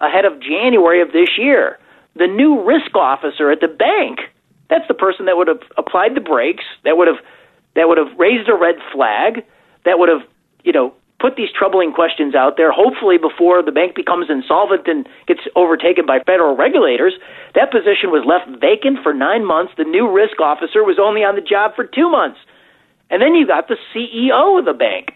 ahead 0.00 0.24
of 0.24 0.40
January 0.40 1.00
of 1.00 1.12
this 1.12 1.30
year. 1.38 1.78
The 2.18 2.26
new 2.26 2.64
risk 2.64 2.94
officer 2.94 3.50
at 3.50 3.60
the 3.60 3.68
bank, 3.68 4.18
that's 4.68 4.86
the 4.88 4.94
person 4.94 5.26
that 5.26 5.36
would 5.36 5.48
have 5.48 5.62
applied 5.76 6.14
the 6.14 6.20
brakes, 6.20 6.64
that 6.84 6.96
would 6.96 7.08
have 7.08 7.22
that 7.76 7.86
would 7.86 7.98
have 7.98 8.18
raised 8.18 8.48
a 8.48 8.54
red 8.54 8.74
flag, 8.92 9.44
that 9.84 9.98
would 10.00 10.08
have, 10.08 10.26
you 10.64 10.72
know, 10.72 10.94
put 11.20 11.36
these 11.36 11.50
troubling 11.56 11.92
questions 11.92 12.34
out 12.34 12.56
there, 12.56 12.72
hopefully 12.72 13.18
before 13.18 13.62
the 13.62 13.72
bank 13.72 13.94
becomes 13.94 14.30
insolvent 14.30 14.86
and 14.86 15.08
gets 15.26 15.40
overtaken 15.54 16.06
by 16.06 16.18
federal 16.20 16.56
regulators. 16.56 17.14
That 17.54 17.70
position 17.70 18.10
was 18.10 18.26
left 18.26 18.46
vacant 18.60 19.02
for 19.02 19.12
nine 19.12 19.44
months. 19.44 19.72
The 19.76 19.84
new 19.84 20.10
risk 20.10 20.40
officer 20.40 20.82
was 20.82 20.98
only 20.98 21.22
on 21.22 21.34
the 21.34 21.42
job 21.42 21.74
for 21.74 21.84
two 21.84 22.10
months. 22.10 22.38
And 23.10 23.22
then 23.22 23.34
you 23.34 23.46
got 23.46 23.68
the 23.68 23.78
CEO 23.94 24.58
of 24.58 24.64
the 24.64 24.74
bank, 24.74 25.10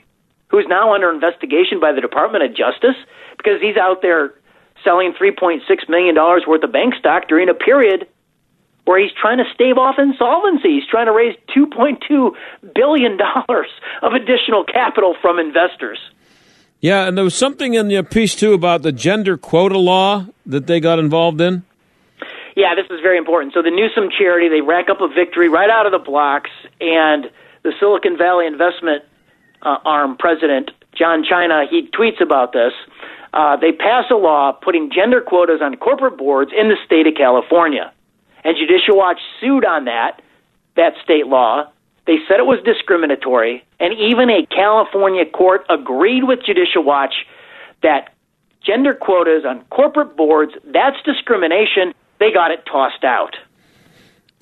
who's 0.48 0.66
now 0.68 0.94
under 0.94 1.10
investigation 1.10 1.78
by 1.80 1.92
the 1.92 2.00
Department 2.00 2.44
of 2.44 2.50
Justice 2.50 2.98
because 3.36 3.60
he's 3.60 3.76
out 3.76 4.02
there 4.02 4.34
selling 4.84 5.12
$3.6 5.12 5.60
million 5.88 6.14
worth 6.14 6.62
of 6.62 6.72
bank 6.72 6.94
stock 6.98 7.28
during 7.28 7.48
a 7.48 7.54
period 7.54 8.08
where 8.84 9.00
he's 9.00 9.12
trying 9.12 9.38
to 9.38 9.44
stave 9.54 9.78
off 9.78 9.96
insolvency. 9.98 10.80
He's 10.80 10.86
trying 10.90 11.06
to 11.06 11.12
raise 11.12 11.36
$2.2 11.56 12.34
billion 12.74 13.18
of 14.02 14.12
additional 14.12 14.64
capital 14.64 15.14
from 15.20 15.38
investors. 15.38 15.98
Yeah, 16.80 17.06
and 17.06 17.16
there 17.16 17.24
was 17.24 17.36
something 17.36 17.74
in 17.74 17.86
the 17.86 18.02
piece 18.02 18.34
too 18.34 18.54
about 18.54 18.82
the 18.82 18.90
gender 18.90 19.36
quota 19.36 19.78
law 19.78 20.26
that 20.46 20.66
they 20.66 20.80
got 20.80 20.98
involved 20.98 21.40
in. 21.40 21.62
Yeah, 22.56 22.74
this 22.74 22.86
is 22.90 23.00
very 23.00 23.18
important. 23.18 23.54
So 23.54 23.62
the 23.62 23.70
Newsom 23.70 24.10
charity, 24.10 24.48
they 24.48 24.60
rack 24.60 24.90
up 24.90 25.00
a 25.00 25.08
victory 25.08 25.48
right 25.48 25.70
out 25.70 25.86
of 25.86 25.92
the 25.92 25.98
blocks, 25.98 26.50
and 26.80 27.30
the 27.62 27.72
Silicon 27.78 28.18
Valley 28.18 28.46
Investment 28.46 29.04
uh, 29.62 29.78
Arm 29.84 30.16
president, 30.18 30.72
John 30.94 31.24
China, 31.24 31.64
he 31.70 31.88
tweets 31.88 32.20
about 32.20 32.52
this. 32.52 32.72
Uh, 33.32 33.56
they 33.56 33.72
pass 33.72 34.04
a 34.10 34.14
law 34.14 34.52
putting 34.52 34.90
gender 34.90 35.20
quotas 35.20 35.60
on 35.62 35.76
corporate 35.76 36.18
boards 36.18 36.50
in 36.56 36.68
the 36.68 36.76
state 36.84 37.06
of 37.06 37.14
California. 37.14 37.92
And 38.44 38.56
Judicial 38.56 38.96
Watch 38.96 39.20
sued 39.40 39.64
on 39.64 39.86
that, 39.86 40.20
that 40.76 40.94
state 41.02 41.26
law. 41.26 41.70
They 42.06 42.16
said 42.28 42.40
it 42.40 42.46
was 42.46 42.58
discriminatory, 42.64 43.64
and 43.78 43.94
even 43.94 44.28
a 44.28 44.44
California 44.46 45.24
court 45.24 45.64
agreed 45.70 46.24
with 46.24 46.40
Judicial 46.44 46.82
Watch 46.82 47.14
that 47.82 48.12
gender 48.64 48.94
quotas 48.94 49.44
on 49.44 49.64
corporate 49.70 50.16
boards, 50.16 50.52
that's 50.64 50.96
discrimination. 51.04 51.94
They 52.18 52.32
got 52.32 52.50
it 52.50 52.66
tossed 52.66 53.04
out. 53.04 53.36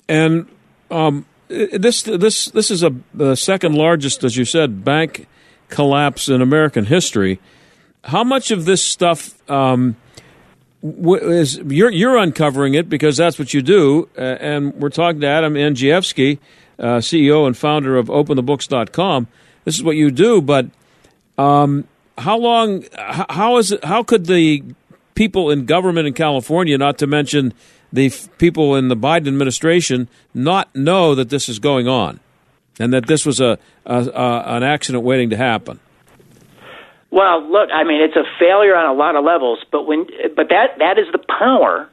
And 0.07 0.47
um, 0.89 1.25
this 1.47 2.03
this 2.03 2.45
this 2.45 2.71
is 2.71 2.83
a 2.83 2.95
the 3.13 3.35
second 3.35 3.75
largest, 3.75 4.23
as 4.23 4.37
you 4.37 4.45
said, 4.45 4.83
bank 4.83 5.27
collapse 5.69 6.29
in 6.29 6.41
American 6.41 6.85
history. 6.85 7.39
How 8.03 8.23
much 8.23 8.51
of 8.51 8.65
this 8.65 8.83
stuff 8.83 9.37
um, 9.49 9.95
is 10.83 11.57
you're 11.57 11.91
you're 11.91 12.17
uncovering 12.17 12.73
it 12.73 12.89
because 12.89 13.17
that's 13.17 13.37
what 13.37 13.53
you 13.53 13.61
do, 13.61 14.09
uh, 14.17 14.21
and 14.21 14.73
we're 14.73 14.89
talking 14.89 15.21
to 15.21 15.27
Adam 15.27 15.53
Andrzejewski, 15.53 16.39
uh, 16.79 16.97
CEO 16.97 17.45
and 17.45 17.55
founder 17.55 17.97
of 17.97 18.07
OpenTheBooks.com. 18.07 19.27
This 19.65 19.75
is 19.75 19.83
what 19.83 19.95
you 19.95 20.09
do, 20.09 20.41
but 20.41 20.67
um, 21.37 21.87
how 22.17 22.37
long? 22.37 22.85
How 22.97 23.57
is 23.57 23.71
it? 23.71 23.83
How 23.83 24.01
could 24.01 24.25
the 24.25 24.63
people 25.13 25.51
in 25.51 25.65
government 25.65 26.07
in 26.07 26.13
California, 26.13 26.77
not 26.77 26.97
to 26.99 27.07
mention 27.07 27.53
the 27.93 28.07
f- 28.07 28.29
people 28.39 28.75
in 28.75 28.87
the 28.87 28.95
Biden 28.95 29.27
administration, 29.27 30.07
not 30.33 30.73
know 30.75 31.13
that 31.13 31.29
this 31.29 31.47
is 31.47 31.59
going 31.59 31.87
on, 31.87 32.19
and 32.79 32.91
that 32.93 33.05
this 33.05 33.25
was 33.25 33.39
a, 33.39 33.59
a, 33.85 33.97
a 34.07 34.43
an 34.55 34.63
accident 34.63 35.03
waiting 35.03 35.29
to 35.29 35.37
happen? 35.37 35.79
Well, 37.11 37.43
look, 37.43 37.69
I 37.73 37.83
mean, 37.83 38.01
it's 38.01 38.15
a 38.15 38.23
failure 38.39 38.75
on 38.75 38.87
a 38.87 38.97
lot 38.97 39.15
of 39.15 39.25
levels, 39.25 39.59
but 39.71 39.85
when, 39.85 40.07
but 40.35 40.47
that 40.49 40.79
that 40.79 40.97
is 40.97 41.07
the 41.11 41.19
power 41.19 41.89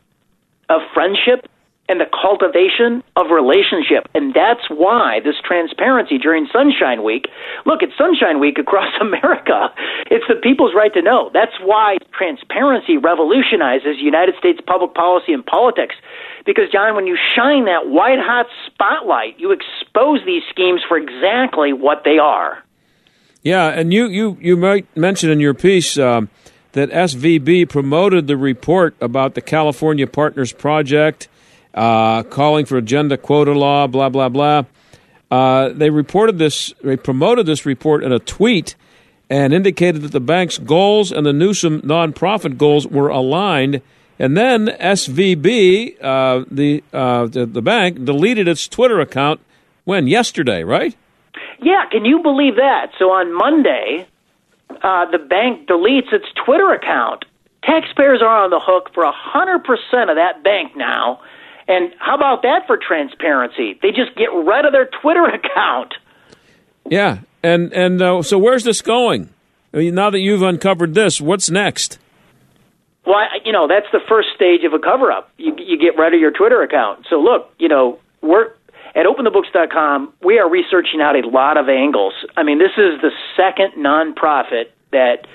of 0.68 0.80
friendship 0.94 1.46
and 1.88 1.98
the 1.98 2.06
cultivation 2.06 3.02
of 3.16 3.32
relationship, 3.32 4.06
and 4.14 4.34
that's 4.34 4.68
why 4.68 5.20
this 5.24 5.36
transparency 5.42 6.18
during 6.18 6.46
Sunshine 6.52 7.02
Week. 7.02 7.26
Look, 7.64 7.82
it's 7.82 7.96
Sunshine 7.96 8.38
Week 8.38 8.58
across 8.58 8.92
America. 9.00 9.72
It's 10.10 10.26
the 10.28 10.36
people's 10.36 10.74
right 10.76 10.92
to 10.94 11.02
know. 11.02 11.30
That's 11.32 11.58
why 11.64 11.96
transparency 12.12 12.98
revolutionizes 12.98 13.96
United 13.98 14.36
States 14.38 14.60
public 14.66 14.94
policy 14.94 15.32
and 15.32 15.44
politics. 15.44 15.96
Because, 16.44 16.70
John, 16.70 16.94
when 16.94 17.06
you 17.06 17.16
shine 17.34 17.64
that 17.64 17.88
white 17.88 18.20
hot 18.20 18.46
spotlight, 18.66 19.40
you 19.40 19.50
expose 19.50 20.20
these 20.24 20.42
schemes 20.50 20.82
for 20.86 20.96
exactly 20.96 21.72
what 21.72 22.02
they 22.04 22.18
are. 22.18 22.62
Yeah, 23.42 23.68
and 23.68 23.92
you 23.92 24.08
you 24.08 24.36
you 24.40 24.56
might 24.56 24.86
mention 24.96 25.30
in 25.30 25.40
your 25.40 25.54
piece 25.54 25.96
um, 25.96 26.28
that 26.72 26.90
SVB 26.90 27.68
promoted 27.68 28.26
the 28.26 28.36
report 28.36 28.96
about 29.00 29.34
the 29.34 29.40
California 29.40 30.06
Partners 30.06 30.52
Project, 30.52 31.28
uh, 31.72 32.24
calling 32.24 32.66
for 32.66 32.76
agenda 32.76 33.16
quota 33.16 33.52
law, 33.52 33.86
blah 33.86 34.08
blah 34.08 34.28
blah. 34.28 34.64
Uh, 35.30 35.68
they 35.70 35.90
reported 35.90 36.38
this, 36.38 36.72
they 36.82 36.96
promoted 36.96 37.46
this 37.46 37.66
report 37.66 38.02
in 38.02 38.12
a 38.12 38.18
tweet, 38.18 38.74
and 39.28 39.52
indicated 39.52 40.02
that 40.02 40.12
the 40.12 40.20
bank's 40.20 40.58
goals 40.58 41.12
and 41.12 41.26
the 41.26 41.32
Newsom 41.32 41.82
nonprofit 41.82 42.56
goals 42.56 42.86
were 42.86 43.08
aligned. 43.08 43.82
And 44.18 44.36
then 44.36 44.66
SVB, 44.66 46.02
uh, 46.02 46.44
the, 46.50 46.82
uh, 46.92 47.26
the 47.26 47.46
the 47.46 47.62
bank, 47.62 48.04
deleted 48.04 48.48
its 48.48 48.66
Twitter 48.66 48.98
account 49.00 49.40
when 49.84 50.08
yesterday, 50.08 50.64
right? 50.64 50.96
Yeah, 51.60 51.84
can 51.90 52.04
you 52.04 52.22
believe 52.22 52.56
that? 52.56 52.92
So 52.98 53.06
on 53.10 53.32
Monday, 53.32 54.06
uh, 54.82 55.10
the 55.10 55.18
bank 55.18 55.68
deletes 55.68 56.12
its 56.12 56.26
Twitter 56.44 56.72
account, 56.72 57.24
taxpayers 57.64 58.20
are 58.22 58.44
on 58.44 58.50
the 58.50 58.60
hook 58.62 58.90
for 58.94 59.04
100% 59.04 60.10
of 60.10 60.16
that 60.16 60.42
bank 60.42 60.76
now. 60.76 61.20
And 61.66 61.92
how 61.98 62.14
about 62.14 62.42
that 62.42 62.66
for 62.66 62.78
transparency? 62.78 63.78
They 63.82 63.90
just 63.90 64.16
get 64.16 64.32
rid 64.32 64.64
of 64.64 64.72
their 64.72 64.88
Twitter 65.02 65.24
account. 65.34 65.94
Yeah, 66.88 67.18
and 67.42 67.72
and 67.74 68.00
uh, 68.00 68.22
so 68.22 68.38
where's 68.38 68.64
this 68.64 68.80
going? 68.80 69.28
I 69.74 69.78
mean, 69.78 69.94
now 69.94 70.08
that 70.08 70.20
you've 70.20 70.40
uncovered 70.40 70.94
this, 70.94 71.20
what's 71.20 71.50
next? 71.50 71.98
Well, 73.04 73.16
I, 73.16 73.38
you 73.44 73.52
know, 73.52 73.68
that's 73.68 73.86
the 73.92 74.00
first 74.08 74.28
stage 74.34 74.64
of 74.64 74.72
a 74.72 74.78
cover 74.78 75.12
up. 75.12 75.30
You, 75.36 75.54
you 75.58 75.78
get 75.78 75.98
rid 75.98 76.14
of 76.14 76.20
your 76.20 76.30
Twitter 76.30 76.62
account. 76.62 77.06
So, 77.10 77.16
look, 77.20 77.52
you 77.58 77.68
know, 77.68 77.98
we're 78.22 78.52
at 78.98 79.06
openthebooks.com, 79.06 80.12
we 80.24 80.40
are 80.40 80.50
researching 80.50 81.00
out 81.00 81.14
a 81.14 81.26
lot 81.26 81.56
of 81.56 81.68
angles. 81.68 82.14
I 82.36 82.42
mean, 82.42 82.58
this 82.58 82.72
is 82.76 83.00
the 83.00 83.12
second 83.36 83.74
nonprofit 83.78 84.74
that 84.90 85.26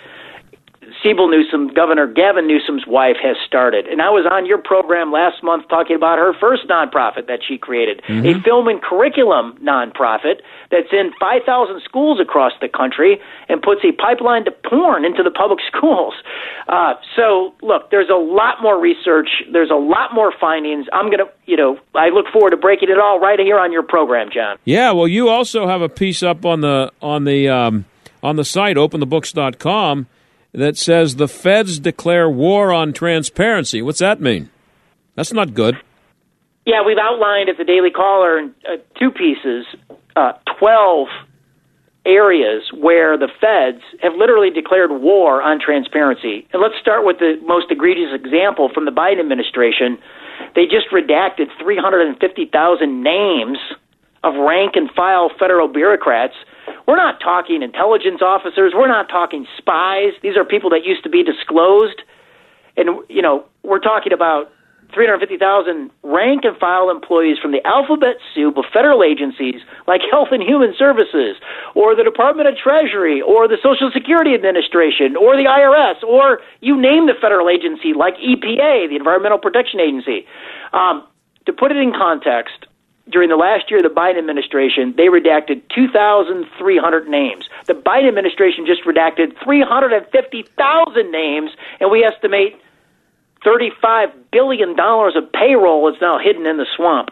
Siebel 1.02 1.28
Newsom, 1.30 1.68
Governor 1.74 2.08
Gavin 2.08 2.48
Newsom's 2.48 2.86
wife, 2.88 3.18
has 3.22 3.36
started. 3.46 3.88
And 3.88 4.02
I 4.02 4.10
was 4.10 4.26
on 4.30 4.46
your 4.46 4.58
program 4.58 5.12
last 5.12 5.44
month 5.44 5.68
talking 5.70 5.96
about 5.96 6.18
her 6.18 6.34
first 6.40 6.68
nonprofit 6.68 7.28
that 7.28 7.40
she 7.48 7.58
created, 7.58 8.02
Mhm. 8.08 8.38
a 8.38 8.42
film 8.42 8.68
and 8.68 8.82
curriculum 8.82 9.58
nonprofit 9.64 10.42
that's 10.70 10.92
in 10.92 11.12
5,000 11.20 11.82
schools 11.84 12.20
across 12.20 12.54
the 12.62 12.68
country 12.68 13.20
and 13.50 13.62
puts 13.62 13.82
a 13.84 13.92
pipeline 13.94 14.46
to 14.46 14.52
porn 14.52 15.06
into 15.06 15.24
the 15.24 15.32
public 15.32 15.60
schools. 15.68 16.14
Uh, 16.68 16.94
so, 17.16 17.54
look, 17.62 17.90
there's 17.92 18.10
a 18.10 18.16
lot 18.16 18.62
more 18.62 18.80
research. 18.80 19.44
There's 19.52 19.72
a 19.72 19.76
lot 19.76 20.14
more 20.14 20.32
findings. 20.40 20.88
I'm 20.94 21.08
going 21.08 21.20
to, 21.20 21.28
you 21.46 21.58
know, 21.58 21.78
I 21.96 22.10
look 22.10 22.28
forward 22.30 22.52
to 22.52 22.58
breaking 22.58 22.90
it 22.90 23.00
all 23.00 23.20
right 23.20 23.40
here 23.40 23.60
on 23.60 23.72
your 23.72 23.84
program, 23.84 24.30
John. 24.34 24.58
Yeah, 24.66 24.92
well, 24.92 25.08
you 25.08 25.30
also 25.30 25.68
have 25.68 25.82
a 25.82 25.90
piece 25.90 26.24
up 26.24 26.46
on 26.46 26.62
the 26.62 26.92
on 27.02 27.26
the 27.26 27.50
um, 27.50 27.86
on 28.22 28.38
the 28.38 28.46
site 28.46 28.78
openthebooks.com 28.78 30.08
that 30.54 30.78
says 30.78 31.16
the 31.16 31.28
feds 31.28 31.80
declare 31.80 32.30
war 32.30 32.72
on 32.72 32.94
transparency. 32.94 33.82
What's 33.82 34.00
that 34.00 34.22
mean? 34.22 34.50
That's 35.16 35.34
not 35.34 35.54
good. 35.54 35.80
Yeah, 36.66 36.84
we've 36.86 36.98
outlined 36.98 37.50
at 37.50 37.58
the 37.58 37.66
Daily 37.66 37.92
Caller 37.92 38.40
in 38.40 38.56
uh, 38.66 38.78
two 38.98 39.12
pieces, 39.12 39.66
uh, 40.16 40.34
12 40.60 41.08
areas 42.06 42.64
where 42.74 43.18
the 43.18 43.30
feds 43.40 43.84
have 44.02 44.14
literally 44.16 44.50
declared 44.50 44.92
war 44.92 45.42
on 45.42 45.60
transparency. 45.60 46.48
And 46.52 46.62
let's 46.62 46.76
start 46.80 47.06
with 47.06 47.20
the 47.20 47.36
most 47.46 47.72
egregious 47.72 48.14
example 48.14 48.70
from 48.74 48.86
the 48.86 48.92
Biden 48.92 49.20
administration. 49.20 49.98
They 50.56 50.66
just 50.66 50.88
redacted 50.92 51.48
350,000 51.62 53.04
names 53.04 53.58
of 54.24 54.36
rank 54.36 54.76
and 54.76 54.90
file 54.92 55.32
federal 55.38 55.68
bureaucrats. 55.68 56.36
We're 56.88 56.98
not 56.98 57.20
talking 57.20 57.62
intelligence 57.62 58.22
officers. 58.22 58.74
We're 58.76 58.88
not 58.88 59.10
talking 59.10 59.46
spies. 59.58 60.14
These 60.22 60.36
are 60.36 60.44
people 60.44 60.70
that 60.72 60.84
used 60.84 61.04
to 61.04 61.10
be 61.10 61.24
disclosed. 61.24 62.02
And, 62.76 63.00
you 63.10 63.22
know, 63.22 63.46
we're 63.64 63.80
talking 63.80 64.12
about 64.12 64.52
350,000 64.94 65.90
rank 66.04 66.44
and 66.44 66.56
file 66.58 66.90
employees 66.90 67.38
from 67.42 67.52
the 67.52 67.66
alphabet 67.66 68.18
soup 68.34 68.58
of 68.58 68.66
federal 68.72 69.04
agencies 69.04 69.62
like 69.88 70.02
Health 70.12 70.30
and 70.32 70.44
Human 70.44 70.74
Services, 70.78 71.38
or 71.76 71.96
the 71.96 72.04
Department 72.04 72.48
of 72.48 72.56
Treasury, 72.56 73.22
or 73.22 73.48
the 73.48 73.58
Social 73.62 73.90
Security 73.92 74.34
Administration, 74.34 75.16
or 75.16 75.36
the 75.36 75.46
IRS, 75.50 76.04
or 76.04 76.40
you 76.62 76.80
name 76.80 77.08
the 77.08 77.18
federal 77.20 77.50
agency 77.50 77.94
like 77.94 78.16
EPA, 78.18 78.90
the 78.90 78.96
Environmental 78.96 79.40
Protection 79.40 79.80
Agency. 79.80 80.26
Um, 80.74 81.08
to 81.46 81.54
put 81.54 81.72
it 81.72 81.78
in 81.78 81.92
context, 81.92 82.68
during 83.10 83.30
the 83.30 83.36
last 83.36 83.70
year 83.70 83.80
of 83.80 83.84
the 83.84 83.94
Biden 83.94 84.18
administration, 84.18 84.94
they 84.96 85.08
redacted 85.08 85.62
2,300 85.76 87.08
names. 87.08 87.50
The 87.68 87.74
Biden 87.74 88.08
administration 88.08 88.66
just 88.66 88.84
redacted 88.84 89.36
350,000 89.44 91.12
names, 91.12 91.52
and 91.80 91.92
we 91.92 92.04
estimate 92.04 92.60
$35 93.46 94.14
billion 94.32 94.76
of 94.80 95.32
payroll 95.34 95.90
is 95.90 95.96
now 96.02 96.18
hidden 96.18 96.46
in 96.46 96.58
the 96.58 96.66
swamp. 96.76 97.10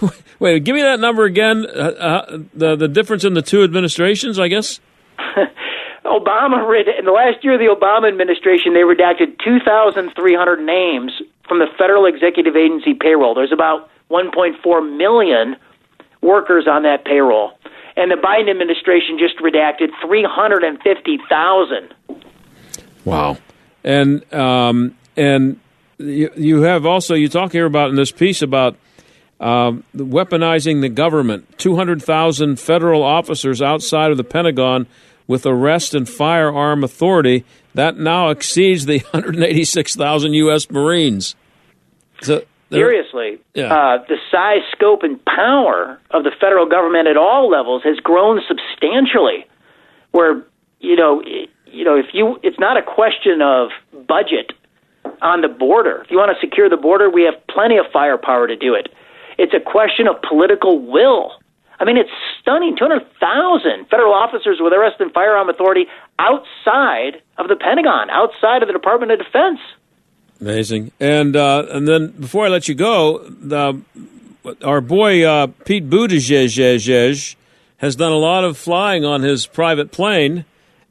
Wait, 0.38 0.64
give 0.64 0.74
me 0.74 0.82
that 0.82 1.00
number 1.00 1.24
again. 1.24 1.66
Uh, 1.66 1.78
uh, 1.78 2.38
the 2.54 2.74
the 2.76 2.88
difference 2.88 3.24
in 3.24 3.34
the 3.34 3.42
two 3.42 3.62
administrations, 3.62 4.38
I 4.38 4.48
guess. 4.48 4.80
Obama 6.06 6.64
in 6.98 7.04
the 7.04 7.12
last 7.12 7.44
year 7.44 7.54
of 7.54 7.60
the 7.60 7.68
Obama 7.68 8.08
administration, 8.08 8.72
they 8.72 8.80
redacted 8.80 9.38
2,300 9.44 10.60
names 10.60 11.12
from 11.46 11.58
the 11.58 11.66
federal 11.76 12.06
executive 12.06 12.56
agency 12.56 12.94
payroll. 12.94 13.34
There's 13.34 13.52
about 13.52 13.90
1.4 14.10 14.96
million 14.96 15.56
workers 16.22 16.66
on 16.68 16.82
that 16.82 17.04
payroll, 17.04 17.52
and 17.96 18.10
the 18.10 18.16
Biden 18.16 18.50
administration 18.50 19.18
just 19.18 19.38
redacted 19.38 19.90
350,000. 20.04 21.94
Wow. 23.04 23.38
And 23.82 24.32
um, 24.32 24.96
and 25.16 25.58
you, 25.98 26.30
you 26.36 26.62
have 26.62 26.84
also 26.86 27.14
you 27.14 27.28
talk 27.28 27.52
here 27.52 27.66
about 27.66 27.90
in 27.90 27.96
this 27.96 28.12
piece 28.12 28.42
about 28.42 28.76
um, 29.40 29.84
weaponizing 29.96 30.82
the 30.82 30.88
government. 30.90 31.58
Two 31.58 31.76
hundred 31.76 32.02
thousand 32.02 32.60
federal 32.60 33.02
officers 33.02 33.62
outside 33.62 34.10
of 34.10 34.18
the 34.18 34.24
Pentagon 34.24 34.86
with 35.26 35.46
arrest 35.46 35.94
and 35.94 36.08
firearm 36.08 36.82
authority 36.82 37.44
that 37.74 37.96
now 37.96 38.30
exceeds 38.30 38.86
the 38.86 38.98
186,000 39.12 40.34
U.S. 40.34 40.68
Marines. 40.70 41.36
So 42.20 42.42
Seriously, 42.78 43.38
Yeah. 43.54 43.74
uh, 43.74 43.98
the 44.08 44.16
size, 44.30 44.62
scope, 44.72 45.02
and 45.02 45.22
power 45.24 45.98
of 46.10 46.24
the 46.24 46.30
federal 46.40 46.66
government 46.66 47.08
at 47.08 47.16
all 47.16 47.48
levels 47.50 47.82
has 47.84 47.98
grown 48.00 48.40
substantially. 48.46 49.46
Where 50.12 50.42
you 50.80 50.96
know, 50.96 51.22
you 51.66 51.84
know, 51.84 51.96
if 51.96 52.06
you, 52.12 52.38
it's 52.42 52.58
not 52.58 52.76
a 52.76 52.82
question 52.82 53.42
of 53.42 53.68
budget 54.06 54.52
on 55.22 55.42
the 55.42 55.48
border. 55.48 56.02
If 56.04 56.10
you 56.10 56.16
want 56.16 56.34
to 56.34 56.40
secure 56.40 56.68
the 56.68 56.76
border, 56.76 57.10
we 57.10 57.22
have 57.22 57.34
plenty 57.48 57.76
of 57.76 57.86
firepower 57.92 58.46
to 58.46 58.56
do 58.56 58.74
it. 58.74 58.88
It's 59.38 59.54
a 59.54 59.60
question 59.60 60.08
of 60.08 60.16
political 60.22 60.78
will. 60.80 61.32
I 61.78 61.84
mean, 61.84 61.96
it's 61.96 62.10
stunning. 62.40 62.76
200,000 62.76 63.86
federal 63.88 64.12
officers 64.12 64.58
with 64.60 64.72
arrest 64.72 64.96
and 65.00 65.12
firearm 65.12 65.48
authority 65.48 65.86
outside 66.18 67.22
of 67.38 67.48
the 67.48 67.56
Pentagon, 67.56 68.10
outside 68.10 68.62
of 68.62 68.66
the 68.68 68.72
Department 68.74 69.12
of 69.12 69.18
Defense. 69.18 69.60
Amazing. 70.40 70.92
And 70.98 71.36
uh, 71.36 71.66
and 71.70 71.86
then 71.86 72.08
before 72.12 72.46
I 72.46 72.48
let 72.48 72.66
you 72.66 72.74
go, 72.74 73.18
the, 73.28 73.80
our 74.64 74.80
boy 74.80 75.24
uh, 75.24 75.48
Pete 75.64 75.88
Buttigieg 75.90 77.36
has 77.76 77.96
done 77.96 78.12
a 78.12 78.16
lot 78.16 78.44
of 78.44 78.56
flying 78.56 79.04
on 79.04 79.22
his 79.22 79.46
private 79.46 79.92
plane, 79.92 80.44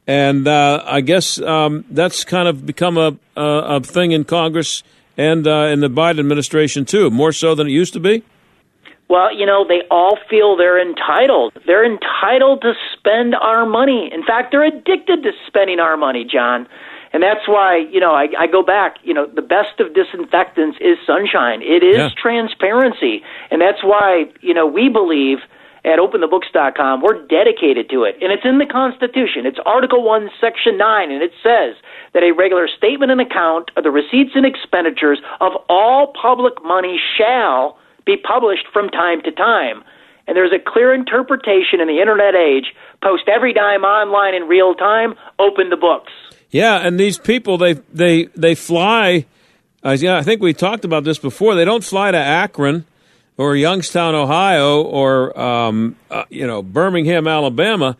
and 0.05 0.47
uh, 0.47 0.83
I 0.85 1.01
guess 1.01 1.41
um, 1.41 1.85
that's 1.89 2.23
kind 2.23 2.47
of 2.47 2.65
become 2.65 2.97
a, 2.97 3.17
a, 3.35 3.43
a 3.43 3.79
thing 3.81 4.11
in 4.11 4.23
Congress 4.23 4.83
and 5.17 5.47
uh, 5.47 5.65
in 5.65 5.79
the 5.79 5.89
Biden 5.89 6.19
administration 6.19 6.85
too, 6.85 7.09
more 7.09 7.31
so 7.31 7.55
than 7.55 7.67
it 7.67 7.71
used 7.71 7.93
to 7.93 7.99
be. 7.99 8.23
Well, 9.09 9.35
you 9.35 9.47
know, 9.47 9.65
they 9.67 9.81
all 9.89 10.19
feel 10.29 10.55
they're 10.55 10.79
entitled. 10.79 11.53
They're 11.65 11.83
entitled 11.83 12.61
to 12.61 12.73
spend 12.93 13.33
our 13.33 13.65
money. 13.65 14.11
In 14.13 14.23
fact, 14.23 14.51
they're 14.51 14.63
addicted 14.63 15.23
to 15.23 15.31
spending 15.47 15.79
our 15.79 15.97
money, 15.97 16.23
John. 16.23 16.67
And 17.11 17.23
that's 17.23 17.47
why, 17.47 17.77
you 17.77 17.99
know, 17.99 18.13
I, 18.13 18.27
I 18.37 18.47
go 18.47 18.61
back, 18.61 18.97
you 19.03 19.13
know, 19.13 19.25
the 19.25 19.41
best 19.41 19.79
of 19.79 19.93
disinfectants 19.93 20.77
is 20.79 20.97
sunshine. 21.05 21.61
It 21.61 21.83
is 21.83 21.97
Yeah. 21.97 22.09
transparency. 22.15 23.23
And 23.49 23.61
that's 23.61 23.83
why, 23.83 24.25
you 24.41 24.53
know, 24.53 24.65
we 24.67 24.89
believe 24.89 25.39
at 25.85 25.97
openthebooks.com, 25.97 27.01
we're 27.01 27.25
dedicated 27.27 27.89
to 27.89 28.03
it. 28.03 28.17
And 28.21 28.31
it's 28.31 28.45
in 28.45 28.57
the 28.59 28.65
Constitution. 28.65 29.45
It's 29.45 29.59
Article 29.65 30.03
1, 30.03 30.29
Section 30.39 30.77
9, 30.77 31.11
and 31.11 31.23
it 31.23 31.31
says 31.41 31.75
that 32.13 32.21
a 32.21 32.31
regular 32.31 32.67
statement 32.67 33.11
and 33.11 33.21
account 33.21 33.71
of 33.77 33.83
the 33.83 33.91
receipts 33.91 34.31
and 34.35 34.45
expenditures 34.45 35.19
of 35.39 35.53
all 35.69 36.13
public 36.21 36.53
money 36.63 36.99
shall 37.17 37.77
be 38.05 38.17
published 38.17 38.67
from 38.73 38.89
time 38.89 39.21
to 39.23 39.31
time. 39.31 39.83
And 40.27 40.37
there's 40.37 40.51
a 40.51 40.59
clear 40.59 40.93
interpretation 40.93 41.79
in 41.79 41.87
the 41.87 41.99
internet 42.01 42.35
age. 42.35 42.75
Post 43.01 43.23
every 43.27 43.53
dime 43.53 43.83
online 43.83 44.35
in 44.35 44.43
real 44.43 44.75
time. 44.75 45.15
Open 45.39 45.69
the 45.69 45.77
books. 45.77 46.11
Yeah, 46.51 46.77
and 46.77 46.99
these 46.99 47.17
people 47.17 47.57
they 47.57 47.73
they 47.93 48.25
they 48.35 48.55
fly. 48.55 49.25
Uh, 49.83 49.95
yeah, 49.99 50.17
I 50.17 50.23
think 50.23 50.41
we 50.41 50.53
talked 50.53 50.83
about 50.83 51.03
this 51.03 51.17
before. 51.19 51.55
They 51.55 51.65
don't 51.65 51.83
fly 51.83 52.11
to 52.11 52.17
Akron 52.17 52.85
or 53.37 53.55
Youngstown, 53.55 54.15
Ohio, 54.15 54.81
or 54.81 55.39
um, 55.39 55.95
uh, 56.11 56.25
you 56.29 56.45
know 56.47 56.61
Birmingham, 56.61 57.27
Alabama. 57.27 57.95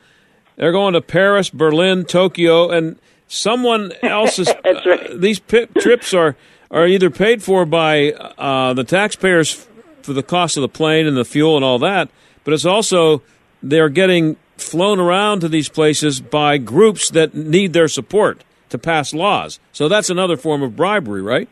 They're 0.56 0.74
going 0.74 0.94
to 0.94 1.02
Paris, 1.02 1.50
Berlin, 1.50 2.04
Tokyo, 2.04 2.70
and 2.70 3.00
someone 3.28 3.94
else's. 4.04 4.48
That's 4.64 4.86
right. 4.86 5.12
uh, 5.12 5.16
these 5.16 5.40
trips 5.40 6.14
are 6.14 6.36
are 6.72 6.88
either 6.88 7.10
paid 7.10 7.42
for 7.42 7.66
by 7.66 8.12
uh, 8.12 8.74
the 8.74 8.84
taxpayers 8.84 9.54
f- 9.54 9.68
for 10.04 10.14
the 10.14 10.24
cost 10.24 10.58
of 10.58 10.62
the 10.62 10.70
plane 10.70 11.08
and 11.08 11.16
the 11.16 11.26
fuel 11.26 11.56
and 11.56 11.64
all 11.64 11.80
that, 11.80 12.10
but 12.44 12.54
it's 12.54 12.66
also 12.66 13.22
they're 13.64 13.90
getting 13.90 14.36
flown 14.62 15.00
around 15.00 15.42
to 15.42 15.50
these 15.50 15.70
places 15.70 16.22
by 16.22 16.58
groups 16.58 17.10
that 17.12 17.34
need 17.34 17.74
their 17.74 17.88
support 17.88 18.44
to 18.70 18.78
pass 18.78 19.14
laws. 19.14 19.60
So 19.72 19.88
that's 19.88 20.10
another 20.10 20.38
form 20.38 20.62
of 20.62 20.76
bribery, 20.76 21.22
right? 21.22 21.50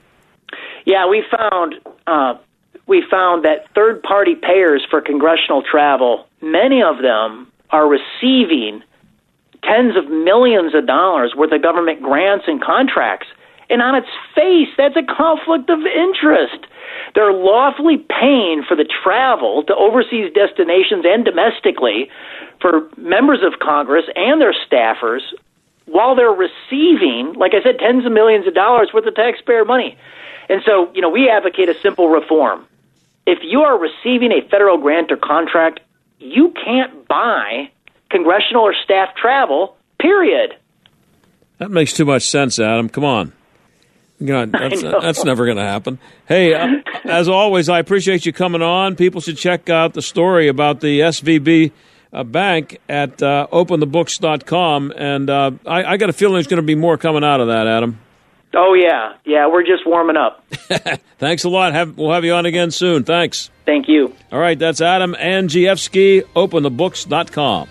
Yeah, 0.86 1.08
we 1.10 1.24
found 1.30 1.76
uh, 2.06 2.36
we 2.88 3.04
found 3.10 3.44
that 3.44 3.66
third 3.76 4.02
party 4.04 4.36
payers 4.36 4.86
for 4.90 5.02
congressional 5.02 5.62
travel, 5.62 6.28
many 6.42 6.82
of 6.82 7.02
them 7.02 7.52
are 7.70 7.88
receiving 7.88 8.82
tens 9.64 9.98
of 9.98 10.10
millions 10.10 10.74
of 10.74 10.88
dollars 10.88 11.34
worth 11.36 11.52
of 11.52 11.62
government 11.62 12.02
grants 12.02 12.46
and 12.48 12.62
contracts, 12.62 13.28
And 13.70 13.82
on 13.82 13.96
its 13.96 14.08
face, 14.34 14.70
that's 14.78 14.96
a 14.96 15.04
conflict 15.04 15.70
of 15.70 15.80
interest. 15.84 16.68
They're 17.16 17.34
lawfully 17.34 17.98
paying 17.98 18.64
for 18.64 18.76
the 18.76 18.88
travel 19.04 19.64
to 19.68 19.76
overseas 19.76 20.32
destinations 20.34 21.04
and 21.06 21.26
domestically 21.26 22.10
for 22.62 22.90
members 22.98 23.40
of 23.44 23.60
Congress 23.60 24.06
and 24.16 24.42
their 24.42 24.54
staffers 24.54 25.22
while 25.86 26.16
they're 26.16 26.30
receiving, 26.30 27.34
like 27.38 27.54
I 27.54 27.64
said, 27.64 27.80
tens 27.80 28.06
of 28.06 28.12
millions 28.12 28.46
of 28.48 28.54
dollars 28.54 28.92
worth 28.94 29.06
of 29.06 29.16
taxpayer 29.16 29.66
money. 29.66 29.98
And 30.50 30.62
so, 30.66 30.92
you 30.94 31.02
know, 31.02 31.10
we 31.10 31.30
advocate 31.30 31.70
a 31.70 31.80
simple 31.82 32.10
reform. 32.10 32.66
If 33.26 33.40
you 33.42 33.62
are 33.62 33.78
receiving 33.78 34.32
a 34.32 34.48
federal 34.50 34.78
grant 34.78 35.12
or 35.12 35.18
contract, 35.18 35.80
you 36.20 36.54
can't 36.64 37.08
buy 37.08 37.72
congressional 38.10 38.64
or 38.64 38.74
staff 38.84 39.16
travel, 39.16 39.76
period. 40.00 40.56
That 41.58 41.72
makes 41.72 41.94
too 41.94 42.06
much 42.06 42.24
sense, 42.24 42.60
Adam. 42.60 42.90
Come 42.90 43.04
on. 43.04 43.34
God, 44.24 44.52
that's, 44.60 44.82
that's 44.82 45.24
never 45.24 45.46
going 45.46 45.58
to 45.58 45.64
happen. 45.64 46.00
Hey, 46.28 46.54
uh, 46.54 46.68
as 47.06 47.28
always, 47.28 47.70
I 47.70 47.80
appreciate 47.80 48.26
you 48.26 48.34
coming 48.34 48.62
on. 48.62 48.96
People 48.96 49.22
should 49.22 49.38
check 49.38 49.70
out 49.70 49.94
the 49.94 50.02
story 50.02 50.48
about 50.48 50.82
the 50.82 51.02
SVB 51.02 51.72
uh, 52.14 52.24
bank 52.24 52.80
at 52.90 53.22
uh, 53.22 53.48
openthebooks.com. 53.52 54.94
And 54.96 55.30
uh, 55.30 55.52
I, 55.66 55.84
I 55.84 55.98
got 55.98 56.10
a 56.10 56.14
feeling 56.14 56.36
there's 56.36 56.48
going 56.48 56.62
to 56.62 56.66
be 56.66 56.76
more 56.76 56.98
coming 56.98 57.24
out 57.24 57.40
of 57.40 57.48
that, 57.48 57.68
Adam. 57.68 58.00
Oh, 58.56 58.74
yeah. 58.74 59.14
Yeah, 59.26 59.48
we're 59.48 59.64
just 59.64 59.86
warming 59.86 60.18
up. 60.18 60.44
Thanks 61.20 61.44
a 61.44 61.50
lot. 61.50 61.74
Have, 61.74 61.98
we'll 61.98 62.14
have 62.14 62.24
you 62.24 62.34
on 62.34 62.46
again 62.46 62.72
soon. 62.72 63.04
Thanks. 63.04 63.50
Thank 63.66 63.90
you. 63.90 64.16
All 64.32 64.40
right, 64.40 64.58
that's 64.58 64.80
Adam 64.80 65.14
Andrzejewski, 65.14 66.24
openthebooks.com. 66.36 67.68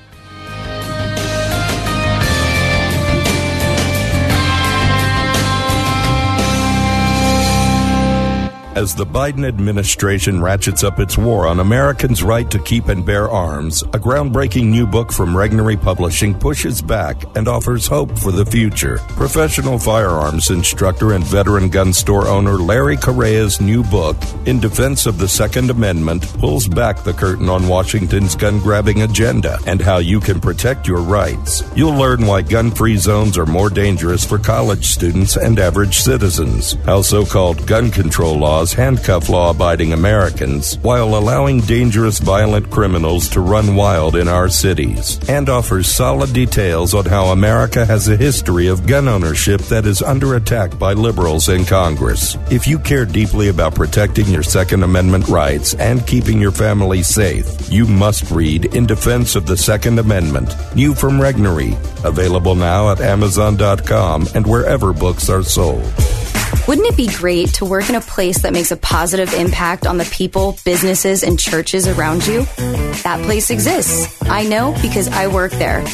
As 8.76 8.94
the 8.94 9.06
Biden 9.06 9.48
administration 9.48 10.42
ratchets 10.42 10.84
up 10.84 11.00
its 11.00 11.16
war 11.16 11.46
on 11.46 11.60
Americans' 11.60 12.22
right 12.22 12.50
to 12.50 12.58
keep 12.58 12.88
and 12.88 13.06
bear 13.06 13.30
arms, 13.30 13.80
a 13.80 13.98
groundbreaking 13.98 14.66
new 14.66 14.86
book 14.86 15.10
from 15.10 15.30
Regnery 15.30 15.80
Publishing 15.80 16.38
pushes 16.38 16.82
back 16.82 17.24
and 17.38 17.48
offers 17.48 17.86
hope 17.86 18.18
for 18.18 18.32
the 18.32 18.44
future. 18.44 18.98
Professional 19.16 19.78
firearms 19.78 20.50
instructor 20.50 21.14
and 21.14 21.24
veteran 21.24 21.70
gun 21.70 21.90
store 21.90 22.28
owner 22.28 22.58
Larry 22.58 22.98
Correia's 22.98 23.62
new 23.62 23.82
book, 23.82 24.14
In 24.44 24.60
Defense 24.60 25.06
of 25.06 25.16
the 25.16 25.26
Second 25.26 25.70
Amendment, 25.70 26.30
pulls 26.34 26.68
back 26.68 27.02
the 27.02 27.14
curtain 27.14 27.48
on 27.48 27.68
Washington's 27.68 28.36
gun 28.36 28.58
grabbing 28.58 29.00
agenda 29.00 29.58
and 29.66 29.80
how 29.80 30.00
you 30.00 30.20
can 30.20 30.38
protect 30.38 30.86
your 30.86 31.00
rights. 31.00 31.62
You'll 31.74 31.96
learn 31.96 32.26
why 32.26 32.42
gun 32.42 32.70
free 32.70 32.98
zones 32.98 33.38
are 33.38 33.46
more 33.46 33.70
dangerous 33.70 34.22
for 34.22 34.36
college 34.36 34.88
students 34.88 35.36
and 35.36 35.58
average 35.58 36.00
citizens, 36.00 36.74
how 36.84 37.00
so 37.00 37.24
called 37.24 37.66
gun 37.66 37.90
control 37.90 38.38
laws 38.38 38.65
handcuff 38.72 39.28
law 39.28 39.50
abiding 39.50 39.92
Americans 39.92 40.78
while 40.78 41.14
allowing 41.16 41.60
dangerous 41.60 42.18
violent 42.18 42.70
criminals 42.70 43.28
to 43.30 43.40
run 43.40 43.74
wild 43.74 44.16
in 44.16 44.28
our 44.28 44.48
cities, 44.48 45.18
and 45.28 45.48
offers 45.48 45.88
solid 45.88 46.32
details 46.32 46.94
on 46.94 47.04
how 47.04 47.26
America 47.26 47.84
has 47.84 48.08
a 48.08 48.16
history 48.16 48.66
of 48.66 48.86
gun 48.86 49.08
ownership 49.08 49.60
that 49.62 49.86
is 49.86 50.02
under 50.02 50.34
attack 50.34 50.78
by 50.78 50.92
liberals 50.92 51.48
in 51.48 51.64
Congress. 51.64 52.36
If 52.50 52.66
you 52.66 52.78
care 52.78 53.04
deeply 53.04 53.48
about 53.48 53.74
protecting 53.74 54.26
your 54.26 54.42
Second 54.42 54.82
Amendment 54.82 55.28
rights 55.28 55.74
and 55.74 56.06
keeping 56.06 56.40
your 56.40 56.52
family 56.52 57.02
safe, 57.02 57.70
you 57.70 57.86
must 57.86 58.30
read 58.30 58.74
In 58.74 58.86
Defense 58.86 59.36
of 59.36 59.46
the 59.46 59.56
Second 59.56 59.98
Amendment, 59.98 60.54
new 60.74 60.94
from 60.94 61.18
Regnery, 61.18 61.72
available 62.04 62.54
now 62.54 62.90
at 62.90 63.00
Amazon.com 63.00 64.26
and 64.34 64.46
wherever 64.46 64.92
books 64.92 65.28
are 65.28 65.42
sold. 65.42 66.15
Wouldn't 66.68 66.86
it 66.86 66.97
be 66.97 67.07
great 67.07 67.55
to 67.55 67.64
work 67.64 67.88
in 67.88 67.94
a 67.94 68.01
place 68.01 68.42
that 68.42 68.53
makes 68.53 68.72
a 68.72 68.76
positive 68.76 69.32
impact 69.34 69.86
on 69.86 69.99
the 69.99 70.05
people, 70.07 70.59
businesses, 70.64 71.22
and 71.22 71.38
churches 71.38 71.86
around 71.86 72.26
you? 72.26 72.42
That 73.05 73.20
place 73.24 73.51
exists. 73.51 74.20
I 74.22 74.44
know 74.44 74.76
because 74.82 75.09
I 75.09 75.28
work 75.28 75.53
there. 75.53 75.84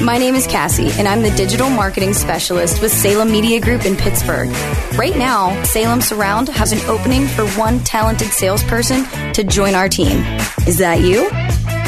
My 0.00 0.18
name 0.18 0.34
is 0.34 0.46
Cassie, 0.46 0.90
and 0.92 1.08
I'm 1.08 1.22
the 1.22 1.30
digital 1.32 1.70
marketing 1.70 2.14
specialist 2.14 2.82
with 2.82 2.92
Salem 2.92 3.30
Media 3.30 3.60
Group 3.60 3.84
in 3.84 3.96
Pittsburgh. 3.96 4.48
Right 4.96 5.16
now, 5.16 5.60
Salem 5.64 6.00
Surround 6.00 6.48
has 6.48 6.72
an 6.72 6.80
opening 6.88 7.26
for 7.26 7.46
one 7.50 7.80
talented 7.80 8.28
salesperson 8.28 9.04
to 9.32 9.44
join 9.44 9.74
our 9.74 9.88
team. 9.88 10.18
Is 10.66 10.78
that 10.78 11.00
you? 11.00 11.30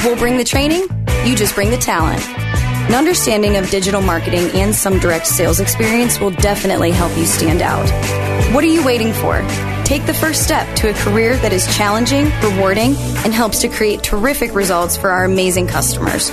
We'll 0.05 0.17
bring 0.17 0.37
the 0.37 0.45
training, 0.45 0.87
you 1.25 1.35
just 1.35 1.55
bring 1.55 1.71
the 1.71 1.77
talent. 1.77 2.23
An 2.89 2.95
understanding 2.95 3.57
of 3.57 3.70
digital 3.70 4.03
marketing 4.03 4.51
and 4.55 4.74
some 4.74 4.99
direct 4.99 5.26
sales 5.26 5.59
experience 5.59 6.20
will 6.20 6.30
definitely 6.30 6.91
help 6.91 7.16
you 7.16 7.24
stand 7.24 7.62
out. 7.62 7.89
What 8.55 8.62
are 8.62 8.68
you 8.68 8.85
waiting 8.85 9.12
for? 9.12 9.41
Take 9.85 10.07
the 10.07 10.14
first 10.14 10.45
step 10.45 10.76
to 10.76 10.91
a 10.91 10.95
career 10.95 11.37
that 11.39 11.53
is 11.53 11.66
challenging, 11.76 12.30
rewarding, 12.43 12.95
and 13.24 13.32
helps 13.32 13.61
to 13.62 13.68
create 13.68 14.03
terrific 14.03 14.55
results 14.55 14.97
for 14.97 15.11
our 15.11 15.24
amazing 15.24 15.66
customers. 15.66 16.30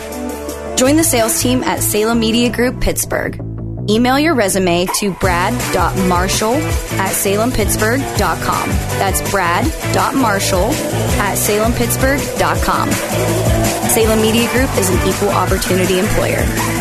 Join 0.75 0.97
the 0.97 1.03
sales 1.03 1.41
team 1.41 1.63
at 1.63 1.81
Salem 1.81 2.19
Media 2.19 2.49
Group 2.49 2.81
Pittsburgh. 2.81 3.50
Email 3.89 4.19
your 4.19 4.35
resume 4.35 4.85
to 4.99 5.11
brad.marshall 5.13 6.55
at 6.55 7.11
salempittsburgh.com. 7.11 8.69
That's 8.99 9.31
brad.marshall 9.31 10.71
at 11.19 11.37
salempittsburgh.com. 11.37 12.91
Salem 13.89 14.21
Media 14.21 14.51
Group 14.53 14.69
is 14.77 14.89
an 14.89 15.07
equal 15.07 15.29
opportunity 15.29 15.99
employer. 15.99 16.80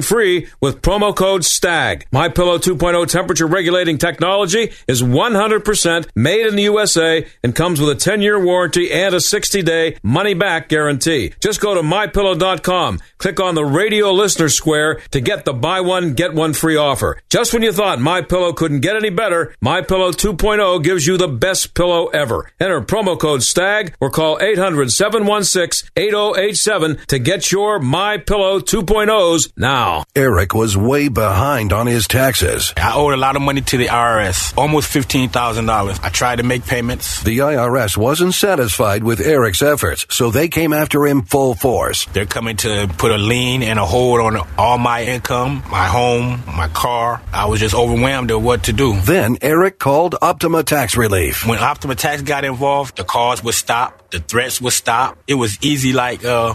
free 0.00 0.48
with 0.62 0.80
promo 0.80 1.14
code 1.14 1.44
STAG. 1.44 2.06
My 2.10 2.30
Pillow 2.30 2.56
2.0 2.56 3.06
temperature 3.08 3.46
regulating 3.46 3.98
technology 3.98 4.72
is 4.88 5.02
100% 5.02 6.08
made 6.14 6.46
in 6.46 6.56
the 6.56 6.62
USA 6.62 7.26
and 7.42 7.54
comes 7.54 7.80
with 7.80 7.90
a 7.90 8.10
10-year 8.10 8.42
warranty 8.42 8.90
and 8.90 9.14
a 9.14 9.18
60-day 9.18 9.98
money-back 10.02 10.70
guarantee. 10.70 11.34
Just 11.40 11.60
go 11.60 11.74
to 11.74 11.82
mypillow.com, 11.82 13.00
click 13.22 13.38
on 13.38 13.54
the 13.54 13.64
radio 13.64 14.10
listener 14.10 14.48
square 14.48 14.96
to 15.12 15.20
get 15.20 15.44
the 15.44 15.52
buy 15.52 15.80
one 15.80 16.14
get 16.14 16.34
one 16.34 16.52
free 16.52 16.76
offer. 16.76 17.20
Just 17.30 17.52
when 17.52 17.62
you 17.62 17.70
thought 17.70 18.00
My 18.00 18.20
Pillow 18.20 18.52
couldn't 18.52 18.80
get 18.80 18.96
any 18.96 19.10
better, 19.10 19.54
My 19.60 19.80
Pillow 19.80 20.10
2.0 20.10 20.82
gives 20.82 21.06
you 21.06 21.16
the 21.16 21.28
best 21.28 21.72
pillow 21.72 22.08
ever. 22.08 22.50
Enter 22.58 22.80
promo 22.80 23.16
code 23.16 23.44
STAG 23.44 23.94
or 24.00 24.10
call 24.10 24.38
800-716-8087 24.38 27.06
to 27.06 27.20
get 27.20 27.52
your 27.52 27.78
My 27.78 28.18
Pillow 28.18 28.58
2.0s 28.58 29.52
now. 29.56 30.02
Eric 30.16 30.52
was 30.52 30.76
way 30.76 31.06
behind 31.06 31.72
on 31.72 31.86
his 31.86 32.08
taxes. 32.08 32.74
I 32.76 32.92
owed 32.92 33.14
a 33.14 33.16
lot 33.16 33.36
of 33.36 33.42
money 33.42 33.60
to 33.60 33.76
the 33.76 33.86
IRS, 33.86 34.52
almost 34.58 34.92
$15,000. 34.92 36.00
I 36.02 36.08
tried 36.08 36.38
to 36.38 36.42
make 36.42 36.66
payments. 36.66 37.22
The 37.22 37.38
IRS 37.38 37.96
wasn't 37.96 38.34
satisfied 38.34 39.04
with 39.04 39.20
Eric's 39.20 39.62
efforts, 39.62 40.06
so 40.10 40.32
they 40.32 40.48
came 40.48 40.72
after 40.72 41.06
him 41.06 41.22
full 41.22 41.54
force. 41.54 42.06
They're 42.06 42.26
coming 42.26 42.56
to 42.56 42.92
put 42.98 43.11
a 43.12 43.18
lien 43.18 43.62
and 43.62 43.78
a 43.78 43.84
hold 43.84 44.20
on 44.20 44.48
all 44.58 44.78
my 44.78 45.04
income, 45.04 45.62
my 45.70 45.86
home, 45.86 46.42
my 46.46 46.68
car. 46.68 47.22
I 47.32 47.46
was 47.46 47.60
just 47.60 47.74
overwhelmed 47.74 48.30
at 48.30 48.40
what 48.40 48.64
to 48.64 48.72
do. 48.72 48.98
Then 49.00 49.38
Eric 49.40 49.78
called 49.78 50.16
Optima 50.20 50.62
Tax 50.62 50.96
Relief. 50.96 51.46
When 51.46 51.58
Optima 51.58 51.94
Tax 51.94 52.22
got 52.22 52.44
involved, 52.44 52.96
the 52.96 53.04
calls 53.04 53.42
would 53.44 53.54
stop, 53.54 54.10
the 54.10 54.18
threats 54.18 54.60
would 54.60 54.72
stop. 54.72 55.18
It 55.26 55.34
was 55.34 55.58
easy 55.62 55.92
like, 55.92 56.24
uh, 56.24 56.54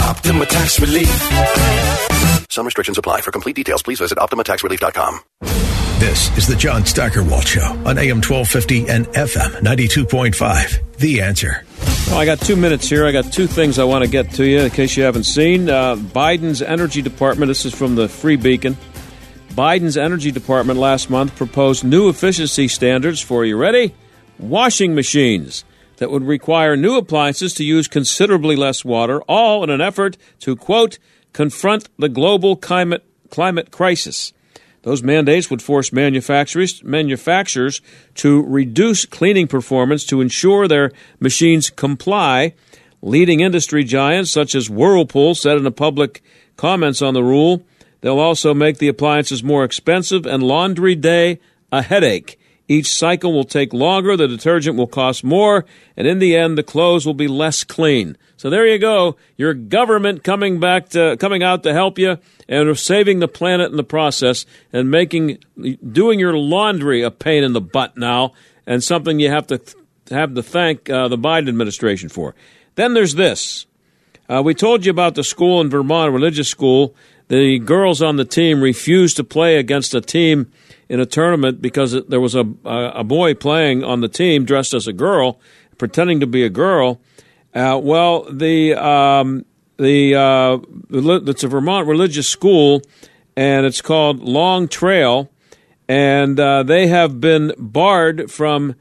Optima 0.00 0.46
Tax 0.46 0.80
Relief. 0.80 1.08
Some 2.50 2.66
restrictions 2.66 2.98
apply. 2.98 3.20
For 3.20 3.30
complete 3.32 3.56
details, 3.56 3.82
please 3.82 3.98
visit 3.98 4.18
OptimaTaxRelief.com. 4.18 5.20
This 5.98 6.36
is 6.36 6.46
the 6.46 6.56
John 6.56 6.84
Steigerwald 6.84 7.46
Show 7.46 7.62
on 7.62 7.98
AM 7.98 8.20
1250 8.20 8.88
and 8.88 9.06
FM 9.08 9.50
92.5. 9.62 10.96
The 10.98 11.22
answer. 11.22 11.64
Well, 12.08 12.18
I 12.18 12.26
got 12.26 12.40
two 12.40 12.56
minutes 12.56 12.88
here. 12.88 13.06
I 13.06 13.12
got 13.12 13.32
two 13.32 13.46
things 13.46 13.78
I 13.78 13.84
want 13.84 14.04
to 14.04 14.10
get 14.10 14.32
to 14.32 14.44
you 14.44 14.60
in 14.60 14.70
case 14.70 14.96
you 14.96 15.04
haven't 15.04 15.24
seen. 15.24 15.70
Uh, 15.70 15.96
Biden's 15.96 16.60
Energy 16.62 17.00
Department, 17.00 17.48
this 17.48 17.64
is 17.64 17.74
from 17.74 17.94
the 17.94 18.08
Free 18.08 18.36
Beacon. 18.36 18.76
Biden's 19.50 19.96
Energy 19.96 20.30
Department 20.30 20.78
last 20.78 21.08
month 21.10 21.34
proposed 21.36 21.84
new 21.84 22.08
efficiency 22.08 22.68
standards 22.68 23.20
for, 23.20 23.44
you 23.44 23.56
ready? 23.56 23.94
Washing 24.38 24.94
machines 24.94 25.64
that 25.96 26.10
would 26.10 26.24
require 26.24 26.76
new 26.76 26.96
appliances 26.96 27.54
to 27.54 27.64
use 27.64 27.88
considerably 27.88 28.56
less 28.56 28.84
water, 28.84 29.22
all 29.22 29.62
in 29.62 29.70
an 29.70 29.80
effort 29.80 30.16
to, 30.40 30.56
quote, 30.56 30.98
confront 31.32 31.88
the 31.98 32.08
global 32.08 32.56
climate, 32.56 33.04
climate 33.30 33.70
crisis. 33.70 34.32
Those 34.82 35.02
mandates 35.02 35.50
would 35.50 35.62
force 35.62 35.92
manufacturers, 35.92 36.84
manufacturers 36.84 37.80
to 38.16 38.42
reduce 38.42 39.06
cleaning 39.06 39.48
performance 39.48 40.04
to 40.06 40.20
ensure 40.20 40.68
their 40.68 40.92
machines 41.20 41.70
comply. 41.70 42.54
Leading 43.00 43.40
industry 43.40 43.82
giants 43.84 44.30
such 44.30 44.54
as 44.54 44.68
Whirlpool 44.68 45.34
said 45.34 45.56
in 45.56 45.66
a 45.66 45.70
public 45.70 46.22
comments 46.56 47.00
on 47.00 47.14
the 47.14 47.24
rule, 47.24 47.62
they'll 48.02 48.18
also 48.18 48.52
make 48.52 48.76
the 48.78 48.88
appliances 48.88 49.42
more 49.42 49.64
expensive 49.64 50.26
and 50.26 50.42
laundry 50.42 50.94
day 50.94 51.40
a 51.72 51.80
headache. 51.80 52.38
Each 52.66 52.92
cycle 52.92 53.32
will 53.32 53.44
take 53.44 53.74
longer, 53.74 54.16
the 54.16 54.26
detergent 54.26 54.76
will 54.76 54.86
cost 54.86 55.22
more, 55.22 55.66
and 55.96 56.06
in 56.06 56.18
the 56.18 56.34
end, 56.34 56.56
the 56.56 56.62
clothes 56.62 57.04
will 57.04 57.14
be 57.14 57.28
less 57.28 57.62
clean. 57.62 58.16
So 58.38 58.48
there 58.48 58.66
you 58.66 58.78
go. 58.78 59.16
Your 59.36 59.52
government 59.52 60.24
coming 60.24 60.60
back 60.60 60.88
to, 60.90 61.16
coming 61.18 61.42
out 61.42 61.62
to 61.64 61.74
help 61.74 61.98
you 61.98 62.18
and 62.48 62.78
saving 62.78 63.18
the 63.18 63.28
planet 63.28 63.70
in 63.70 63.76
the 63.76 63.84
process 63.84 64.46
and 64.72 64.90
making 64.90 65.38
doing 65.92 66.18
your 66.18 66.36
laundry 66.36 67.02
a 67.02 67.10
pain 67.10 67.44
in 67.44 67.52
the 67.52 67.60
butt 67.60 67.98
now 67.98 68.32
and 68.66 68.82
something 68.82 69.20
you 69.20 69.30
have 69.30 69.46
to 69.48 69.60
have 70.10 70.34
to 70.34 70.42
thank 70.42 70.90
uh, 70.90 71.08
the 71.08 71.18
Biden 71.18 71.48
administration 71.48 72.08
for. 72.08 72.34
Then 72.74 72.94
there's 72.94 73.14
this. 73.14 73.66
Uh, 74.28 74.42
we 74.42 74.54
told 74.54 74.84
you 74.84 74.90
about 74.90 75.14
the 75.14 75.24
school 75.24 75.60
in 75.60 75.70
Vermont, 75.70 76.08
a 76.08 76.12
religious 76.12 76.48
school. 76.48 76.94
The 77.28 77.58
girls 77.58 78.02
on 78.02 78.16
the 78.16 78.24
team 78.24 78.60
refused 78.60 79.16
to 79.16 79.24
play 79.24 79.56
against 79.56 79.94
a 79.94 80.00
team 80.00 80.50
in 80.88 81.00
a 81.00 81.06
tournament 81.06 81.62
because 81.62 81.92
there 82.06 82.20
was 82.20 82.34
a, 82.34 82.46
a 82.64 83.04
boy 83.04 83.34
playing 83.34 83.82
on 83.84 84.00
the 84.00 84.08
team 84.08 84.44
dressed 84.44 84.74
as 84.74 84.86
a 84.86 84.92
girl, 84.92 85.40
pretending 85.78 86.20
to 86.20 86.26
be 86.26 86.44
a 86.44 86.50
girl. 86.50 87.00
Uh, 87.54 87.80
well, 87.82 88.24
the 88.30 88.74
um, 88.74 89.44
the 89.76 90.14
uh, 90.14 90.58
it's 90.90 91.44
a 91.44 91.48
Vermont 91.48 91.86
religious 91.86 92.28
school, 92.28 92.82
and 93.36 93.64
it's 93.66 93.80
called 93.80 94.20
Long 94.20 94.68
Trail, 94.68 95.30
and 95.88 96.38
uh, 96.38 96.62
they 96.62 96.88
have 96.88 97.20
been 97.20 97.52
barred 97.58 98.30
from 98.30 98.74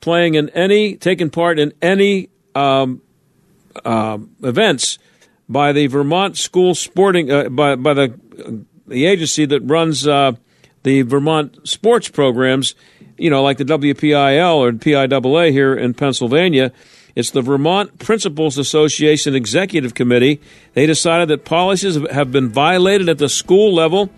playing 0.00 0.34
in 0.34 0.48
any, 0.50 0.96
taking 0.96 1.30
part 1.30 1.58
in 1.58 1.72
any 1.82 2.28
um, 2.54 3.02
uh, 3.84 4.18
events 4.42 4.98
by 5.48 5.72
the 5.72 5.86
Vermont 5.86 6.36
School 6.36 6.74
Sporting 6.74 7.30
uh, 7.30 7.48
by 7.48 7.76
by 7.76 7.94
the 7.94 8.18
the 8.86 9.06
agency 9.06 9.46
that 9.46 9.60
runs 9.60 10.06
uh, 10.06 10.32
the 10.86 11.02
Vermont 11.02 11.68
sports 11.68 12.08
programs. 12.08 12.76
You 13.18 13.28
know, 13.28 13.42
like 13.42 13.58
the 13.58 13.64
WPIAL 13.64 14.54
or 14.56 14.72
PIAA 14.72 15.50
here 15.50 15.74
in 15.74 15.94
Pennsylvania. 15.94 16.70
It's 17.16 17.30
the 17.30 17.42
Vermont 17.42 17.98
Principals 17.98 18.56
Association 18.56 19.34
Executive 19.34 19.94
Committee. 19.94 20.40
They 20.74 20.86
decided 20.86 21.28
that 21.28 21.44
policies 21.44 21.98
have 22.12 22.30
been 22.30 22.50
violated 22.50 23.08
at 23.08 23.18
the 23.18 23.28
school 23.28 23.74
level, 23.74 24.10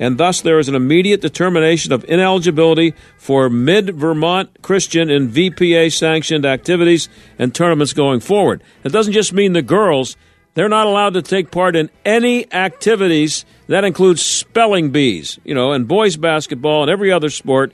and 0.00 0.18
thus 0.18 0.40
there 0.40 0.58
is 0.58 0.68
an 0.68 0.74
immediate 0.74 1.20
determination 1.20 1.92
of 1.92 2.02
ineligibility 2.08 2.94
for 3.18 3.48
mid 3.48 3.94
Vermont 3.94 4.62
Christian 4.62 5.10
and 5.10 5.30
VPA 5.30 5.92
sanctioned 5.92 6.44
activities 6.44 7.08
and 7.38 7.54
tournaments 7.54 7.92
going 7.92 8.18
forward. 8.18 8.64
It 8.82 8.90
doesn't 8.90 9.12
just 9.12 9.32
mean 9.32 9.52
the 9.52 9.62
girls, 9.62 10.16
they're 10.56 10.70
not 10.70 10.86
allowed 10.86 11.14
to 11.14 11.22
take 11.22 11.50
part 11.50 11.76
in 11.76 11.90
any 12.02 12.50
activities 12.50 13.44
that 13.68 13.84
includes 13.84 14.22
spelling 14.22 14.90
bees, 14.90 15.38
you 15.44 15.54
know, 15.54 15.72
and 15.72 15.86
boys 15.86 16.16
basketball 16.16 16.82
and 16.82 16.90
every 16.90 17.12
other 17.12 17.28
sport 17.28 17.72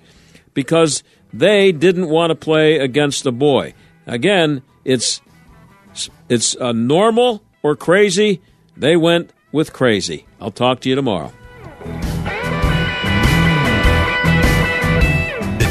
because 0.53 1.05
they 1.33 1.71
didn't 1.71 2.09
want 2.09 2.33
to 2.33 2.35
play 2.35 2.79
against 2.79 3.25
a 3.25 3.31
boy. 3.31 3.73
Again, 4.07 4.63
it's 4.85 5.21
it's 6.29 6.57
a 6.57 6.73
normal 6.73 7.45
or 7.63 7.77
crazy. 7.77 8.41
They 8.77 8.97
went 8.97 9.33
with 9.53 9.73
crazy. 9.73 10.27
I'll 10.41 10.51
talk 10.51 10.81
to 10.81 10.89
you 10.89 10.97
tomorrow. 10.97 11.33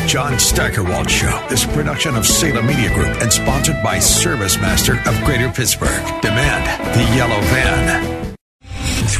John 0.07 0.37
Steigerwald 0.39 1.09
Show 1.09 1.47
is 1.51 1.65
production 1.65 2.15
of 2.15 2.25
Salem 2.25 2.65
Media 2.65 2.93
Group 2.93 3.21
and 3.21 3.31
sponsored 3.31 3.81
by 3.83 3.99
Service 3.99 4.57
Master 4.57 4.99
of 5.07 5.23
Greater 5.23 5.49
Pittsburgh. 5.49 6.21
Demand 6.21 6.95
the 6.95 7.15
yellow 7.15 7.39
van. 7.41 8.30